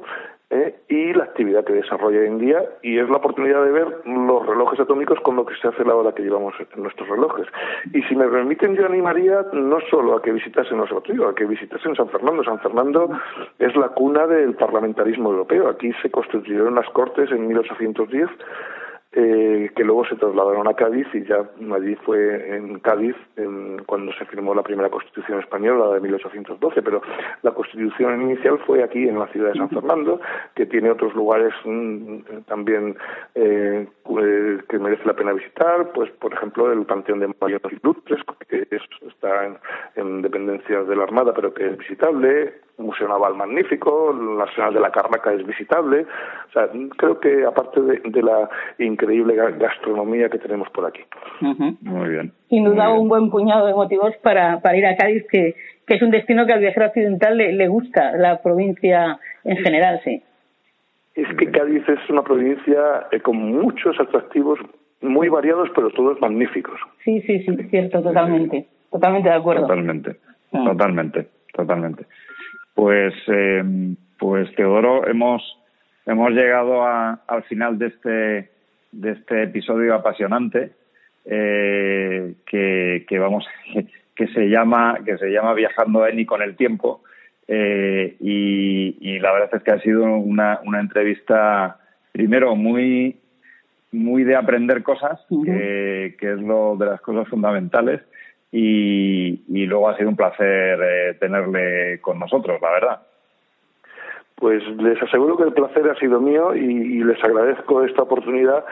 ¿eh? 0.51 0.75
y 0.89 1.13
la 1.15 1.25
actividad 1.25 1.65
que 1.65 1.73
desarrolla 1.73 2.21
hoy 2.21 2.27
en 2.27 2.39
día 2.39 2.63
y 2.83 2.99
es 2.99 3.09
la 3.09 3.17
oportunidad 3.17 3.65
de 3.65 3.71
ver 3.71 3.87
los 4.05 4.47
relojes 4.47 4.81
atómicos 4.81 5.19
con 5.21 5.37
lo 5.37 5.47
que 5.47 5.55
se 5.57 5.69
hace 5.69 5.85
la 5.85 5.95
hora 5.95 6.13
que 6.13 6.23
llevamos 6.23 6.55
en 6.59 6.83
nuestros 6.83 7.09
relojes. 7.09 7.47
Y 7.93 8.03
si 8.03 8.17
me 8.17 8.29
permiten, 8.29 8.75
yo 8.75 8.87
animaría 8.87 9.47
no 9.53 9.79
solo 9.91 10.17
a 10.17 10.23
que 10.23 10.33
visitasen 10.33 10.79
los 10.79 10.91
a 10.91 11.35
que 11.35 11.45
visitasen 11.47 11.95
San 11.95 12.09
Fernando. 12.09 12.45
San 12.45 12.59
Fernando 12.61 13.11
es 13.59 13.75
la 13.77 13.89
cuna 13.89 14.27
del 14.27 14.55
parlamentarismo 14.55 15.31
europeo. 15.31 15.69
Aquí 15.69 15.93
se 16.03 16.11
constituyeron 16.11 16.75
las 16.75 16.89
Cortes 16.91 17.31
en 17.31 17.47
1810 17.47 18.29
eh, 19.13 19.73
que 19.75 19.83
luego 19.83 20.05
se 20.05 20.15
trasladaron 20.15 20.69
a 20.69 20.75
Cádiz 20.75 21.07
y 21.13 21.25
ya 21.25 21.45
allí 21.75 21.97
fue 21.97 22.57
en 22.57 22.79
Cádiz 22.79 23.17
cuando 23.87 24.13
se 24.13 24.25
firmó 24.27 24.55
la 24.55 24.63
primera 24.63 24.89
Constitución 24.89 25.41
española, 25.41 25.87
la 25.87 25.95
de 25.95 26.01
1812, 26.01 26.81
pero 26.83 27.03
la 27.43 27.51
Constitución 27.51 28.23
inicial 28.23 28.61
fue 28.67 28.85
aquí 28.85 29.09
en 29.09 29.19
la 29.19 29.27
ciudad 29.29 29.53
de 29.53 29.59
San 29.59 29.71
Fernando, 29.71 30.21
que 30.55 30.67
tiene 30.67 30.91
otros 30.91 31.13
lugares 31.15 31.53
mm, 31.65 32.43
también 32.47 32.97
eh, 33.35 33.89
eh, 34.21 34.59
que 34.69 34.79
merece 34.79 35.05
la 35.05 35.15
pena 35.15 35.33
visitar, 35.33 35.91
pues 35.93 36.11
por 36.13 36.33
ejemplo 36.33 36.73
el 36.73 36.87
Panteón 36.87 37.19
de 37.19 37.35
Mariano 37.41 37.69
Ilustres, 37.69 38.21
que 38.49 38.69
está 39.09 39.47
en, 39.47 39.59
en 39.97 40.23
dependencias 40.23 40.87
de 40.87 40.95
la 40.95 41.03
Armada, 41.03 41.35
pero 41.35 41.53
que 41.53 41.67
es 41.67 41.79
visitable, 41.79 42.55
Museo 42.79 43.09
Naval 43.09 43.35
magnífico, 43.35 44.13
la 44.13 44.47
Nacional 44.47 44.75
de 44.75 44.81
la 44.81 44.91
Carraca 44.91 45.33
es 45.33 45.47
visitable. 45.47 46.07
O 46.49 46.53
sea, 46.53 46.69
creo 46.97 47.21
que 47.21 47.45
aparte 47.45 47.81
de, 47.81 48.23
la 48.23 48.49
increíble 48.79 49.35
gastronomía 49.35 50.29
que 50.29 50.39
tenemos 50.39 50.69
por 50.71 50.87
aquí. 50.87 51.01
Muy 51.41 52.09
bien. 52.09 52.33
Sin 52.49 52.65
duda 52.65 52.91
un 52.91 53.09
buen 53.09 53.31
puñado 53.31 53.67
de 53.67 53.75
motivos 53.75 54.15
para, 54.23 54.61
para 54.61 54.77
ir 54.77 54.87
a 54.87 54.97
Cádiz, 54.97 55.25
que, 55.31 55.55
que 55.87 55.95
es 55.95 56.03
un 56.03 56.11
destino 56.11 56.47
que 56.47 56.53
al 56.53 56.61
viajero 56.61 56.87
occidental 56.87 57.37
le, 57.37 57.53
le 57.53 57.69
gusta, 57.69 58.13
la 58.17 58.41
provincia 58.43 59.19
en 59.45 59.57
general, 59.59 60.01
sí. 60.05 60.23
Es 61.15 61.29
que 61.37 61.51
Cádiz 61.51 61.89
es 61.89 62.09
una 62.09 62.23
provincia 62.23 63.09
eh, 63.11 63.21
con 63.21 63.37
muchos 63.37 63.99
atractivos 63.99 64.59
muy 65.03 65.29
variados, 65.29 65.69
pero 65.75 65.91
todos 65.91 66.21
magníficos. 66.21 66.79
Sí, 67.05 67.21
sí, 67.23 67.41
sí, 67.41 67.57
cierto, 67.71 68.03
totalmente. 68.03 68.69
Totalmente 68.91 69.29
de 69.29 69.35
acuerdo. 69.35 69.63
Totalmente, 69.63 70.17
mm. 70.53 70.65
totalmente, 70.65 71.27
totalmente. 71.53 72.07
Pues, 72.81 73.13
eh, 73.27 73.63
pues 74.19 74.55
Teodoro, 74.55 75.07
hemos, 75.07 75.43
hemos 76.07 76.31
llegado 76.31 76.83
al 76.83 77.43
final 77.47 77.79
de 77.79 77.89
este, 77.89 78.51
de 78.91 79.11
este 79.11 79.43
episodio 79.43 79.95
apasionante 79.95 80.71
eh, 81.27 82.37
que, 82.47 83.05
que, 83.07 83.19
vamos 83.19 83.45
que 84.17 84.29
se 84.29 84.49
llama 84.49 84.97
que 85.05 85.19
se 85.19 85.27
llama 85.29 85.53
Viajando 85.53 86.07
Eni 86.07 86.25
con 86.25 86.41
el 86.41 86.57
tiempo 86.57 87.03
eh, 87.49 88.17
y, 88.19 89.19
la 89.19 89.33
verdad 89.33 89.51
es 89.57 89.63
que 89.63 89.73
ha 89.73 89.81
sido 89.83 90.05
una, 90.05 90.61
una 90.65 90.81
entrevista 90.81 91.81
primero 92.13 92.57
muy 92.57 93.15
muy 93.93 94.25
de 94.25 94.37
aprender 94.37 94.83
cosas 94.83 95.21
que, 95.45 96.17
que, 96.19 96.33
es 96.33 96.41
lo 96.41 96.77
de 96.79 96.87
las 96.87 97.03
cosas 97.03 97.29
fundamentales 97.29 98.01
y, 98.53 99.43
y 99.49 99.67
luego 99.67 99.89
ha 99.89 99.97
sido 99.97 100.09
un 100.09 100.17
placer 100.17 100.81
eh, 100.83 101.15
tenerle 101.21 102.01
con 102.01 102.19
nosotros 102.19 102.61
la 102.61 102.71
verdad 102.71 103.01
pues 104.37 104.63
les 104.79 105.01
aseguro 105.03 105.37
que 105.37 105.45
el 105.45 105.53
placer 105.53 105.89
ha 105.91 105.95
sido 105.97 106.19
mío 106.21 106.55
y 106.55 107.05
les 107.05 107.23
agradezco 107.23 107.85
esta 107.85 108.03
oportunidad 108.03 108.65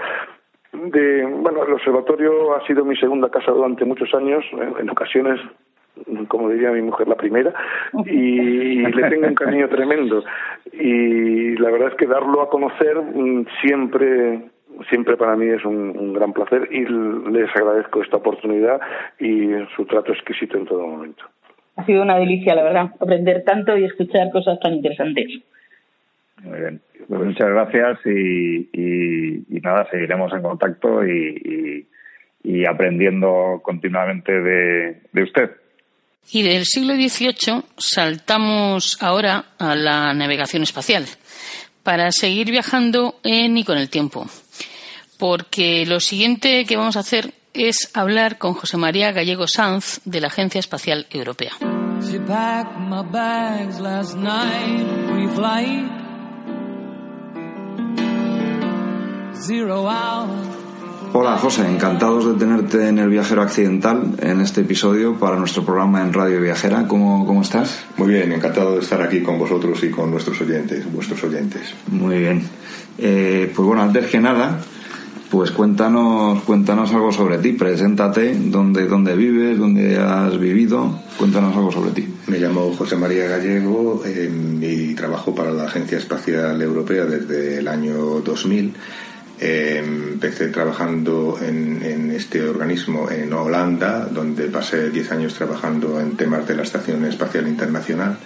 de, 0.73 1.25
bueno, 1.25 1.65
el 1.65 1.73
observatorio 1.73 2.55
ha 2.55 2.67
sido 2.67 2.85
mi 2.85 2.97
segunda 2.97 3.31
casa 3.31 3.53
durante 3.53 3.85
muchos 3.85 4.13
años, 4.15 4.45
en, 4.53 4.91
ocasiones 4.91 5.41
como 6.29 6.49
diría 6.49 6.71
mi 6.71 6.83
mujer, 6.83 7.09
la 7.09 7.17
primera, 7.17 7.53
y 8.07 8.87
le 8.87 9.11
tengo 9.11 9.27
un 9.27 9.35
cariño 9.35 9.69
tremendo. 9.69 10.23
Y 10.73 11.57
la 11.57 11.71
verdad 11.73 11.89
es 11.89 11.95
que 11.97 12.07
darlo 12.07 12.41
a 12.41 12.49
conocer 12.49 12.97
mm, 12.97 13.47
siempre 13.61 14.43
siempre 14.89 15.17
para 15.17 15.37
mí 15.37 15.47
es 15.49 15.65
un, 15.65 16.13
gran 16.13 16.33
placer 16.33 16.69
y 16.71 16.85
les 17.31 17.55
agradezco 17.55 18.03
esta 18.03 18.17
oportunidad 18.17 18.81
y 19.19 19.49
su 19.77 19.85
trato 19.87 20.13
exquisito 20.13 20.57
en 20.57 20.67
todo 20.67 20.87
momento. 20.87 21.25
Ha 21.77 21.85
sido 21.85 22.03
una 22.03 22.19
delicia, 22.19 22.55
la 22.55 22.65
verdad, 22.65 22.91
aprender 23.01 23.45
tanto 23.45 23.77
y 23.77 23.85
escuchar 23.85 24.31
cosas 24.33 24.59
tan 24.61 24.75
interesantes. 24.75 25.27
Muy 26.43 26.61
bien. 26.61 26.81
Pues 27.09 27.21
muchas 27.23 27.49
gracias 27.49 27.99
y, 28.05 28.69
y, 28.73 29.61
nada, 29.61 29.87
seguiremos 29.91 30.33
en 30.33 30.43
contacto 30.43 31.07
y, 31.07 31.87
y 32.43 32.67
aprendiendo 32.67 33.61
continuamente 33.63 34.33
de, 34.33 35.03
de, 35.13 35.23
usted. 35.23 35.51
Y 36.31 36.43
del 36.43 36.65
siglo 36.65 36.95
XVIII 36.95 37.63
saltamos 37.77 38.99
ahora 39.01 39.45
a 39.59 39.75
la 39.75 40.13
navegación 40.15 40.63
espacial 40.63 41.05
para 41.83 42.11
seguir 42.11 42.51
viajando 42.51 43.15
en 43.25 43.57
y 43.57 43.65
con 43.65 43.79
el 43.79 43.89
tiempo. 43.89 44.27
Porque 45.19 45.85
lo 45.85 45.99
siguiente 45.99 46.65
que 46.65 46.77
vamos 46.77 46.97
a 46.97 47.01
hacer 47.01 47.35
es 47.53 47.91
hablar 47.95 48.39
con 48.39 48.55
José 48.55 48.77
María 48.77 49.11
Gallego 49.11 49.49
Sanz 49.49 50.01
de 50.05 50.21
la 50.21 50.29
Agencia 50.29 50.61
Espacial 50.61 51.07
Europea. 51.11 51.53
Hola 61.13 61.39
José, 61.39 61.67
encantados 61.67 62.27
de 62.27 62.35
tenerte 62.35 62.87
en 62.87 62.99
el 62.99 63.09
Viajero 63.09 63.43
Accidental 63.43 64.15
en 64.21 64.41
este 64.41 64.61
episodio 64.61 65.19
para 65.19 65.37
nuestro 65.37 65.65
programa 65.65 66.03
en 66.03 66.13
Radio 66.13 66.41
Viajera. 66.41 66.87
¿Cómo, 66.87 67.27
cómo 67.27 67.43
estás? 67.43 67.85
Muy 67.97 68.13
bien, 68.13 68.31
encantado 68.31 68.75
de 68.75 68.83
estar 68.83 69.03
aquí 69.03 69.23
con 69.23 69.39
vosotros 69.39 69.83
y 69.83 69.91
con 69.91 70.11
nuestros 70.11 70.41
oyentes, 70.43 70.91
vuestros 70.93 71.25
oyentes. 71.25 71.75
Muy 71.91 72.19
bien. 72.19 72.43
Eh, 72.99 73.51
pues 73.55 73.67
bueno, 73.67 73.83
antes 73.83 74.07
que 74.07 74.21
nada, 74.21 74.61
pues 75.31 75.51
cuéntanos, 75.51 76.43
cuéntanos 76.43 76.93
algo 76.93 77.13
sobre 77.13 77.39
ti, 77.39 77.53
preséntate, 77.53 78.35
dónde, 78.35 78.87
dónde 78.87 79.15
vives, 79.15 79.59
dónde 79.59 79.99
has 79.99 80.39
vivido, 80.39 81.01
cuéntanos 81.19 81.57
algo 81.57 81.71
sobre 81.71 81.91
ti. 81.91 82.09
Me 82.27 82.39
llamo 82.39 82.73
José 82.77 82.97
María 82.97 83.27
Gallego 83.27 84.03
eh, 84.05 84.31
y 84.61 84.95
trabajo 84.95 85.35
para 85.35 85.53
la 85.53 85.65
Agencia 85.65 85.99
Espacial 85.99 86.61
Europea 86.61 87.05
desde 87.05 87.59
el 87.59 87.69
año 87.69 88.21
2000 88.21 88.75
eh, 89.41 89.79
empecé 89.85 90.49
trabajando 90.49 91.39
en, 91.41 92.11
este 92.11 92.43
organismo 92.43 93.09
en 93.09 93.33
Holanda, 93.33 94.09
donde 94.11 94.49
pasé 94.49 94.91
10 94.91 95.13
años 95.13 95.35
trabajando 95.35 96.01
en 96.01 96.17
temas 96.17 96.47
de 96.49 96.57
la 96.57 96.63
Estación 96.63 97.05
Espacial 97.05 97.47
Internacional. 97.47 98.19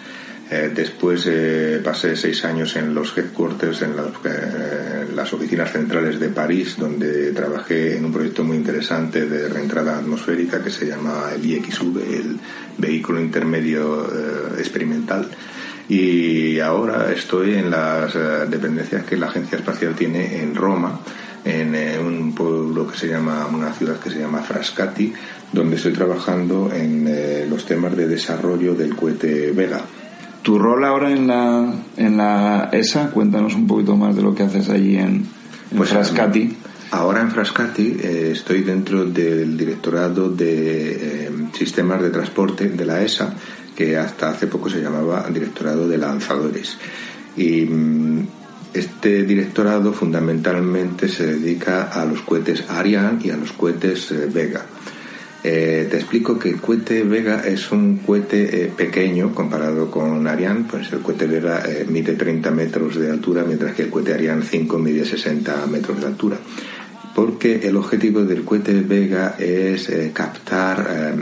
Eh, 0.53 0.71
después 0.75 1.27
eh, 1.31 1.81
pasé 1.83 2.15
seis 2.15 2.45
años 2.45 2.77
en 2.77 2.95
los 2.95 3.17
headquarters, 3.17 3.83
en 3.83 3.97
las 5.17 5.33
oficinas 5.33 5.73
centrales 5.73 6.21
de 6.21 6.29
París, 6.29 6.77
donde 6.79 7.33
trabajé 7.33 7.97
en 7.97 8.05
un 8.05 8.13
proyecto 8.13 8.45
muy 8.45 8.59
interesante 8.59 9.27
de 9.27 9.49
reentrada 9.49 9.97
atmosférica 9.97 10.63
que 10.63 10.71
se 10.71 10.87
llama 10.87 11.31
el 11.35 11.45
IXV, 11.45 11.97
el 11.99 12.39
Vehículo 12.77 13.21
Intermedio 13.21 14.07
Experimental 14.59 15.29
y 15.89 16.61
ahora 16.61 17.13
estoy 17.13 17.55
en 17.55 17.71
las 17.71 18.15
eh, 18.15 18.47
dependencias 18.49 19.05
que 19.05 19.17
la 19.17 19.27
Agencia 19.27 19.59
Espacial 19.59 19.95
tiene 19.95 20.41
en 20.41 20.55
Roma, 20.55 21.01
en 21.45 21.75
eh, 21.75 21.99
un 21.99 22.35
pueblo 22.35 22.87
que 22.87 22.97
se 22.97 23.09
llama, 23.09 23.47
una 23.47 23.73
ciudad 23.73 23.99
que 23.99 24.11
se 24.11 24.21
llama 24.21 24.43
Frascati, 24.43 25.13
donde 25.53 25.77
estoy 25.77 25.93
trabajando 25.93 26.71
en 26.73 27.07
eh, 27.09 27.47
los 27.49 27.67
temas 27.67 27.97
de 27.97 28.07
desarrollo 28.07 28.75
del 28.75 28.95
cohete 28.95 29.51
Vega. 29.53 29.85
¿Tu 30.43 30.59
rol 30.59 30.85
ahora 30.85 31.13
en 31.13 31.29
la, 31.29 31.73
en 31.97 32.17
la 32.17 32.69
ESA? 32.73 33.11
Cuéntanos 33.11 33.55
un 33.55 33.67
poquito 33.67 33.97
más 33.97 34.17
de 34.17 34.23
lo 34.23 34.35
que 34.35 34.43
haces 34.43 34.69
allí 34.69 34.97
en, 34.97 35.25
pues 35.77 35.91
Frascati. 35.91 36.57
Ahora 36.91 37.21
en 37.21 37.31
Frascati 37.31 37.97
estoy 38.03 38.63
dentro 38.63 39.05
del 39.05 39.57
directorado 39.57 40.29
de 40.29 41.31
sistemas 41.53 42.03
de 42.03 42.11
transporte 42.11 42.69
de 42.69 42.85
la 42.85 43.01
ESA 43.03 43.33
que 43.75 43.97
hasta 43.97 44.31
hace 44.31 44.47
poco 44.47 44.69
se 44.69 44.81
llamaba 44.81 45.27
Directorado 45.33 45.89
de 45.89 45.99
Lanzadores. 45.99 46.77
Y 47.37 47.63
mm, 47.65 48.27
este 48.75 49.23
directorado 49.25 49.93
fundamentalmente 49.93 51.09
se 51.09 51.27
dedica 51.27 51.85
a 51.85 52.05
los 52.05 52.23
cohetes 52.23 52.65
Ariane 52.69 53.21
y 53.25 53.31
a 53.31 53.37
los 53.37 53.53
cohetes 53.53 54.11
eh, 54.13 54.29
Vega. 54.33 54.65
Eh, 55.45 55.89
te 55.91 55.97
explico 55.97 56.39
que 56.39 56.51
el 56.51 56.61
cohete 56.61 57.03
Vega 57.03 57.43
es 57.47 57.73
un 57.73 57.99
cohete 57.99 58.65
eh, 58.65 58.73
pequeño 58.75 59.35
comparado 59.35 59.91
con 59.91 60.27
Ariane, 60.27 60.67
pues 60.71 60.93
el 60.93 61.01
cohete 61.01 61.27
Vega 61.27 61.65
mide 61.89 62.15
30 62.15 62.51
metros 62.51 62.97
de 62.97 63.11
altura, 63.11 63.45
mientras 63.45 63.75
que 63.75 63.83
el 63.83 63.91
cohete 63.91 64.15
Ariane 64.15 64.45
5 64.45 64.79
mide 64.79 65.05
60 65.05 65.67
metros 65.67 66.01
de 66.01 66.07
altura. 66.07 66.37
Porque 67.15 67.61
el 67.69 67.77
objetivo 67.77 68.23
del 68.23 68.45
cohete 68.45 68.81
Vega 68.81 69.35
es 69.39 69.91
captar 70.15 71.13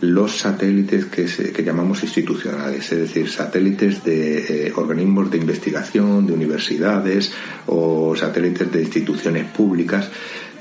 los 0.00 0.38
satélites 0.38 1.06
que, 1.06 1.62
llamamos 1.62 2.02
institucionales, 2.02 2.92
es 2.92 2.98
decir, 2.98 3.28
satélites 3.28 4.04
de 4.04 4.68
eh, 4.68 4.72
organismos 4.76 5.30
de 5.30 5.38
investigación, 5.38 6.26
de 6.26 6.32
universidades 6.32 7.32
o 7.66 8.14
satélites 8.16 8.70
de 8.70 8.82
instituciones 8.82 9.44
públicas 9.46 10.08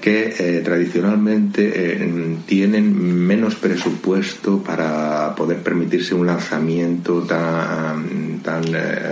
que 0.01 0.35
eh, 0.37 0.61
tradicionalmente 0.63 1.71
eh, 2.03 2.37
tienen 2.45 3.25
menos 3.25 3.55
presupuesto 3.55 4.61
para 4.63 5.33
poder 5.35 5.57
permitirse 5.63 6.13
un 6.13 6.27
lanzamiento 6.27 7.21
tan, 7.23 8.39
tan 8.43 8.63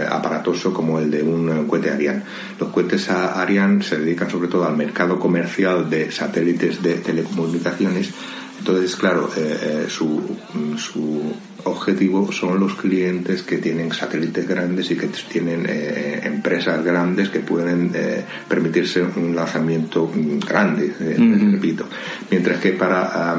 aparatoso 0.09 0.73
como 0.73 0.99
el 0.99 1.09
de 1.11 1.23
un 1.23 1.67
cohete 1.67 1.91
Ariane. 1.91 2.21
Los 2.59 2.69
cohetes 2.69 3.09
Ariane 3.09 3.83
se 3.83 3.97
dedican 3.97 4.29
sobre 4.29 4.47
todo 4.47 4.65
al 4.65 4.77
mercado 4.77 5.19
comercial 5.19 5.89
de 5.89 6.11
satélites 6.11 6.81
de 6.81 6.95
telecomunicaciones 6.95 8.13
entonces, 8.59 8.95
claro, 8.95 9.29
eh, 9.37 9.57
eh, 9.61 9.85
su, 9.89 10.21
su, 10.77 11.33
objetivo 11.65 12.31
son 12.31 12.59
los 12.59 12.75
clientes 12.75 13.41
que 13.41 13.57
tienen 13.57 13.91
satélites 13.91 14.47
grandes 14.47 14.91
y 14.91 14.95
que 14.95 15.07
tienen 15.07 15.65
eh, 15.67 16.21
empresas 16.23 16.83
grandes 16.83 17.29
que 17.29 17.39
pueden 17.39 17.91
permitirse 18.47 19.01
un 19.01 19.35
lanzamiento 19.35 20.11
grande, 20.47 20.93
repito. 20.99 21.87
Mientras 22.29 22.59
que 22.59 22.73
para, 22.73 23.35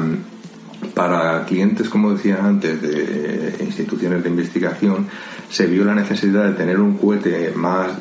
para 0.93 1.45
clientes, 1.45 1.89
como 1.89 2.13
decía 2.13 2.39
antes, 2.43 2.81
de 2.81 3.55
instituciones 3.61 4.23
de 4.23 4.29
investigación, 4.29 5.07
se 5.49 5.65
vio 5.65 5.85
la 5.85 5.95
necesidad 5.95 6.45
de 6.45 6.53
tener 6.53 6.79
un 6.79 6.97
cohete 6.97 7.51
más, 7.55 7.93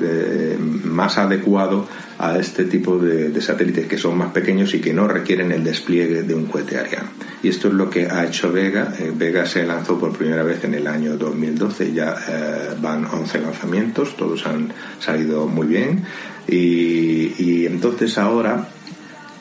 más 0.85 1.19
adecuado 1.19 1.87
a 2.19 2.39
este 2.39 2.65
tipo 2.65 2.99
de, 2.99 3.41
satélites 3.41 3.87
que 3.87 3.99
son 3.99 4.17
más 4.17 4.33
pequeños 4.33 4.73
y 4.75 4.81
que 4.81 4.93
no 4.93 5.07
requieren 5.07 5.53
el 5.53 5.63
despliegue 5.63 6.23
de 6.23 6.35
un 6.35 6.47
cohete 6.47 6.79
Ariane. 6.79 7.09
Y 7.43 7.49
esto 7.49 7.69
es 7.69 7.75
lo 7.75 7.91
que 7.91 8.07
ha 8.07 8.25
hecho 8.25 8.51
Vega. 8.51 8.95
Eh, 8.99 9.13
Vega 9.15 9.45
se 9.47 9.65
lanzó 9.65 9.99
por 9.99 10.17
primera 10.17 10.43
vez 10.43 10.65
en 10.65 10.75
el 10.75 10.87
año 10.87 11.17
2012, 11.17 11.93
ya 11.93 12.17
eh, 12.29 12.75
van 12.81 13.05
11 13.05 13.41
lanzamientos, 13.41 14.17
todos 14.17 14.47
han 14.47 14.73
salido 14.99 15.47
muy 15.47 15.67
bien. 15.67 16.05
Y 16.49 17.67
entonces 17.67 18.19
ahora 18.19 18.69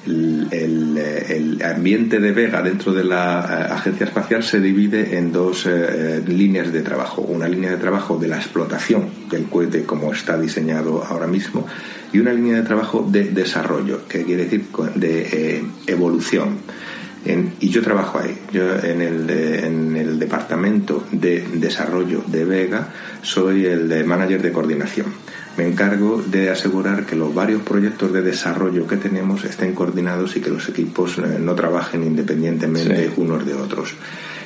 el, 0.05 1.61
ambiente 1.63 2.19
de 2.19 2.31
Vega 2.31 2.61
dentro 2.61 2.93
de 2.93 3.03
la 3.03 3.39
eh, 3.69 3.73
agencia 3.73 4.05
espacial 4.05 4.43
se 4.43 4.59
divide 4.59 5.17
en 5.17 5.31
dos 5.31 5.65
eh, 5.65 6.23
líneas 6.27 6.71
de 6.71 6.81
trabajo. 6.81 7.21
Una 7.21 7.47
línea 7.47 7.71
de 7.71 7.77
trabajo 7.77 8.17
de 8.17 8.27
la 8.27 8.37
explotación 8.37 9.09
del 9.29 9.45
cohete 9.45 9.83
como 9.83 10.13
está 10.13 10.37
diseñado 10.37 11.03
ahora 11.03 11.27
mismo 11.27 11.65
y 12.13 12.19
una 12.19 12.33
línea 12.33 12.57
de 12.57 12.63
trabajo 12.63 13.05
de 13.09 13.25
desarrollo, 13.25 14.07
que 14.07 14.23
quiere 14.23 14.43
decir 14.43 14.65
de 14.95 15.21
eh, 15.31 15.63
evolución. 15.87 16.57
y 17.59 17.69
yo 17.69 17.81
trabajo 17.81 18.19
ahí. 18.19 18.37
Yo 18.53 18.77
en 18.83 19.01
el, 19.01 19.29
en 19.29 19.95
el 19.97 20.19
departamento 20.19 21.05
de 21.11 21.43
desarrollo 21.55 22.23
de 22.27 22.45
Vega 22.45 22.89
soy 23.23 23.65
el 23.65 24.05
manager 24.05 24.41
de 24.41 24.51
coordinación. 24.51 25.07
Me 25.57 25.67
encargo 25.67 26.21
de 26.21 26.49
asegurar 26.49 27.05
que 27.05 27.15
los 27.15 27.33
varios 27.33 27.61
proyectos 27.61 28.11
de 28.11 28.21
desarrollo 28.21 28.85
que 28.85 28.97
tenemos 28.97 29.45
estén 29.45 29.73
coordinados 29.73 30.35
y 30.35 30.41
que 30.41 30.49
los 30.49 30.67
equipos 30.67 31.17
eh, 31.17 31.37
no 31.39 31.55
trabajen 31.55 32.03
independientemente 32.03 33.11
unos 33.15 33.45
de 33.45 33.53
otros. 33.53 33.93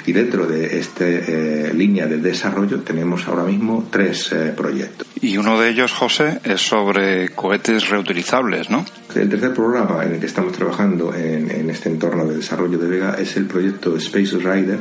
Y 0.05 0.12
dentro 0.12 0.45
de 0.45 0.80
esta 0.80 1.05
eh, 1.05 1.72
línea 1.74 2.07
de 2.07 2.18
desarrollo 2.18 2.82
tenemos 2.82 3.28
ahora 3.28 3.43
mismo 3.43 3.88
tres 3.89 4.32
eh, 4.32 4.53
proyectos. 4.55 5.07
Y 5.22 5.38
uno 5.38 5.60
de 5.60 5.70
ellos, 5.70 5.91
José, 5.91 6.39
es 6.43 6.62
sobre 6.62 7.30
cohetes 7.30 7.89
reutilizables, 7.89 8.70
¿no? 8.70 8.86
El 9.14 9.30
tercer 9.30 9.53
programa 9.53 10.05
en 10.05 10.14
el 10.14 10.20
que 10.20 10.28
estamos 10.28 10.53
trabajando 10.53 11.14
en, 11.14 11.51
en 11.51 11.70
este 11.70 11.89
entorno 11.89 12.26
de 12.26 12.38
desarrollo 12.38 12.78
de 12.78 12.88
Vega 12.88 13.16
es 13.20 13.36
el 13.36 13.45
proyecto 13.45 13.97
Space 13.97 14.38
Rider, 14.38 14.80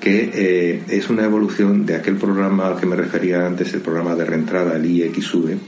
que 0.00 0.30
eh, 0.32 0.82
es 0.88 1.10
una 1.10 1.24
evolución 1.24 1.84
de 1.84 1.94
aquel 1.94 2.16
programa 2.16 2.66
al 2.66 2.80
que 2.80 2.86
me 2.86 2.96
refería 2.96 3.46
antes, 3.46 3.72
el 3.74 3.80
programa 3.80 4.14
de 4.14 4.24
reentrada, 4.24 4.76
el 4.76 4.86
IXV. 4.86 5.58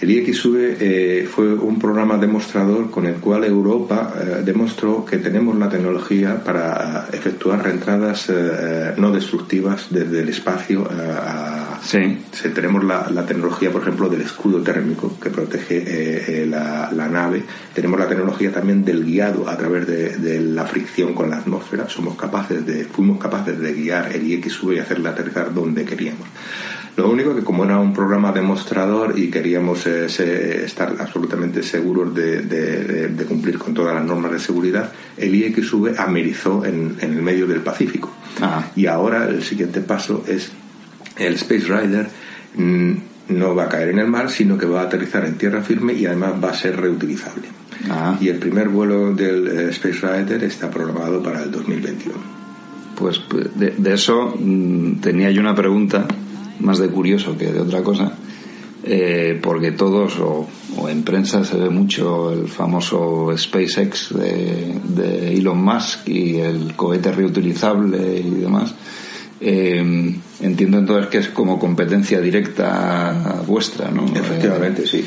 El 0.00 0.10
IXV 0.10 0.56
eh, 0.80 1.28
fue 1.30 1.54
un 1.54 1.78
programa 1.78 2.18
demostrador 2.18 2.90
con 2.90 3.06
el 3.06 3.14
cual 3.14 3.44
Europa 3.44 4.12
eh, 4.16 4.42
demostró 4.44 5.04
que 5.04 5.18
tenemos 5.18 5.56
la 5.56 5.68
tecnología 5.68 6.42
para 6.42 7.08
efectuar 7.12 7.62
reentradas 7.62 8.30
no 8.96 9.12
destructivas 9.12 9.88
desde 9.90 10.20
el 10.20 10.28
espacio 10.28 10.86
a 10.90 11.64
Sí. 11.84 12.18
tenemos 12.54 12.82
la, 12.82 13.26
tecnología, 13.26 13.70
por 13.70 13.82
ejemplo, 13.82 14.08
del 14.08 14.22
escudo 14.22 14.62
térmico 14.62 15.18
que 15.20 15.28
protege 15.28 15.76
eh, 15.76 16.42
eh, 16.42 16.46
la, 16.46 17.08
nave. 17.08 17.42
Tenemos 17.74 18.00
la 18.00 18.08
tecnología 18.08 18.50
también 18.50 18.84
del 18.84 19.04
guiado 19.04 19.48
a 19.48 19.56
través 19.56 19.86
de, 19.86 20.40
la 20.40 20.64
fricción 20.64 21.12
con 21.12 21.28
la 21.28 21.38
atmósfera. 21.38 21.88
Somos 21.88 22.16
capaces 22.16 22.64
de, 22.64 22.84
fuimos 22.84 23.18
capaces 23.18 23.58
de 23.60 23.72
guiar 23.74 24.10
el 24.14 24.26
IXV 24.26 24.72
y 24.72 24.78
hacerle 24.78 25.10
aterrizar 25.10 25.52
donde 25.52 25.84
queríamos. 25.84 26.26
Lo 26.96 27.10
único 27.10 27.34
que 27.34 27.42
como 27.42 27.64
era 27.64 27.78
un 27.78 27.92
programa 27.92 28.30
demostrador 28.30 29.18
y 29.18 29.28
queríamos 29.28 29.86
eh, 29.86 30.64
estar 30.64 30.94
absolutamente 30.98 31.62
seguros 31.62 32.14
de, 32.14 33.24
cumplir 33.28 33.58
con 33.58 33.74
todas 33.74 33.94
las 33.94 34.04
normas 34.04 34.32
de 34.32 34.38
seguridad, 34.38 34.92
el 35.16 35.34
IXV 35.34 35.98
amerizó 35.98 36.64
en, 36.64 36.96
el 37.00 37.22
medio 37.22 37.46
del 37.46 37.60
Pacífico. 37.60 38.12
Ah. 38.40 38.66
Y 38.76 38.86
ahora 38.86 39.28
el 39.28 39.42
siguiente 39.42 39.80
paso 39.80 40.24
es 40.28 40.52
el 41.16 41.34
Space 41.34 41.66
Rider 41.66 42.08
mm, 42.56 42.92
no 43.28 43.54
va 43.54 43.64
a 43.64 43.68
caer 43.68 43.88
en 43.88 43.98
el 43.98 44.08
mar, 44.08 44.30
sino 44.30 44.58
que 44.58 44.66
va 44.66 44.82
a 44.82 44.84
aterrizar 44.84 45.24
en 45.24 45.36
tierra 45.36 45.62
firme 45.62 45.94
y 45.94 46.06
además 46.06 46.34
va 46.42 46.50
a 46.50 46.54
ser 46.54 46.80
reutilizable. 46.80 47.48
Ah. 47.90 48.16
Y 48.20 48.28
el 48.28 48.38
primer 48.38 48.68
vuelo 48.68 49.14
del 49.14 49.48
eh, 49.48 49.68
Space 49.70 50.00
Rider 50.00 50.44
está 50.44 50.70
programado 50.70 51.22
para 51.22 51.42
el 51.42 51.50
2021. 51.50 52.14
Pues, 52.96 53.18
pues 53.18 53.48
de, 53.58 53.74
eso 53.92 54.34
mm, 54.38 55.00
tenía 55.00 55.30
yo 55.30 55.40
una 55.40 55.54
pregunta, 55.54 56.06
más 56.60 56.78
de 56.78 56.88
curioso 56.88 57.36
que 57.36 57.52
de 57.52 57.60
otra 57.60 57.82
cosa, 57.82 58.16
eh, 58.84 59.38
porque 59.42 59.72
todos, 59.72 60.18
o, 60.18 60.46
en 60.88 61.02
prensa 61.02 61.44
se 61.44 61.56
ve 61.56 61.70
mucho 61.70 62.32
el 62.32 62.48
famoso 62.48 63.32
SpaceX 63.36 64.14
de, 64.14 64.74
de 64.88 65.34
Elon 65.34 65.62
Musk 65.62 66.08
y 66.08 66.36
el 66.36 66.74
cohete 66.76 67.12
reutilizable 67.12 68.18
y 68.18 68.30
demás. 68.30 68.74
Eh, 69.40 70.14
entiendo 70.40 70.78
entonces 70.78 71.08
que 71.10 71.18
es 71.18 71.28
como 71.28 71.58
competencia 71.58 72.20
directa 72.20 73.42
vuestra, 73.46 73.90
¿no? 73.90 74.06
Efectivamente, 74.06 74.86
sí. 74.86 75.04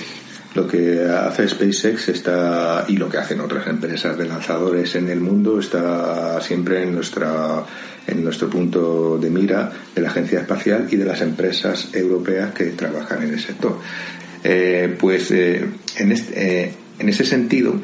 Lo 0.58 0.68
que 0.68 1.05
hace 1.05 1.47
SpaceX 1.47 2.10
está 2.10 2.84
y 2.88 2.97
lo 2.97 3.08
que 3.08 3.20
hacen 3.20 3.41
otras 3.41 3.68
empresas 3.68 4.18
de 4.18 4.26
lanzadores 4.26 4.95
en 4.95 5.08
el 5.08 5.20
mundo 5.20 5.60
está 5.60 6.41
siempre 6.41 6.82
en 6.82 6.95
nuestra 6.95 7.64
en 8.08 8.24
nuestro 8.24 8.49
punto 8.49 9.20
de 9.20 9.30
mira 9.30 9.72
de 9.93 10.01
la 10.01 10.10
agencia 10.10 10.39
espacial 10.39 10.88
y 10.89 10.95
de 10.95 11.05
las 11.05 11.22
empresas 11.22 11.89
europeas 11.93 12.55
que 12.55 12.72
trabajan 12.72 13.22
en 13.22 13.36
el 13.36 13.39
sector. 13.39 13.78
Eh, 14.43 14.97
pues 14.99 15.30
eh, 15.30 15.64
en, 15.97 16.12
este, 16.12 16.74
en 16.97 17.08
ese 17.08 17.24
sentido 17.24 17.76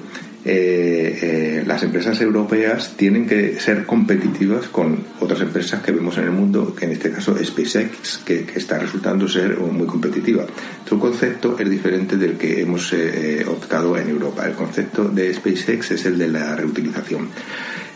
eh, 0.46 1.20
eh, 1.22 1.64
las 1.66 1.84
empresas 1.84 2.20
europeas 2.20 2.96
tienen 2.98 3.26
que 3.26 3.60
ser 3.62 3.86
competitivas 3.86 4.68
con 4.68 5.06
otras 5.22 5.39
empresas 5.39 5.82
que 5.82 5.94
vemos 5.94 6.18
en 6.18 6.26
el 6.26 6.32
mundo, 6.32 6.76
que 6.76 6.86
en 6.86 6.91
este 6.91 7.12
caso 7.12 7.38
SpaceX, 7.41 8.20
que, 8.26 8.46
está 8.56 8.78
resultando 8.78 9.28
ser 9.28 9.58
muy 9.58 9.88
competitiva. 9.88 10.46
Su 10.88 11.00
concepto 11.00 11.58
es 11.58 11.70
diferente 11.70 12.18
del 12.18 12.34
que 12.34 12.62
hemos 12.62 12.91
eh, 12.91 13.46
optado 13.48 13.98
en 13.98 14.10
Europa. 14.10 14.46
El 14.46 14.54
concepto 14.54 15.06
de 15.06 15.34
SpaceX 15.34 15.91
es 15.91 16.06
el 16.06 16.18
de 16.18 16.28
la 16.28 16.56
reutilización 16.56 17.30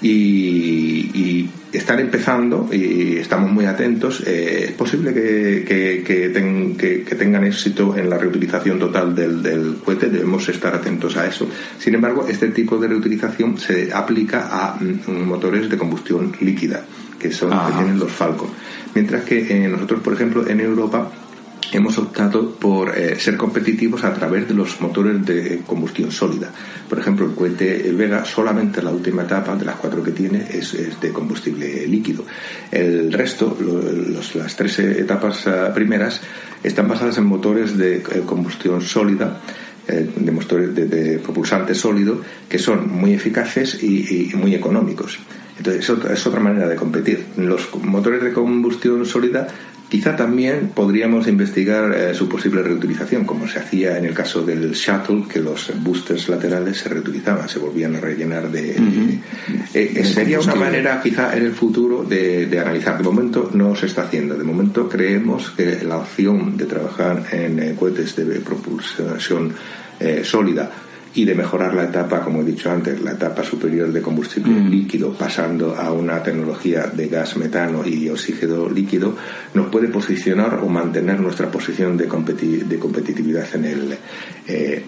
y, 0.02 1.50
están 1.72 2.00
empezando 2.00 2.70
y 2.72 3.18
estamos 3.18 3.52
muy 3.52 3.66
atentos. 3.66 4.24
Eh, 4.26 4.66
es 4.70 4.72
posible 4.72 5.14
que, 5.14 5.64
que, 6.04 7.16
tengan 7.16 7.44
éxito 7.44 7.96
en 7.96 8.10
la 8.10 8.18
reutilización 8.18 8.80
total 8.80 9.14
del, 9.14 9.44
del, 9.44 9.76
cohete, 9.84 10.10
debemos 10.10 10.48
estar 10.50 10.74
atentos 10.74 11.18
a 11.18 11.28
eso. 11.28 11.48
Sin 11.78 11.94
embargo, 11.94 12.26
este 12.28 12.48
tipo 12.50 12.78
de 12.78 12.88
reutilización 12.88 13.58
se 13.58 13.94
aplica 13.94 14.48
a 14.50 14.76
mm, 14.80 15.24
motores 15.24 15.70
de 15.70 15.78
combustión 15.78 16.32
líquida, 16.42 16.84
que 17.20 17.32
son 17.32 17.52
los 17.52 17.68
que 17.68 17.74
tienen 17.74 18.00
los 18.00 18.12
Falcon. 18.12 18.50
Mientras 18.96 19.24
que 19.24 19.40
eh, 19.40 19.68
nosotros, 19.68 20.02
por 20.02 20.14
ejemplo, 20.14 20.48
en 20.48 20.60
Europa 20.62 21.12
hemos 21.72 21.98
optado 21.98 22.52
por 22.52 22.98
eh, 22.98 23.20
ser 23.20 23.38
competitivos 23.38 24.04
a 24.04 24.14
través 24.14 24.48
de 24.48 24.54
los 24.54 24.80
motores 24.82 25.26
de 25.26 25.62
combustión 25.66 26.12
sólida. 26.12 26.52
Por 26.90 27.00
ejemplo, 27.00 27.26
el 27.26 27.34
cohete 27.34 27.92
Vega, 27.92 28.24
solamente 28.26 28.82
la 28.82 28.92
última 28.92 29.24
etapa 29.24 29.56
de 29.56 29.66
las 29.66 29.76
cuatro 29.76 30.04
que 30.04 30.12
tiene 30.12 30.48
es, 30.50 30.76
de 31.00 31.12
combustible 31.12 31.88
líquido. 31.88 32.24
El 32.72 33.12
resto, 33.12 33.58
las 34.36 34.56
tres 34.56 34.80
etapas 34.80 35.46
eh, 35.48 35.52
primeras, 35.74 36.22
están 36.64 36.88
basadas 36.88 37.18
en 37.18 37.26
motores 37.26 37.78
de 37.78 37.98
eh, 37.98 38.04
combustión 38.26 38.82
sólida 38.82 39.42
de 39.88 40.32
motores 40.34 40.76
de, 40.76 41.18
propulsante 41.20 41.74
sólido 41.74 42.20
que 42.50 42.60
son 42.60 42.92
muy 42.92 43.14
eficaces 43.14 43.82
y, 43.82 44.30
muy 44.36 44.54
económicos. 44.54 45.18
Entonces 45.58 45.86
es 45.86 45.90
otra, 45.90 46.14
es 46.14 46.28
otra 46.28 46.42
manera 46.42 46.68
de 46.68 46.76
competir. 46.76 47.24
Los 47.38 47.74
motores 47.74 48.22
de 48.22 48.34
combustión 48.34 49.06
sólida 49.06 49.48
Quizá 49.90 50.18
también 50.18 50.72
podríamos 50.76 51.28
investigar 51.28 51.94
eh, 51.94 52.14
su 52.14 52.28
posible 52.28 52.62
reutilización, 52.62 53.24
como 53.24 53.48
se 53.48 53.60
hacía 53.60 53.98
en 53.98 54.04
el 54.04 54.14
caso 54.14 54.44
del 54.44 54.74
shuttle, 54.74 55.24
que 55.32 55.40
los 55.40 55.72
boosters 55.82 56.28
laterales 56.28 56.78
se 56.78 56.90
reutilizaban, 56.90 57.48
se 57.48 57.60
volvían 57.60 57.96
a 57.96 58.02
rellenar 58.02 58.52
de... 58.52 58.72
Eh, 58.72 59.22
eh, 59.74 60.04
sería 60.04 60.42
una 60.42 60.56
manera 60.56 61.02
quizá 61.02 61.38
en 61.38 61.46
el 61.46 61.54
futuro 61.54 62.04
de, 62.04 62.48
de, 62.48 62.60
analizar. 62.60 62.98
De 62.98 63.04
momento 63.06 63.50
no 63.54 63.76
se 63.78 63.86
está 63.86 64.02
haciendo. 64.04 64.36
De 64.36 64.44
momento 64.44 64.90
creemos 64.90 65.52
que 65.52 65.84
la 65.84 65.98
opción 65.98 66.58
de 66.58 66.66
trabajar 66.66 67.24
en 67.32 67.76
cohetes 67.76 68.16
de 68.16 68.42
propulsión 68.42 69.54
sólida 70.24 70.70
y 71.18 71.26
de 71.26 71.34
mejorar 71.34 71.74
la 71.74 71.86
etapa, 71.86 72.22
como 72.22 72.42
he 72.42 72.46
dicho 72.46 72.70
antes, 72.70 73.02
la 73.02 73.14
etapa 73.14 73.44
superior 73.44 73.92
de 73.92 74.04
combustible 74.04 74.54
mm. 74.54 74.70
líquido, 74.70 75.14
pasando 75.14 75.76
a 75.76 75.92
una 75.92 76.22
tecnología 76.22 76.86
de 76.94 77.08
gas 77.08 77.36
metano 77.38 77.84
y 77.84 78.08
oxígeno 78.08 78.70
líquido, 78.70 79.16
nos 79.56 79.66
puede 79.70 79.88
posicionar 79.88 80.60
o 80.62 80.70
mantener 80.70 81.20
nuestra 81.20 81.50
posición 81.50 81.98
de, 81.98 82.06
de 82.06 82.78
competitividad 82.78 83.48
en 83.56 83.66
el. 83.66 83.98
Eh, 84.48 84.86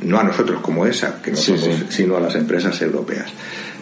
no 0.00 0.18
a 0.18 0.24
nosotros 0.24 0.62
como 0.62 0.86
esa, 0.86 1.20
que 1.20 1.32
no 1.32 1.36
somos, 1.36 1.84
sino 1.90 2.16
a 2.16 2.20
las 2.20 2.34
empresas 2.36 2.80
europeas. 2.80 3.30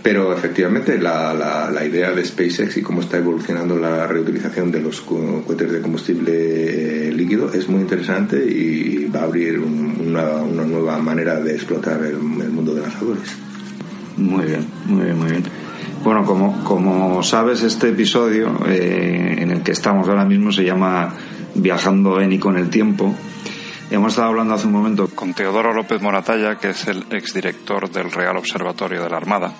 Pero 0.05 0.35
efectivamente 0.35 0.99
la, 0.99 1.33
la, 1.33 1.83
idea 1.83 2.13
de 2.13 2.23
SpaceX 2.23 2.77
y 2.77 2.83
cómo 2.83 3.01
está 3.01 3.17
evolucionando 3.17 3.79
la 3.79 4.07
reutilización 4.07 4.71
de 4.71 4.83
los 4.83 5.01
cohetes 5.01 5.73
de 5.73 5.81
combustible 5.81 7.09
eh, 7.09 7.11
líquido 7.11 7.51
es 7.51 7.71
muy 7.71 7.81
interesante 7.81 8.37
y 8.37 9.07
va 9.07 9.21
a 9.21 9.23
abrir 9.23 9.59
una, 9.59 10.43
una, 10.43 10.65
nueva 10.65 10.99
manera 10.99 11.41
de 11.41 11.55
explotar 11.55 12.05
el, 12.05 12.19
mundo 12.19 12.75
de 12.75 12.83
lanzadores. 12.83 13.35
Muy 14.19 14.45
bien, 14.45 14.67
muy 14.85 15.05
bien, 15.05 15.19
muy 15.19 15.31
bien. 15.31 15.45
Bueno, 16.05 16.23
como, 16.27 16.63
como 16.65 17.23
sabes, 17.23 17.63
este 17.63 17.89
episodio 17.89 18.59
eh, 18.69 19.37
en 19.39 19.53
el 19.53 19.63
que 19.63 19.73
estamos 19.73 20.07
ahora 20.07 20.27
mismo 20.27 20.53
se 20.53 20.65
llama 20.65 21.15
Viajando 21.55 22.21
en 22.21 22.31
y 22.31 22.39
con 22.39 22.59
el 22.59 22.69
tiempo. 22.69 23.15
Hemos 23.91 24.13
estado 24.13 24.29
hablando 24.29 24.53
hace 24.53 24.67
un 24.67 24.75
momento 24.75 25.09
con 25.09 25.33
Teodoro 25.33 25.73
López 25.73 26.03
Moratalla, 26.03 26.57
que 26.59 26.71
es 26.71 26.89
el 26.89 27.07
exdirector 27.11 27.91
del 27.91 28.13
Real 28.13 28.37
Observatorio 28.37 29.03
de 29.03 29.09
la 29.09 29.17
Armada 29.17 29.55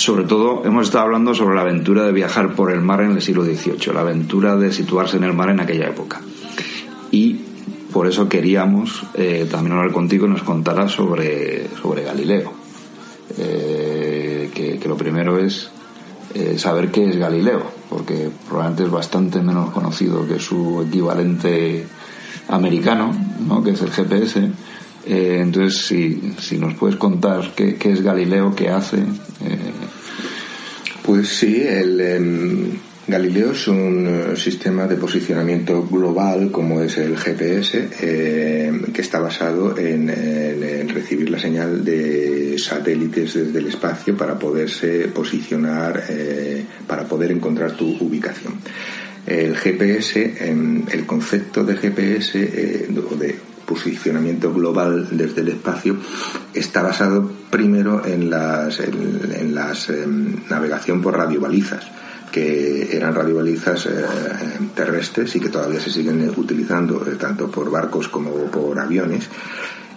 sobre 0.00 0.24
todo 0.24 0.62
hemos 0.64 0.86
estado 0.86 1.04
hablando 1.04 1.34
sobre 1.34 1.54
la 1.54 1.62
aventura 1.62 2.04
de 2.04 2.12
viajar 2.12 2.54
por 2.54 2.72
el 2.72 2.80
mar 2.80 3.02
en 3.02 3.12
el 3.12 3.22
siglo 3.22 3.44
XVIII, 3.44 3.92
la 3.92 4.00
aventura 4.00 4.56
de 4.56 4.72
situarse 4.72 5.16
en 5.16 5.24
el 5.24 5.34
mar 5.34 5.50
en 5.50 5.60
aquella 5.60 5.88
época. 5.88 6.20
Y 7.10 7.40
por 7.92 8.06
eso 8.06 8.28
queríamos 8.28 9.02
eh, 9.14 9.46
también 9.50 9.76
hablar 9.76 9.92
contigo 9.92 10.26
y 10.26 10.30
nos 10.30 10.42
contaras 10.42 10.92
sobre, 10.92 11.68
sobre 11.80 12.04
Galileo. 12.04 12.52
Eh, 13.38 14.50
que, 14.54 14.88
lo 14.88 14.96
primero 14.96 15.38
es 15.38 15.70
eh, 16.34 16.58
saber 16.58 16.90
qué 16.90 17.08
es 17.08 17.16
Galileo, 17.16 17.62
porque 17.88 18.30
probablemente 18.48 18.84
es 18.84 18.90
bastante 18.90 19.40
menos 19.42 19.70
conocido 19.70 20.26
que 20.26 20.38
su 20.38 20.84
equivalente 20.86 21.86
americano, 22.48 23.12
¿no? 23.46 23.62
que 23.62 23.70
es 23.70 23.82
el 23.82 23.90
GPS 23.90 24.50
entonces, 25.06 25.86
si, 25.86 26.34
si 26.38 26.58
nos 26.58 26.74
puedes 26.74 26.96
contar 26.96 27.52
qué, 27.54 27.76
qué 27.76 27.92
es 27.92 28.02
Galileo, 28.02 28.54
qué 28.54 28.68
hace. 28.68 28.98
Pues 31.10 31.26
sí, 31.26 31.60
el, 31.66 32.00
em, 32.00 32.70
Galileo 33.08 33.50
es 33.50 33.66
un 33.66 34.06
eh, 34.06 34.36
sistema 34.36 34.86
de 34.86 34.94
posicionamiento 34.94 35.82
global 35.82 36.52
como 36.52 36.80
es 36.82 36.98
el 36.98 37.16
GPS 37.16 37.88
eh, 38.00 38.80
que 38.94 39.02
está 39.02 39.18
basado 39.18 39.76
en, 39.76 40.06
recibir 40.88 41.28
la 41.28 41.40
señal 41.40 41.84
de 41.84 42.56
satélites 42.56 43.34
desde 43.34 43.58
el 43.58 43.66
espacio 43.66 44.16
para 44.16 44.38
poderse 44.38 45.08
posicionar, 45.08 46.00
eh, 46.10 46.64
para 46.86 47.02
poder 47.08 47.32
encontrar 47.32 47.72
tu 47.72 47.88
ubicación. 48.00 48.54
El 49.26 49.56
GPS, 49.56 50.48
el 50.92 51.06
concepto 51.06 51.64
de 51.64 51.74
GPS 51.74 52.86
o 53.10 53.16
de 53.16 53.49
posicionamiento 53.70 54.52
global 54.52 55.06
desde 55.12 55.42
el 55.42 55.48
espacio 55.50 55.96
está 56.52 56.82
basado 56.82 57.30
primero 57.50 58.04
en 58.04 58.28
las, 58.28 58.80
en, 58.80 59.54
las 59.54 59.88
em, 59.90 60.34
navegación 60.50 61.00
por 61.00 61.16
radiobalizas 61.16 61.86
que 62.32 62.96
eran 62.96 63.14
radiobalizas 63.14 63.86
eh, 63.86 63.90
terrestres 64.74 65.34
y 65.36 65.40
que 65.40 65.48
todavía 65.48 65.80
se 65.80 65.90
siguen 65.90 66.32
utilizando 66.36 67.04
eh, 67.06 67.16
tanto 67.16 67.48
por 67.48 67.70
barcos 67.70 68.08
como 68.08 68.30
por 68.46 68.78
aviones, 68.78 69.28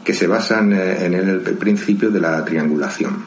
que 0.04 0.14
se 0.14 0.26
basan 0.26 0.74
eh, 0.74 1.06
en 1.06 1.14
el, 1.14 1.42
principio 1.42 2.10
de 2.10 2.20
la 2.20 2.44
triangulación. 2.44 3.26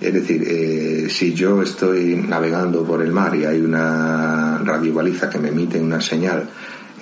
Es 0.00 0.12
decir, 0.12 1.10
si 1.10 1.32
yo 1.32 1.62
estoy 1.62 2.16
navegando 2.16 2.84
por 2.84 3.00
el 3.00 3.12
mar 3.12 3.34
y 3.34 3.46
hay 3.46 3.60
una 3.62 4.58
radiobaliza 4.62 5.30
que 5.30 5.38
me 5.38 5.48
emite 5.48 5.80
una 5.80 6.02
señal, 6.02 6.46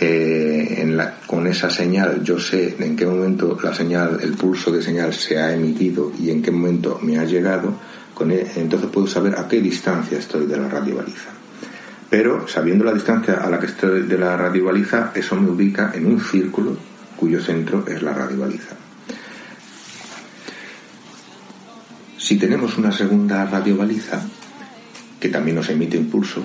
en 0.01 0.97
la, 0.97 1.19
con 1.27 1.47
esa 1.47 1.71
señal 1.71 2.23
yo 2.23 2.39
sé 2.39 2.77
en 2.79 2.97
qué 2.97 3.07
momento 3.07 3.59
la 3.63 3.75
señal, 3.75 4.19
el 4.23 4.33
pulso 4.33 4.71
de 4.73 4.83
señal 4.83 5.13
se 5.15 5.39
ha 5.39 5.55
emitido 5.55 6.13
y 6.19 6.31
en 6.31 6.43
qué 6.43 6.51
momento 6.51 6.99
me 7.03 7.19
ha 7.19 7.25
llegado, 7.25 7.75
e, 8.29 8.51
entonces 8.57 8.91
puedo 8.91 9.07
saber 9.07 9.39
a 9.39 9.47
qué 9.49 9.61
distancia 9.61 10.19
estoy 10.19 10.47
de 10.47 10.57
la 10.57 10.69
radiobaliza. 10.69 11.31
Pero 12.11 12.47
sabiendo 12.47 12.85
la 12.85 12.93
distancia 12.93 13.35
a 13.35 13.51
la 13.51 13.59
que 13.59 13.67
estoy 13.67 14.03
de 14.03 14.19
la 14.19 14.37
radiobaliza, 14.37 15.13
eso 15.15 15.37
me 15.37 15.51
ubica 15.51 15.93
en 15.95 16.07
un 16.07 16.21
círculo 16.21 16.77
cuyo 17.17 17.41
centro 17.41 17.85
es 17.89 18.03
la 18.03 18.13
radiobaliza. 18.13 18.77
Si 22.19 22.37
tenemos 22.37 22.79
una 22.79 22.91
segunda 22.91 23.45
radiobaliza, 23.45 24.23
que 25.21 25.29
también 25.29 25.57
nos 25.57 25.69
emite 25.69 25.97
impulso, 25.97 26.43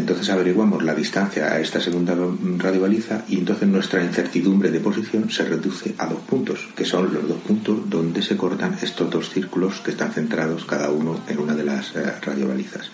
entonces 0.00 0.28
averiguamos 0.30 0.82
la 0.82 0.94
distancia 0.94 1.52
a 1.52 1.60
esta 1.60 1.80
segunda 1.80 2.16
radiobaliza 2.58 3.24
y 3.28 3.38
entonces 3.38 3.68
nuestra 3.68 4.02
incertidumbre 4.02 4.70
de 4.70 4.80
posición 4.80 5.30
se 5.30 5.44
reduce 5.44 5.94
a 5.98 6.06
dos 6.06 6.20
puntos, 6.20 6.68
que 6.74 6.84
son 6.84 7.12
los 7.12 7.28
dos 7.28 7.38
puntos 7.38 7.88
donde 7.88 8.22
se 8.22 8.36
cortan 8.36 8.76
estos 8.82 9.10
dos 9.10 9.30
círculos 9.30 9.80
que 9.80 9.92
están 9.92 10.12
centrados 10.12 10.64
cada 10.64 10.90
uno 10.90 11.20
en 11.28 11.38
una 11.38 11.54
de 11.54 11.64
las 11.64 11.94
eh, 11.94 12.12
radiobalizas. 12.22 12.90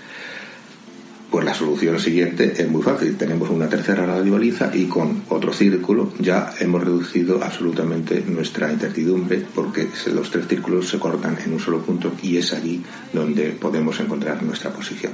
Pues 1.31 1.45
la 1.45 1.55
solución 1.55 1.99
siguiente 1.99 2.55
es 2.57 2.69
muy 2.69 2.83
fácil. 2.83 3.17
Tenemos 3.17 3.51
una 3.51 3.69
tercera 3.69 4.07
radiobaliza 4.07 4.71
y 4.75 4.87
con 4.87 5.23
otro 5.29 5.53
círculo 5.53 6.13
ya 6.19 6.55
hemos 6.61 6.83
reducido 6.85 7.43
absolutamente 7.43 8.23
nuestra 8.27 8.73
incertidumbre 8.73 9.45
porque 9.55 9.89
los 10.13 10.31
tres 10.31 10.47
círculos 10.47 10.89
se 10.89 10.99
cortan 10.99 11.37
en 11.45 11.53
un 11.53 11.61
solo 11.61 11.81
punto 11.81 12.13
y 12.23 12.37
es 12.37 12.53
allí 12.53 12.83
donde 13.13 13.51
podemos 13.51 13.99
encontrar 14.01 14.43
nuestra 14.43 14.71
posición. 14.71 15.13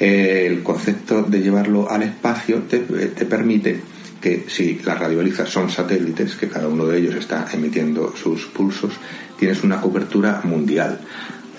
El 0.00 0.62
concepto 0.62 1.22
de 1.22 1.40
llevarlo 1.40 1.90
al 1.90 2.02
espacio 2.02 2.62
te, 2.68 2.78
te 2.80 3.26
permite 3.26 3.80
que 4.20 4.46
si 4.48 4.80
las 4.84 4.98
radiobalizas 4.98 5.48
son 5.48 5.70
satélites, 5.70 6.36
que 6.36 6.48
cada 6.48 6.68
uno 6.68 6.86
de 6.86 6.98
ellos 6.98 7.14
está 7.14 7.46
emitiendo 7.52 8.14
sus 8.16 8.46
pulsos, 8.46 8.92
tienes 9.38 9.62
una 9.62 9.80
cobertura 9.80 10.40
mundial. 10.44 11.00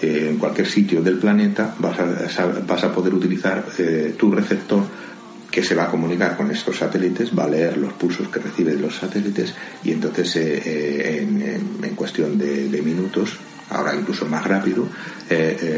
En 0.01 0.37
cualquier 0.37 0.67
sitio 0.67 1.01
del 1.01 1.17
planeta 1.17 1.75
vas 1.79 2.83
a, 2.83 2.91
poder 2.91 3.13
utilizar 3.13 3.65
eh, 3.77 4.15
tu 4.17 4.31
receptor 4.31 4.83
que 5.51 5.61
se 5.61 5.75
va 5.75 5.83
a 5.83 5.91
comunicar 5.91 6.37
con 6.37 6.49
estos 6.49 6.77
satélites, 6.77 7.37
va 7.37 7.43
a 7.43 7.49
leer 7.49 7.77
los 7.77 7.93
pulsos 7.93 8.29
que 8.29 8.39
reciben 8.39 8.81
los 8.81 8.95
satélites 8.95 9.53
y 9.83 9.91
entonces 9.91 10.35
eh, 10.37 10.61
eh, 10.65 11.59
en, 11.83 11.95
cuestión 11.95 12.37
de, 12.37 12.81
minutos, 12.83 13.37
ahora 13.71 13.95
incluso 13.95 14.25
más 14.25 14.45
rápido, 14.45 14.87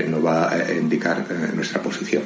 nos 0.10 0.26
va 0.26 0.52
a 0.52 0.74
indicar 0.74 1.26
nuestra 1.54 1.82
posición. 1.82 2.24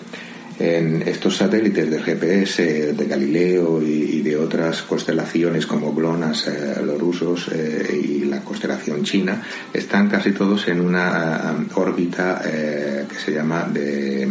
En 0.60 1.04
estos 1.08 1.38
satélites 1.38 1.88
del 1.88 2.04
GPS, 2.04 2.94
de 2.94 3.06
Galileo 3.06 3.80
y, 3.80 4.22
de 4.22 4.36
otras 4.36 4.82
constelaciones 4.82 5.68
como 5.68 5.94
GLONASS, 5.94 6.48
eh, 6.48 6.76
los 6.84 7.00
rusos 7.00 7.50
eh, 7.54 8.02
y 8.04 8.26
la 8.26 8.42
constelación 8.42 9.04
china, 9.04 9.44
están 9.72 10.10
casi 10.10 10.32
todos 10.32 10.68
en 10.68 10.82
una 10.82 11.54
eh, 11.62 11.72
órbita 11.76 12.42
que 12.44 13.20
se 13.24 13.34
llama 13.34 13.70
de, 13.72 14.26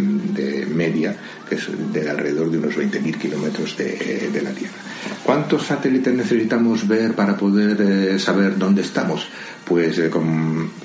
media, 0.74 1.16
que 1.48 1.56
es 1.56 1.68
de 1.92 2.10
alrededor 2.10 2.50
de 2.50 2.58
unos 2.58 2.76
20.000 2.76 3.18
kilómetros 3.18 3.76
de, 3.76 4.40
la 4.42 4.50
Tierra. 4.50 4.74
¿Cuántos 5.22 5.66
satélites 5.66 6.14
necesitamos 6.14 6.86
ver 6.86 7.14
para 7.14 7.36
poder 7.36 8.18
saber 8.20 8.58
dónde 8.58 8.82
estamos? 8.82 9.26
pues 9.66 9.98
eh, 9.98 10.10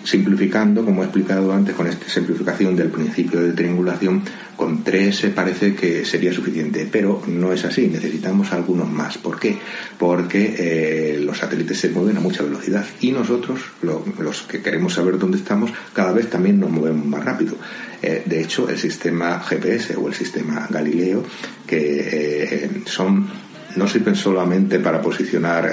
simplificando, 0.03 0.83
como 0.83 1.03
he 1.03 1.05
explicado 1.05 1.53
antes, 1.53 1.75
con 1.75 1.85
esta 1.85 2.09
simplificación 2.09 2.75
del 2.75 2.89
principio 2.89 3.39
de 3.39 3.53
triangulación, 3.53 4.23
con 4.55 4.83
tres 4.83 5.23
parece 5.35 5.75
que 5.75 6.03
sería 6.03 6.33
suficiente, 6.33 6.89
pero 6.91 7.21
no 7.27 7.53
es 7.53 7.63
así, 7.63 7.87
necesitamos 7.87 8.51
algunos 8.51 8.89
más. 8.91 9.19
¿Por 9.19 9.39
qué? 9.39 9.57
Porque 9.99 10.55
eh, 10.57 11.19
los 11.19 11.37
satélites 11.37 11.77
se 11.77 11.89
mueven 11.89 12.17
a 12.17 12.21
mucha 12.21 12.41
velocidad 12.41 12.83
y 13.01 13.11
nosotros, 13.11 13.61
los 13.83 14.41
que 14.43 14.61
queremos 14.63 14.95
saber 14.95 15.19
dónde 15.19 15.37
estamos, 15.37 15.71
cada 15.93 16.11
vez 16.11 16.27
también 16.29 16.59
nos 16.59 16.71
movemos 16.71 17.05
más 17.05 17.23
rápido. 17.23 17.55
Eh, 18.01 18.23
de 18.25 18.41
hecho, 18.41 18.67
el 18.67 18.79
sistema 18.79 19.39
GPS 19.41 19.95
o 19.95 20.07
el 20.07 20.15
sistema 20.15 20.50
Galileo, 20.69 21.23
que 21.67 22.81
son 22.85 23.27
no 23.75 23.87
sirven 23.87 24.15
solamente 24.15 24.79
para 24.79 25.01
posicionar 25.01 25.69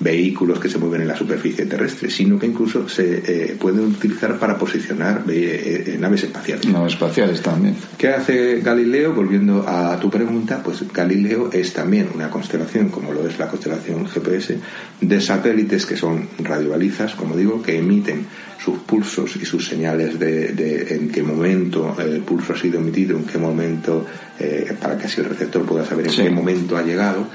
vehículos 0.00 0.58
que 0.58 0.68
se 0.68 0.78
mueven 0.78 1.02
en 1.02 1.08
la 1.08 1.16
superficie 1.16 1.66
terrestre, 1.66 2.10
sino 2.10 2.38
que 2.38 2.46
incluso 2.46 2.88
se 2.88 3.22
eh, 3.26 3.56
pueden 3.58 3.86
utilizar 3.86 4.38
para 4.38 4.58
posicionar 4.58 5.22
eh, 5.28 5.84
eh, 5.86 5.96
naves 5.98 6.24
espaciales. 6.24 6.66
Naves 6.66 6.94
espaciales 6.94 7.40
también. 7.40 7.76
¿Qué 7.96 8.08
hace 8.08 8.60
Galileo? 8.60 9.12
Volviendo 9.14 9.64
a 9.66 9.98
tu 10.00 10.10
pregunta, 10.10 10.60
pues 10.62 10.84
Galileo 10.92 11.50
es 11.52 11.72
también 11.72 12.08
una 12.12 12.28
constelación, 12.28 12.88
como 12.88 13.12
lo 13.12 13.26
es 13.26 13.38
la 13.38 13.48
constelación 13.48 14.06
GPS, 14.06 14.58
de 15.00 15.20
satélites 15.20 15.86
que 15.86 15.96
son 15.96 16.28
radiobalizas, 16.38 17.14
como 17.14 17.36
digo, 17.36 17.62
que 17.62 17.78
emiten 17.78 18.26
sus 18.62 18.78
pulsos 18.78 19.36
y 19.36 19.44
sus 19.44 19.66
señales 19.66 20.18
de, 20.18 20.86
en 20.94 21.10
qué 21.10 21.22
momento 21.22 21.94
el 21.98 22.20
pulso 22.20 22.54
ha 22.54 22.58
sido 22.58 22.80
emitido, 22.80 23.16
en 23.16 23.24
qué 23.24 23.36
momento, 23.36 24.06
para 24.80 24.96
que 24.96 25.04
así 25.04 25.20
el 25.20 25.28
receptor 25.28 25.66
pueda 25.66 25.84
saber 25.84 26.06
en 26.06 26.14
qué 26.14 26.30
momento 26.30 26.76
ha 26.76 26.82
llegado 26.82 27.26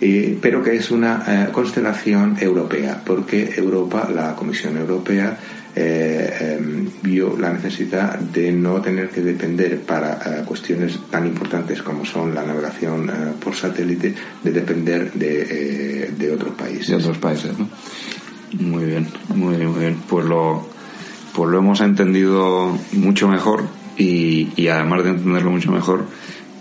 pero 0.00 0.62
que 0.62 0.76
es 0.76 0.90
una 0.90 1.24
eh, 1.26 1.48
constelación 1.52 2.36
europea, 2.40 3.02
porque 3.04 3.52
Europa, 3.56 4.08
la 4.12 4.34
Comisión 4.34 4.78
Europea, 4.78 5.38
eh, 5.76 6.56
em, 6.58 6.88
vio 7.02 7.36
la 7.38 7.52
necesidad 7.52 8.18
de 8.18 8.50
no 8.50 8.80
tener 8.80 9.10
que 9.10 9.20
depender 9.20 9.78
para 9.82 10.14
eh, 10.14 10.42
cuestiones 10.44 10.98
tan 11.10 11.26
importantes 11.26 11.82
como 11.82 12.04
son 12.04 12.34
la 12.34 12.42
navegación 12.42 13.10
por 13.38 13.54
satélite, 13.54 14.14
de 14.42 14.50
depender 14.50 15.12
de, 15.12 16.10
de, 16.16 16.32
otros 16.32 16.54
países. 16.54 16.88
De 16.88 16.96
otros 16.96 17.18
países, 17.18 17.52
¿no? 17.58 17.68
Muy 18.58 18.84
bien, 18.84 19.06
muy 19.34 19.56
bien. 19.56 19.98
Pues 20.08 20.24
lo, 20.24 20.66
pues 21.34 21.50
lo 21.50 21.58
hemos 21.58 21.80
entendido 21.82 22.76
mucho 22.92 23.28
mejor 23.28 23.64
y, 23.96 24.48
y 24.56 24.68
además 24.68 25.04
de 25.04 25.10
entenderlo 25.10 25.50
mucho 25.50 25.70
mejor, 25.70 26.04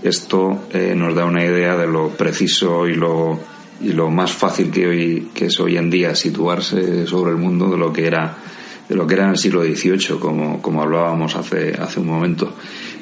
esto 0.04 0.66
eh, 0.72 0.94
nos 0.96 1.16
da 1.16 1.26
una 1.26 1.44
idea 1.44 1.76
de 1.76 1.88
lo 1.88 2.10
preciso 2.10 2.88
y 2.88 2.96
lo, 2.96 3.40
y 3.82 3.94
lo 3.94 4.10
más 4.10 4.32
fácil 4.32 4.72
que, 4.72 4.88
hoy, 4.88 5.30
que 5.34 5.46
es 5.48 5.60
hoy 5.60 5.78
en 5.78 5.90
día 5.90 6.16
situarse 6.16 7.06
sobre 7.06 7.32
el 7.32 7.38
mundo 7.38 7.70
de 7.70 7.78
lo 7.78 7.92
que 7.92 8.08
era 8.08 8.38
de 8.90 8.96
lo 8.96 9.06
que 9.06 9.14
era 9.14 9.26
en 9.26 9.30
el 9.30 9.38
siglo 9.38 9.62
XVIII, 9.64 10.20
como, 10.20 10.64
como 10.64 10.82
hablábamos 10.82 11.36
hace, 11.36 11.76
hace 11.80 12.00
un 12.00 12.08
momento. 12.08 12.56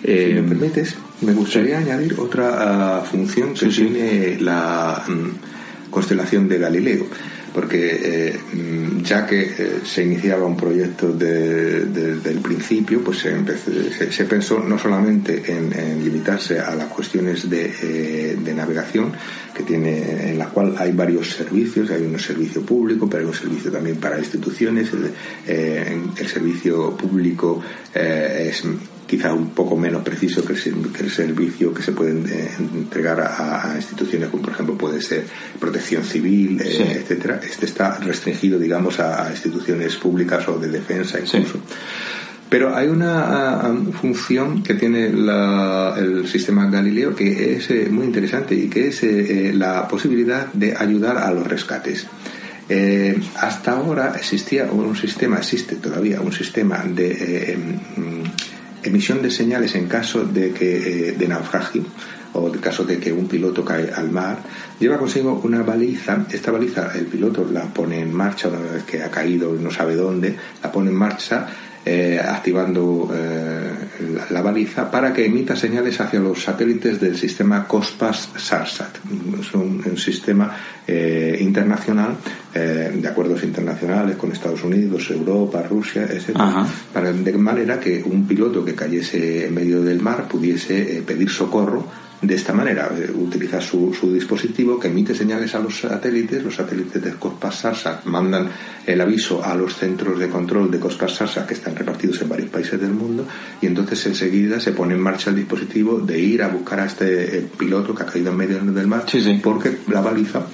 si 0.04 0.12
me 0.12 0.40
eh, 0.40 0.44
permites, 0.46 0.98
me 1.22 1.32
gustaría 1.32 1.78
añadir 1.78 2.20
otra 2.20 2.98
ah, 2.98 3.02
función 3.02 3.54
que 3.54 3.68
tiene 3.68 4.38
la 4.42 5.02
mm, 5.08 5.90
constelación 5.90 6.50
de 6.50 6.60
Galileo 6.60 7.06
porque 7.54 8.30
eh, 8.30 8.40
mm, 8.54 9.02
ya 9.04 9.26
que 9.26 9.42
eh, 9.42 9.80
se 9.84 10.04
iniciaba 10.04 10.46
un 10.46 10.58
proyecto 10.58 11.12
desde 11.12 12.30
el 12.30 12.40
principio, 12.40 13.04
pues 13.04 13.20
se, 13.20 14.26
pensó 14.26 14.60
no 14.60 14.78
solamente 14.78 15.44
en, 15.48 16.04
limitarse 16.04 16.60
a 16.60 16.76
las 16.76 16.88
cuestiones 16.88 17.50
de, 17.50 17.74
eh, 17.82 18.38
de, 18.38 18.54
navegación, 18.54 19.14
que 19.54 19.64
tiene, 19.64 20.32
en 20.32 20.38
la 20.38 20.48
cual 20.50 20.76
hay 20.78 20.92
varios 20.92 21.32
servicios, 21.32 21.90
hay 21.90 22.04
un 22.04 22.20
servicio 22.20 22.62
público, 22.62 23.10
pero 23.10 23.24
hay 23.24 23.30
un 23.30 23.36
servicio 23.36 23.72
también 23.72 23.98
para 23.98 24.20
instituciones, 24.20 24.90
el 25.48 26.28
servicio 26.28 26.96
público 26.96 27.64
es 27.94 28.64
quizá 29.08 29.34
un 29.34 29.52
poco 29.52 29.78
menos 29.78 30.04
preciso 30.04 30.44
que 30.44 30.54
el, 30.54 31.10
servicio 31.10 31.74
que 31.74 31.82
se 31.82 31.94
puede 31.94 32.12
eh, 32.12 32.50
entregar 32.60 33.22
a, 33.22 33.74
instituciones 33.76 34.30
como 34.30 34.44
por 34.44 34.54
ejemplo 34.54 34.78
puede 34.78 35.02
ser 35.02 35.26
protección 35.60 36.04
civil, 36.04 36.62
eh, 36.62 37.00
etcétera. 37.02 37.40
Este 37.44 37.66
está 37.66 37.98
restringido, 38.00 38.60
digamos, 38.60 39.00
a, 39.00 39.32
instituciones 39.32 39.96
públicas 39.96 40.48
o 40.50 40.60
de 40.60 40.68
defensa 40.68 41.20
incluso. 41.20 41.60
Pero 42.50 42.76
hay 42.76 42.88
una 42.88 43.74
función 44.00 44.64
que 44.64 44.74
tiene 44.74 45.08
el 45.08 46.28
sistema 46.28 46.70
Galileo 46.70 47.14
que 47.14 47.58
es 47.58 47.70
eh, 47.72 47.88
muy 47.90 48.06
interesante 48.06 48.56
y 48.56 48.70
que 48.70 48.88
es 48.88 49.04
la 49.56 49.88
posibilidad 49.88 50.52
de 50.54 50.76
ayudar 50.78 51.18
a 51.18 51.32
los 51.32 51.48
rescates. 51.48 52.08
hasta 53.36 53.72
ahora 53.72 54.14
existía 54.18 54.66
un 54.66 54.96
sistema, 54.96 55.38
existe 55.38 55.76
todavía 55.76 56.20
un 56.20 56.34
sistema 56.34 56.84
de 56.84 57.54
em, 57.54 58.24
emisión 58.84 59.22
de 59.22 59.32
señales 59.32 59.76
en 59.76 59.88
caso 59.88 60.24
de, 60.24 60.52
que, 60.52 61.10
eh, 61.10 61.12
de 61.14 61.28
naufragio 61.28 61.84
o 62.34 62.48
en 62.48 62.60
caso 62.60 62.84
de 62.84 63.00
que 63.00 63.12
un 63.12 63.28
piloto 63.28 63.66
cae 63.66 63.92
al 63.92 64.12
mar, 64.12 64.40
lleva 64.80 64.98
consigo 64.98 65.42
una 65.44 65.64
baliza. 65.64 66.26
Esta 66.30 66.52
baliza 66.52 66.92
el 66.96 67.06
piloto 67.06 67.48
la 67.52 67.64
pone 67.64 68.00
en 68.00 68.14
marcha 68.14 68.50
una 68.50 68.60
vez 68.60 68.84
que 68.84 69.02
ha 69.02 69.10
caído 69.10 69.56
y 69.56 69.60
no 69.60 69.72
sabe 69.72 69.96
dónde, 69.96 70.36
la 70.62 70.72
pone 70.72 70.90
en 70.90 70.96
marcha 70.96 71.48
eh, 71.90 72.20
activando 72.20 73.10
eh, 73.16 73.72
la, 74.30 74.42
baliza 74.42 74.92
para 74.92 75.14
que 75.14 75.26
emita 75.26 75.56
señales 75.56 76.02
hacia 76.02 76.20
los 76.20 76.44
satélites 76.44 77.00
del 77.00 77.16
sistema 77.16 77.66
COSPAS-SARSAT. 77.66 78.98
Es 79.40 79.54
un, 79.54 79.98
sistema 79.98 80.54
eh, 80.86 81.38
internacional 81.40 82.18
de 82.54 83.08
acuerdos 83.08 83.44
internacionales 83.44 84.18
con 84.18 84.32
Estados 84.32 84.64
Unidos, 84.64 85.12
Europa, 85.12 85.62
Rusia, 85.62 86.04
etc. 86.04 86.36
Para, 86.92 87.14
de 87.14 87.38
manera 87.38 87.80
que 87.80 88.04
un 88.04 88.28
piloto 88.28 88.66
que 88.66 88.74
cayese 88.74 89.46
en 89.46 89.54
medio 89.54 89.82
del 89.82 90.02
mar 90.02 90.28
pudiese 90.28 91.04
pedir 91.06 91.30
socorro 91.30 91.86
de 92.22 92.36
esta 92.36 92.54
manera. 92.54 92.90
Eh, 92.96 93.12
utiliza 93.12 93.62
su, 93.62 93.94
su, 93.94 94.14
dispositivo 94.14 94.80
que 94.80 94.88
emite 94.88 95.14
señales 95.14 95.54
a 95.56 95.60
los 95.60 95.80
satélites. 95.80 96.44
Los 96.44 96.56
satélites 96.56 97.02
de 97.02 97.14
Cospas 97.14 97.56
Sarsa 97.56 98.02
mandan 98.06 98.50
el 98.86 99.02
aviso 99.02 99.44
a 99.44 99.56
los 99.56 99.76
centros 99.76 100.20
de 100.20 100.30
control 100.30 100.72
de 100.72 100.80
Cospas 100.80 101.16
Sarsa 101.16 101.46
que 101.46 101.54
están 101.54 101.76
repartidos 101.76 102.22
en 102.22 102.30
varios 102.30 102.50
países 102.50 102.80
del 102.80 102.92
mundo 102.92 103.26
y 103.62 103.68
entonces 103.68 104.06
enseguida 104.06 104.60
se 104.60 104.72
pone 104.72 104.96
en 104.96 105.02
marcha 105.02 105.30
el 105.30 105.36
dispositivo 105.36 106.00
de 106.00 106.20
ir 106.20 106.42
a 106.42 106.48
buscar 106.48 106.80
a 106.80 106.86
este 106.86 107.38
eh, 107.38 107.48
piloto 107.58 107.94
que 107.94 108.04
ha 108.04 108.06
caído 108.06 108.32
en 108.32 108.38
medio 108.38 108.60
del 108.60 108.88
mar 108.88 109.06
porque 109.44 109.78
la 109.88 110.02
baliza 110.02 110.46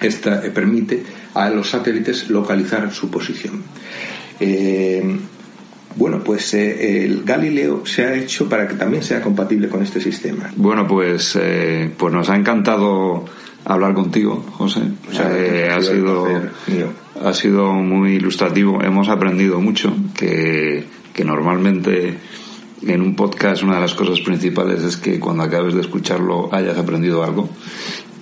esta, 0.00 0.44
eh, 0.44 0.50
permite 0.50 1.02
a 1.34 1.50
los 1.50 1.70
satélites 1.70 2.30
localizar 2.30 2.92
su 2.92 3.10
posición. 3.10 3.62
Bueno, 5.96 6.22
pues 6.22 6.54
eh, 6.54 7.04
el 7.04 7.24
Galileo 7.24 7.84
se 7.84 8.04
ha 8.04 8.14
hecho 8.14 8.48
para 8.48 8.66
que 8.68 8.74
también 8.74 9.02
sea 9.02 9.20
compatible 9.20 9.68
con 9.68 9.82
este 9.82 10.00
sistema. 10.00 10.50
Bueno, 10.56 10.86
pues, 10.86 11.36
eh, 11.40 11.92
pues 11.96 12.12
nos 12.12 12.30
ha 12.30 12.36
encantado 12.36 13.24
hablar 13.64 13.94
contigo, 13.94 14.44
José. 14.52 14.82
Eh, 15.12 15.68
ha, 15.70 15.80
sido, 15.82 16.26
ha 17.22 17.34
sido 17.34 17.72
muy 17.72 18.14
ilustrativo. 18.14 18.82
Hemos 18.82 19.08
aprendido 19.08 19.60
mucho, 19.60 19.92
que, 20.16 20.84
que 21.12 21.24
normalmente 21.24 22.18
en 22.86 23.02
un 23.02 23.14
podcast 23.14 23.62
una 23.62 23.74
de 23.74 23.80
las 23.82 23.94
cosas 23.94 24.20
principales 24.20 24.82
es 24.82 24.96
que 24.96 25.20
cuando 25.20 25.42
acabes 25.42 25.74
de 25.74 25.82
escucharlo 25.82 26.48
hayas 26.52 26.78
aprendido 26.78 27.22
algo 27.22 27.50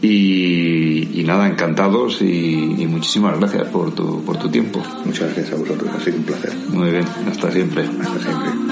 y, 0.01 1.23
nada, 1.27 1.47
encantados 1.47 2.23
y, 2.23 2.87
muchísimas 2.89 3.39
gracias 3.39 3.69
por 3.69 3.95
tu, 3.95 4.23
por 4.25 4.39
tu 4.39 4.49
tiempo. 4.49 4.83
Muchas 5.05 5.35
gracias 5.35 5.53
a 5.53 5.57
vosotros, 5.57 5.91
ha 5.95 6.01
sido 6.01 6.17
un 6.17 6.25
placer. 6.25 6.53
Muy 6.71 6.91
bien, 6.91 7.05
hasta 7.29 7.51
siempre. 7.51 7.85
Hasta 7.85 8.19
siempre. 8.21 8.68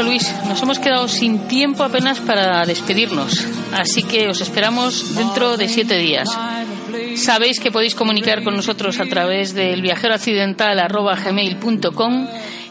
Luis, 0.00 0.34
nos 0.48 0.62
hemos 0.62 0.78
quedado 0.78 1.06
sin 1.06 1.46
tiempo 1.48 1.82
apenas 1.82 2.18
para 2.18 2.64
despedirnos, 2.64 3.46
así 3.74 4.02
que 4.02 4.26
os 4.28 4.40
esperamos 4.40 5.14
dentro 5.14 5.58
de 5.58 5.68
siete 5.68 5.98
días. 5.98 6.30
Sabéis 7.16 7.60
que 7.60 7.70
podéis 7.70 7.94
comunicar 7.94 8.42
con 8.42 8.56
nosotros 8.56 8.98
a 9.00 9.04
través 9.04 9.52
del 9.54 9.82
viajeroaccidental.gmail.com 9.82 12.26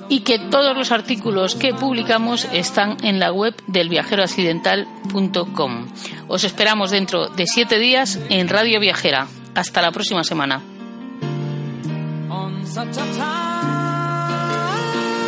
y 0.09 0.21
que 0.21 0.39
todos 0.39 0.75
los 0.75 0.91
artículos 0.91 1.53
que 1.53 1.75
publicamos 1.75 2.47
están 2.51 2.97
en 3.03 3.19
la 3.19 3.31
web 3.31 3.53
del 3.67 3.89
viajeroaccidental.com. 3.89 5.89
Os 6.27 6.43
esperamos 6.43 6.89
dentro 6.89 7.29
de 7.29 7.45
siete 7.45 7.77
días 7.77 8.17
en 8.29 8.49
Radio 8.49 8.79
Viajera. 8.79 9.27
Hasta 9.53 9.83
la 9.83 9.91
próxima 9.91 10.23
semana. 10.23 10.63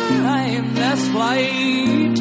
timeless 0.08 1.08
flight. 1.08 2.18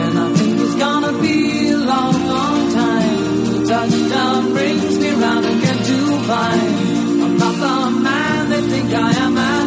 And 0.00 0.18
I 0.18 0.32
think 0.36 0.60
it's 0.60 0.74
gonna 0.76 1.12
be 1.20 1.70
a 1.70 1.76
long, 1.76 2.26
long 2.34 2.72
time. 2.72 3.66
Touchdown 3.66 4.52
brings 4.52 4.98
me 4.98 5.10
round 5.10 5.44
again 5.44 5.78
to 5.90 5.98
find 6.28 6.88
I'm 7.24 7.36
not 7.36 7.54
the 7.64 8.00
man 8.00 8.50
they 8.50 8.62
think 8.72 8.94
I 8.94 9.10
am. 9.24 9.57